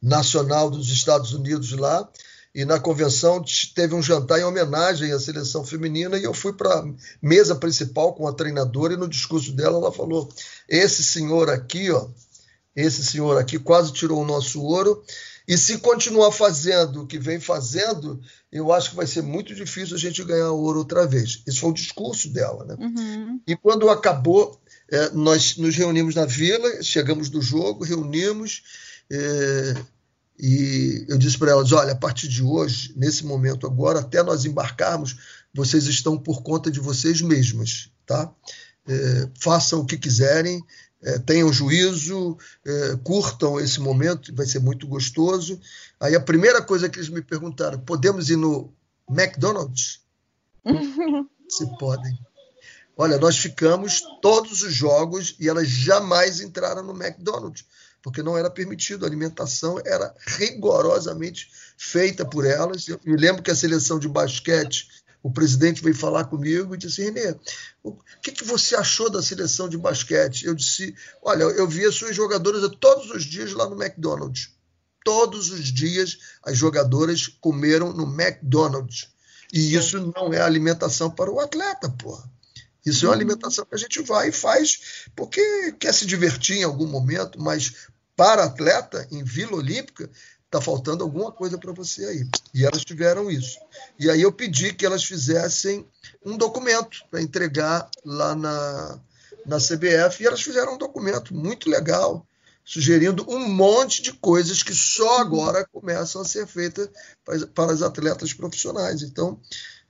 nacional 0.00 0.70
dos 0.70 0.88
Estados 0.88 1.34
Unidos 1.34 1.72
lá, 1.72 2.08
e 2.54 2.64
na 2.64 2.80
convenção 2.80 3.42
teve 3.74 3.94
um 3.94 4.02
jantar 4.02 4.40
em 4.40 4.44
homenagem 4.44 5.12
à 5.12 5.18
seleção 5.20 5.64
feminina 5.64 6.18
e 6.18 6.24
eu 6.24 6.34
fui 6.34 6.52
para 6.52 6.80
a 6.80 6.84
mesa 7.22 7.54
principal 7.54 8.14
com 8.14 8.26
a 8.26 8.32
treinadora 8.32 8.94
e 8.94 8.96
no 8.96 9.08
discurso 9.08 9.52
dela 9.52 9.76
ela 9.76 9.92
falou: 9.92 10.28
esse 10.68 11.02
senhor 11.04 11.48
aqui, 11.48 11.90
ó, 11.90 12.08
esse 12.74 13.04
senhor 13.04 13.38
aqui 13.38 13.58
quase 13.58 13.92
tirou 13.92 14.20
o 14.20 14.26
nosso 14.26 14.62
ouro 14.62 15.02
e 15.50 15.58
se 15.58 15.78
continuar 15.78 16.30
fazendo 16.30 17.02
o 17.02 17.06
que 17.08 17.18
vem 17.18 17.40
fazendo, 17.40 18.20
eu 18.52 18.72
acho 18.72 18.90
que 18.90 18.96
vai 18.96 19.06
ser 19.06 19.20
muito 19.20 19.52
difícil 19.52 19.96
a 19.96 19.98
gente 19.98 20.22
ganhar 20.22 20.52
ouro 20.52 20.78
outra 20.78 21.08
vez. 21.08 21.42
Esse 21.44 21.58
foi 21.58 21.70
o 21.70 21.74
discurso 21.74 22.32
dela, 22.32 22.64
né? 22.64 22.76
Uhum. 22.78 23.40
E 23.44 23.56
quando 23.56 23.90
acabou, 23.90 24.60
é, 24.88 25.10
nós 25.10 25.56
nos 25.56 25.74
reunimos 25.74 26.14
na 26.14 26.24
vila, 26.24 26.80
chegamos 26.84 27.28
do 27.28 27.42
jogo, 27.42 27.82
reunimos. 27.82 28.62
É, 29.10 29.74
e 30.40 31.04
eu 31.06 31.18
disse 31.18 31.36
para 31.36 31.50
elas: 31.50 31.70
olha, 31.70 31.92
a 31.92 31.96
partir 31.96 32.26
de 32.26 32.42
hoje, 32.42 32.94
nesse 32.96 33.26
momento 33.26 33.66
agora, 33.66 34.00
até 34.00 34.22
nós 34.22 34.46
embarcarmos, 34.46 35.16
vocês 35.52 35.84
estão 35.84 36.16
por 36.16 36.42
conta 36.42 36.70
de 36.70 36.80
vocês 36.80 37.20
mesmas, 37.20 37.90
tá? 38.06 38.32
É, 38.88 39.28
façam 39.38 39.80
o 39.80 39.86
que 39.86 39.98
quiserem, 39.98 40.64
é, 41.02 41.18
tenham 41.18 41.52
juízo, 41.52 42.38
é, 42.64 42.96
curtam 43.04 43.60
esse 43.60 43.80
momento, 43.80 44.34
vai 44.34 44.46
ser 44.46 44.60
muito 44.60 44.86
gostoso. 44.86 45.60
Aí 46.00 46.14
a 46.14 46.20
primeira 46.20 46.62
coisa 46.62 46.88
que 46.88 46.98
eles 46.98 47.10
me 47.10 47.20
perguntaram: 47.20 47.78
podemos 47.80 48.30
ir 48.30 48.36
no 48.36 48.72
McDonald's? 49.10 50.00
Se 51.50 51.66
podem. 51.78 52.18
Olha, 52.96 53.18
nós 53.18 53.36
ficamos 53.36 54.02
todos 54.22 54.62
os 54.62 54.72
jogos 54.72 55.36
e 55.38 55.48
elas 55.48 55.68
jamais 55.68 56.40
entraram 56.40 56.82
no 56.82 56.92
McDonald's 56.92 57.64
porque 58.02 58.22
não 58.22 58.36
era 58.36 58.50
permitido. 58.50 59.04
A 59.04 59.08
alimentação 59.08 59.80
era 59.84 60.14
rigorosamente 60.26 61.50
feita 61.76 62.24
por 62.24 62.46
elas. 62.46 62.88
Eu 62.88 63.00
me 63.04 63.16
lembro 63.16 63.42
que 63.42 63.50
a 63.50 63.56
seleção 63.56 63.98
de 63.98 64.08
basquete, 64.08 64.88
o 65.22 65.30
presidente 65.30 65.82
veio 65.82 65.94
falar 65.94 66.24
comigo 66.24 66.74
e 66.74 66.78
disse: 66.78 67.02
Renê, 67.02 67.34
o 67.82 67.96
que, 68.22 68.32
que 68.32 68.44
você 68.44 68.74
achou 68.74 69.10
da 69.10 69.22
seleção 69.22 69.68
de 69.68 69.76
basquete? 69.76 70.46
Eu 70.46 70.54
disse: 70.54 70.94
Olha, 71.22 71.44
eu 71.44 71.68
vi 71.68 71.84
as 71.84 71.94
suas 71.94 72.14
jogadoras 72.16 72.68
todos 72.80 73.10
os 73.10 73.24
dias 73.24 73.52
lá 73.52 73.68
no 73.68 73.80
McDonald's. 73.80 74.50
Todos 75.04 75.50
os 75.50 75.64
dias 75.72 76.18
as 76.42 76.56
jogadoras 76.56 77.26
comeram 77.26 77.92
no 77.92 78.04
McDonald's. 78.04 79.08
E 79.52 79.74
isso 79.74 80.12
não 80.14 80.32
é 80.32 80.40
alimentação 80.40 81.10
para 81.10 81.30
o 81.30 81.40
atleta, 81.40 81.88
porra. 81.90 82.30
Isso 82.84 83.04
é 83.04 83.08
uma 83.08 83.14
alimentação 83.14 83.64
que 83.64 83.74
a 83.74 83.78
gente 83.78 84.02
vai 84.02 84.28
e 84.28 84.32
faz 84.32 85.06
porque 85.14 85.72
quer 85.78 85.92
se 85.92 86.06
divertir 86.06 86.58
em 86.58 86.64
algum 86.64 86.86
momento, 86.86 87.40
mas 87.40 87.88
para 88.16 88.44
atleta, 88.44 89.06
em 89.10 89.24
Vila 89.24 89.56
Olímpica, 89.56 90.10
está 90.50 90.60
faltando 90.60 91.04
alguma 91.04 91.30
coisa 91.30 91.56
para 91.56 91.72
você 91.72 92.04
aí. 92.04 92.28
E 92.52 92.66
elas 92.66 92.84
tiveram 92.84 93.30
isso. 93.30 93.58
E 93.98 94.10
aí 94.10 94.20
eu 94.20 94.32
pedi 94.32 94.74
que 94.74 94.84
elas 94.84 95.04
fizessem 95.04 95.86
um 96.24 96.36
documento 96.36 97.04
para 97.08 97.22
entregar 97.22 97.88
lá 98.04 98.34
na, 98.34 98.98
na 99.46 99.58
CBF, 99.58 100.22
e 100.22 100.26
elas 100.26 100.42
fizeram 100.42 100.74
um 100.74 100.78
documento 100.78 101.34
muito 101.34 101.70
legal, 101.70 102.26
sugerindo 102.64 103.24
um 103.28 103.48
monte 103.48 104.02
de 104.02 104.12
coisas 104.12 104.62
que 104.62 104.74
só 104.74 105.20
agora 105.20 105.66
começam 105.72 106.20
a 106.20 106.24
ser 106.24 106.46
feitas 106.46 106.88
para, 107.24 107.46
para 107.46 107.72
as 107.72 107.80
atletas 107.80 108.32
profissionais. 108.32 109.02
Então, 109.02 109.40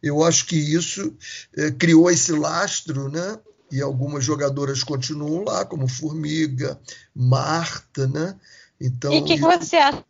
eu 0.02 0.24
acho 0.24 0.46
que 0.46 0.56
isso 0.56 1.16
é, 1.56 1.70
criou 1.70 2.10
esse 2.10 2.32
lastro, 2.32 3.08
né? 3.08 3.38
E 3.70 3.80
algumas 3.80 4.24
jogadoras 4.24 4.82
continuam 4.82 5.44
lá, 5.44 5.64
como 5.64 5.86
Formiga, 5.86 6.80
Marta, 7.14 8.06
né? 8.08 8.38
Então, 8.80 9.12
e 9.12 9.18
o 9.20 9.24
que, 9.24 9.34
que 9.34 9.40
você 9.40 9.76
acha? 9.76 10.04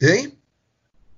Hein? 0.00 0.36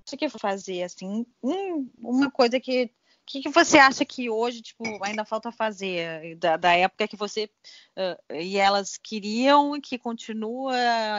Acho 0.06 0.16
que 0.16 0.28
fazer 0.28 0.82
assim, 0.82 1.24
um, 1.42 1.88
uma 1.98 2.30
coisa 2.30 2.60
que 2.60 2.90
o 3.24 3.26
que, 3.26 3.40
que, 3.40 3.48
você 3.48 3.78
acha 3.78 4.04
que 4.04 4.28
hoje, 4.28 4.60
tipo, 4.60 4.84
ainda 5.02 5.24
falta 5.24 5.50
fazer 5.50 6.36
da, 6.36 6.58
da 6.58 6.72
época 6.74 7.08
que 7.08 7.16
você 7.16 7.48
uh, 7.96 8.34
e 8.34 8.58
elas 8.58 8.98
queriam 9.02 9.74
e 9.74 9.80
que 9.80 9.98
continua 9.98 10.74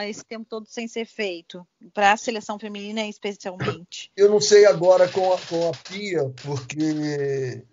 esse 0.08 0.24
tempo 0.24 0.46
todo 0.48 0.66
sem 0.68 0.86
ser 0.86 1.04
feito 1.04 1.66
para 1.92 2.12
a 2.12 2.16
seleção 2.16 2.60
feminina 2.60 3.04
especialmente? 3.06 4.12
Eu 4.16 4.30
não 4.30 4.40
sei 4.40 4.66
agora 4.66 5.08
com 5.08 5.32
a, 5.32 5.38
com 5.40 5.68
a 5.68 5.72
Pia, 5.72 6.32
porque 6.44 7.64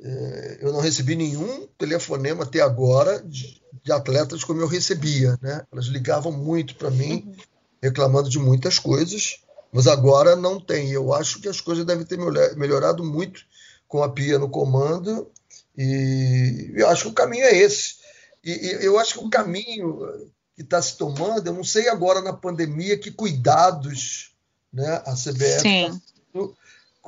é, 0.00 0.58
eu 0.60 0.72
não 0.72 0.80
recebi 0.80 1.16
nenhum 1.16 1.66
telefonema 1.76 2.44
até 2.44 2.60
agora 2.60 3.20
de, 3.20 3.60
de, 3.82 3.90
atletas 3.90 4.44
como 4.44 4.60
eu 4.60 4.68
recebia, 4.68 5.36
né? 5.42 5.66
Elas 5.72 5.86
ligavam 5.86 6.30
muito 6.30 6.76
para 6.76 6.90
mim, 6.90 7.24
uhum. 7.26 7.36
reclamando 7.82 8.30
de 8.30 8.38
muitas 8.38 8.78
coisas 8.78 9.42
mas 9.72 9.86
agora 9.86 10.34
não 10.34 10.60
tem. 10.60 10.90
Eu 10.90 11.12
acho 11.12 11.40
que 11.40 11.48
as 11.48 11.60
coisas 11.60 11.84
devem 11.84 12.04
ter 12.04 12.18
melhorado 12.56 13.04
muito 13.04 13.42
com 13.86 14.02
a 14.02 14.08
Pia 14.08 14.38
no 14.38 14.48
comando, 14.48 15.30
e 15.76 16.72
eu 16.74 16.88
acho 16.88 17.04
que 17.04 17.10
o 17.10 17.14
caminho 17.14 17.44
é 17.44 17.56
esse. 17.56 17.96
E, 18.44 18.78
eu 18.80 18.98
acho 18.98 19.14
que 19.14 19.24
o 19.24 19.30
caminho 19.30 20.30
que 20.54 20.62
está 20.62 20.80
se 20.82 20.96
tomando, 20.96 21.46
eu 21.46 21.54
não 21.54 21.64
sei 21.64 21.88
agora 21.88 22.20
na 22.20 22.32
pandemia 22.32 22.98
que 22.98 23.10
cuidados 23.10 24.34
né, 24.72 25.02
a 25.06 25.14
CBF 25.14 25.66
está 25.68 26.00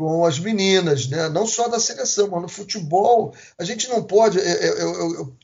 com 0.01 0.25
as 0.25 0.39
meninas, 0.39 1.09
né? 1.09 1.29
não 1.29 1.47
só 1.47 1.69
da 1.69 1.79
seleção, 1.79 2.27
mas 2.31 2.41
no 2.41 2.49
futebol. 2.49 3.35
A 3.59 3.65
gente 3.65 3.87
não 3.87 4.03
pode. 4.03 4.39
Eu, 4.39 4.45
eu, 4.45 5.15
eu, 5.15 5.37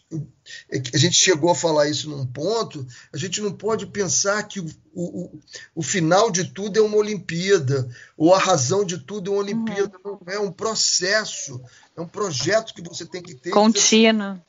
a 0.72 0.96
gente 0.96 1.14
chegou 1.14 1.50
a 1.50 1.54
falar 1.54 1.90
isso 1.90 2.09
num 2.09 2.24
ponto, 2.24 2.86
a 3.12 3.18
gente 3.18 3.42
não 3.42 3.52
pode 3.52 3.84
pensar 3.84 4.42
que 4.44 4.59
o, 4.59 4.66
o, 4.94 5.40
o 5.74 5.82
final 5.82 6.30
de 6.30 6.44
tudo 6.44 6.78
é 6.78 6.82
uma 6.82 6.96
Olimpíada, 6.96 7.86
ou 8.16 8.34
a 8.34 8.38
razão 8.38 8.82
de 8.82 8.96
tudo 8.96 9.30
é 9.30 9.34
uma 9.34 9.42
Olimpíada. 9.42 9.92
Uhum. 10.02 10.18
Não 10.26 10.32
é 10.32 10.38
um 10.38 10.50
processo, 10.50 11.61
é 11.94 12.00
um 12.00 12.09
projeto 12.09 12.72
que 12.72 12.80
você 12.80 13.04
tem 13.04 13.20
que 13.20 13.34
ter. 13.34 13.50
Contínuo. 13.50 14.40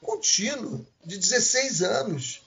Contínuo, 0.00 0.86
de 1.04 1.18
16 1.18 1.82
anos. 1.82 2.40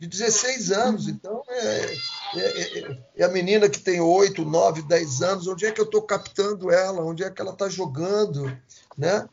De 0.00 0.08
16 0.08 0.72
anos. 0.72 1.08
Então, 1.08 1.42
é, 1.48 1.96
é, 2.34 2.38
é, 2.38 2.98
é, 3.18 3.24
a 3.24 3.28
menina 3.28 3.68
que 3.68 3.78
tem 3.78 4.00
8, 4.00 4.44
9, 4.44 4.82
10 4.82 5.22
anos, 5.22 5.46
onde 5.46 5.66
é 5.66 5.70
que 5.70 5.80
eu 5.80 5.84
estou 5.84 6.02
captando 6.02 6.70
ela? 6.72 7.04
Onde 7.04 7.22
é 7.22 7.30
que 7.30 7.40
ela 7.40 7.52
está 7.52 7.68
jogando? 7.68 8.50
Né? 8.96 9.28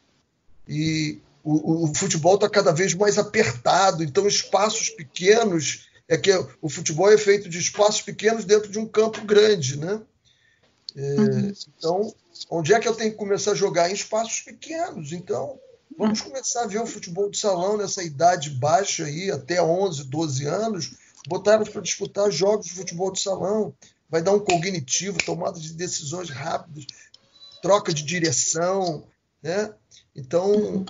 E, 0.68 1.20
o, 1.50 1.86
o 1.86 1.96
futebol 1.96 2.36
está 2.36 2.50
cada 2.50 2.74
vez 2.74 2.94
mais 2.94 3.18
apertado, 3.18 4.04
então 4.04 4.28
espaços 4.28 4.90
pequenos 4.90 5.88
é 6.06 6.18
que 6.18 6.32
o 6.62 6.68
futebol 6.68 7.10
é 7.10 7.18
feito 7.18 7.48
de 7.48 7.58
espaços 7.58 8.02
pequenos 8.02 8.44
dentro 8.44 8.70
de 8.70 8.78
um 8.78 8.86
campo 8.86 9.22
grande, 9.26 9.78
né? 9.78 10.02
É, 10.94 11.02
uhum. 11.02 11.54
Então, 11.78 12.16
onde 12.50 12.74
é 12.74 12.80
que 12.80 12.88
eu 12.88 12.96
tenho 12.96 13.12
que 13.12 13.18
começar 13.18 13.52
a 13.52 13.56
jogar 13.56 13.90
em 13.90 13.94
espaços 13.94 14.42
pequenos? 14.42 15.14
Então, 15.14 15.58
vamos 15.98 16.22
começar 16.22 16.64
a 16.64 16.68
ver 16.68 16.80
o 16.80 16.86
futebol 16.86 17.30
de 17.30 17.38
salão 17.38 17.76
nessa 17.76 18.04
idade 18.04 18.52
baixa 18.52 19.06
aí, 19.06 19.32
até 19.32 19.62
11, 19.62 20.04
12 20.06 20.46
anos, 20.46 20.96
botar 21.28 21.58
para 21.60 21.82
disputar 21.82 22.32
jogos 22.32 22.68
de 22.68 22.74
futebol 22.74 23.12
de 23.12 23.20
salão. 23.20 23.74
Vai 24.10 24.22
dar 24.22 24.32
um 24.32 24.40
cognitivo, 24.40 25.18
tomada 25.18 25.60
de 25.60 25.74
decisões 25.74 26.30
rápidas, 26.30 26.86
troca 27.62 27.94
de 27.94 28.04
direção, 28.04 29.04
né? 29.42 29.74
Então, 30.16 30.86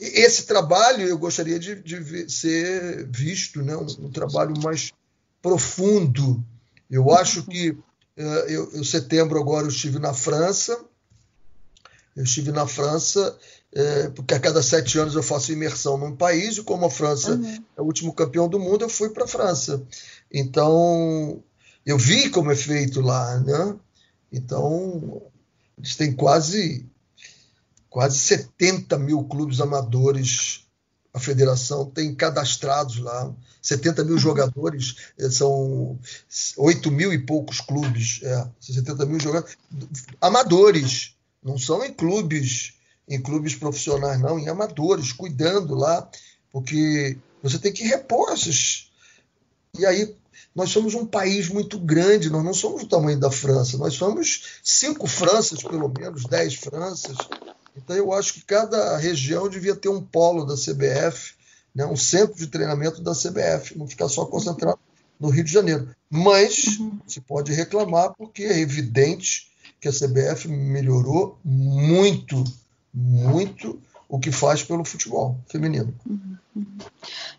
esse 0.00 0.46
trabalho 0.46 1.06
eu 1.06 1.16
gostaria 1.16 1.58
de, 1.58 1.76
de 1.76 2.28
ser 2.28 3.06
visto, 3.06 3.62
né? 3.62 3.76
Um, 3.76 4.06
um, 4.06 4.10
trabalho 4.10 4.54
mais 4.62 4.90
profundo. 5.40 6.44
Eu 6.90 7.12
acho 7.12 7.44
que 7.44 7.70
uh, 7.70 8.22
eu, 8.48 8.74
em 8.74 8.84
setembro 8.84 9.38
agora 9.38 9.66
eu 9.66 9.70
estive 9.70 10.00
na 10.00 10.12
França. 10.12 10.84
Eu 12.16 12.24
estive 12.24 12.50
na 12.50 12.66
França 12.66 13.38
uh, 13.76 14.10
porque 14.12 14.34
a 14.34 14.40
cada 14.40 14.62
sete 14.62 14.98
anos 14.98 15.14
eu 15.14 15.22
faço 15.22 15.52
imersão 15.52 15.96
num 15.98 16.14
país 16.14 16.56
e 16.56 16.62
como 16.62 16.86
a 16.86 16.90
França 16.90 17.34
uhum. 17.34 17.64
é 17.76 17.80
o 17.80 17.84
último 17.84 18.12
campeão 18.12 18.48
do 18.48 18.58
mundo, 18.58 18.82
eu 18.82 18.88
fui 18.88 19.10
para 19.10 19.24
a 19.24 19.28
França. 19.28 19.82
Então 20.32 21.42
eu 21.84 21.98
vi 21.98 22.30
como 22.30 22.50
é 22.50 22.56
feito 22.56 23.00
lá, 23.00 23.38
né? 23.40 23.76
Então 24.32 25.22
eles 25.78 25.96
têm 25.96 26.12
quase 26.12 26.86
quase 27.90 28.18
70 28.18 28.98
mil 28.98 29.22
clubes 29.24 29.60
amadores 29.60 30.64
a 31.12 31.20
federação 31.20 31.88
tem 31.88 32.12
cadastrados 32.12 32.98
lá 32.98 33.32
70 33.64 34.04
mil 34.04 34.18
jogadores, 34.18 34.96
eh, 35.18 35.30
são 35.30 35.98
8 36.58 36.90
mil 36.90 37.14
e 37.14 37.18
poucos 37.18 37.62
clubes, 37.62 38.20
é, 38.22 38.46
70 38.60 39.06
mil 39.06 39.18
jogadores, 39.18 39.56
amadores, 40.20 41.16
não 41.42 41.56
são 41.56 41.82
em 41.82 41.90
clubes, 41.90 42.74
em 43.08 43.20
clubes 43.20 43.54
profissionais, 43.54 44.20
não, 44.20 44.38
em 44.38 44.48
amadores, 44.48 45.12
cuidando 45.12 45.74
lá, 45.74 46.08
porque 46.50 47.18
você 47.42 47.58
tem 47.58 47.72
que 47.72 47.84
repor 47.84 48.32
esses. 48.32 48.90
E 49.78 49.84
aí, 49.84 50.14
nós 50.54 50.70
somos 50.70 50.94
um 50.94 51.04
país 51.04 51.48
muito 51.48 51.78
grande, 51.78 52.30
nós 52.30 52.44
não 52.44 52.54
somos 52.54 52.82
do 52.82 52.88
tamanho 52.88 53.18
da 53.18 53.30
França, 53.30 53.76
nós 53.76 53.94
somos 53.94 54.60
cinco 54.62 55.06
Franças, 55.06 55.62
pelo 55.62 55.88
menos, 55.88 56.24
dez 56.24 56.54
Franças. 56.54 57.16
Então, 57.76 57.96
eu 57.96 58.12
acho 58.12 58.34
que 58.34 58.44
cada 58.44 58.96
região 58.96 59.48
devia 59.48 59.74
ter 59.74 59.88
um 59.88 60.00
polo 60.00 60.44
da 60.44 60.54
CBF, 60.54 61.34
né, 61.74 61.84
um 61.84 61.96
centro 61.96 62.36
de 62.36 62.46
treinamento 62.46 63.02
da 63.02 63.12
CBF, 63.12 63.76
não 63.76 63.88
ficar 63.88 64.08
só 64.08 64.24
concentrado 64.24 64.78
no 65.18 65.28
Rio 65.28 65.44
de 65.44 65.52
Janeiro. 65.52 65.88
Mas 66.08 66.78
uhum. 66.78 67.00
se 67.06 67.20
pode 67.20 67.52
reclamar, 67.52 68.14
porque 68.16 68.44
é 68.44 68.60
evidente 68.60 69.50
que 69.80 69.88
a 69.88 69.92
CBF 69.92 70.48
melhorou 70.48 71.38
muito, 71.44 72.44
muito 72.94 73.82
o 74.08 74.20
que 74.20 74.30
faz 74.30 74.62
pelo 74.62 74.84
futebol 74.84 75.36
feminino. 75.48 75.92
Uhum. 76.06 76.36
uhum. 76.54 76.78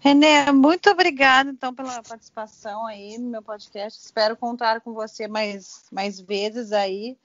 Renê, 0.02 0.52
muito 0.52 0.90
obrigada 0.90 1.50
então 1.50 1.74
pela 1.74 2.04
participação 2.04 2.86
aí 2.86 3.18
no 3.18 3.30
meu 3.30 3.42
podcast. 3.42 4.04
Espero 4.04 4.36
contar 4.36 4.82
com 4.82 4.94
você 4.94 5.28
mais, 5.28 5.86
mais 5.92 6.20
vezes 6.20 6.72
aí. 6.74 7.18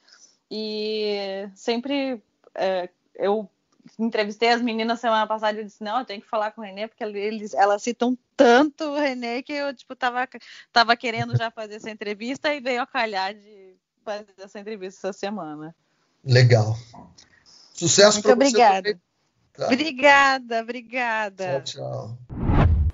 E 0.50 1.48
sempre 1.54 2.22
é, 2.54 2.88
eu 3.16 3.48
entrevistei 3.98 4.50
as 4.50 4.62
meninas 4.62 5.00
semana 5.00 5.26
passada 5.26 5.60
e 5.60 5.64
disse, 5.64 5.82
não, 5.82 5.98
eu 5.98 6.04
tenho 6.04 6.20
que 6.20 6.28
falar 6.28 6.52
com 6.52 6.60
o 6.60 6.64
Renê, 6.64 6.86
porque 6.86 7.02
eles, 7.02 7.54
elas 7.54 7.82
citam 7.82 8.16
tanto 8.36 8.84
o 8.84 8.98
Renê 8.98 9.42
que 9.42 9.52
eu, 9.52 9.74
tipo, 9.74 9.94
tava, 9.96 10.28
tava 10.72 10.96
querendo 10.96 11.36
já 11.36 11.50
fazer 11.50 11.76
essa 11.76 11.90
entrevista 11.90 12.54
e 12.54 12.60
veio 12.60 12.82
a 12.82 12.86
calhar 12.86 13.34
de 13.34 13.74
fazer 14.04 14.32
essa 14.38 14.60
entrevista 14.60 15.08
essa 15.08 15.18
semana. 15.18 15.74
Legal. 16.24 16.76
Sucesso 17.80 18.20
para 18.20 18.34
você. 18.34 18.48
Obrigada. 18.48 19.00
Tá? 19.56 19.64
Obrigada, 19.64 20.60
obrigada. 20.60 21.62
Tchau, 21.64 22.18
tchau. 22.18 22.18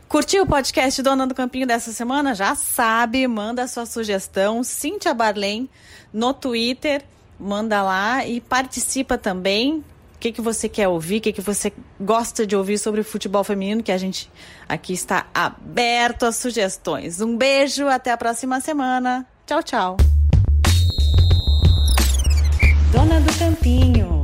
Curtiu 0.07 0.45
o 0.45 0.47
podcast 0.47 1.03
Dona 1.03 1.27
do 1.27 1.35
Campinho 1.35 1.67
dessa 1.67 1.91
semana? 1.91 2.37
Já 2.37 2.55
sabe, 2.55 3.27
manda 3.27 3.65
a 3.65 3.67
sua 3.67 3.85
sugestão, 3.85 4.63
Cíntia 4.63 5.13
Barlém, 5.13 5.69
no 6.13 6.33
Twitter, 6.33 7.03
manda 7.37 7.83
lá 7.83 8.25
e 8.25 8.41
participa 8.41 9.19
também 9.19 9.79
o 10.15 10.19
que, 10.21 10.31
que 10.31 10.41
você 10.41 10.69
quer 10.69 10.87
ouvir, 10.87 11.17
o 11.17 11.21
que, 11.21 11.33
que 11.33 11.41
você 11.41 11.73
gosta 12.01 12.47
de 12.47 12.55
ouvir 12.55 12.79
sobre 12.79 13.01
o 13.01 13.05
futebol 13.05 13.43
feminino, 13.43 13.83
que 13.83 13.91
a 13.91 13.99
gente 13.99 14.31
aqui 14.69 14.93
está 14.93 15.27
aberto 15.35 16.27
a 16.27 16.31
sugestões. 16.31 17.21
Um 17.21 17.37
beijo, 17.37 17.89
até 17.89 18.13
a 18.13 18.17
próxima 18.17 18.61
semana. 18.61 19.27
Tchau, 19.45 19.65
tchau. 19.65 19.97
Dona 22.93 23.21
do 23.21 23.37
Campinho. 23.37 24.16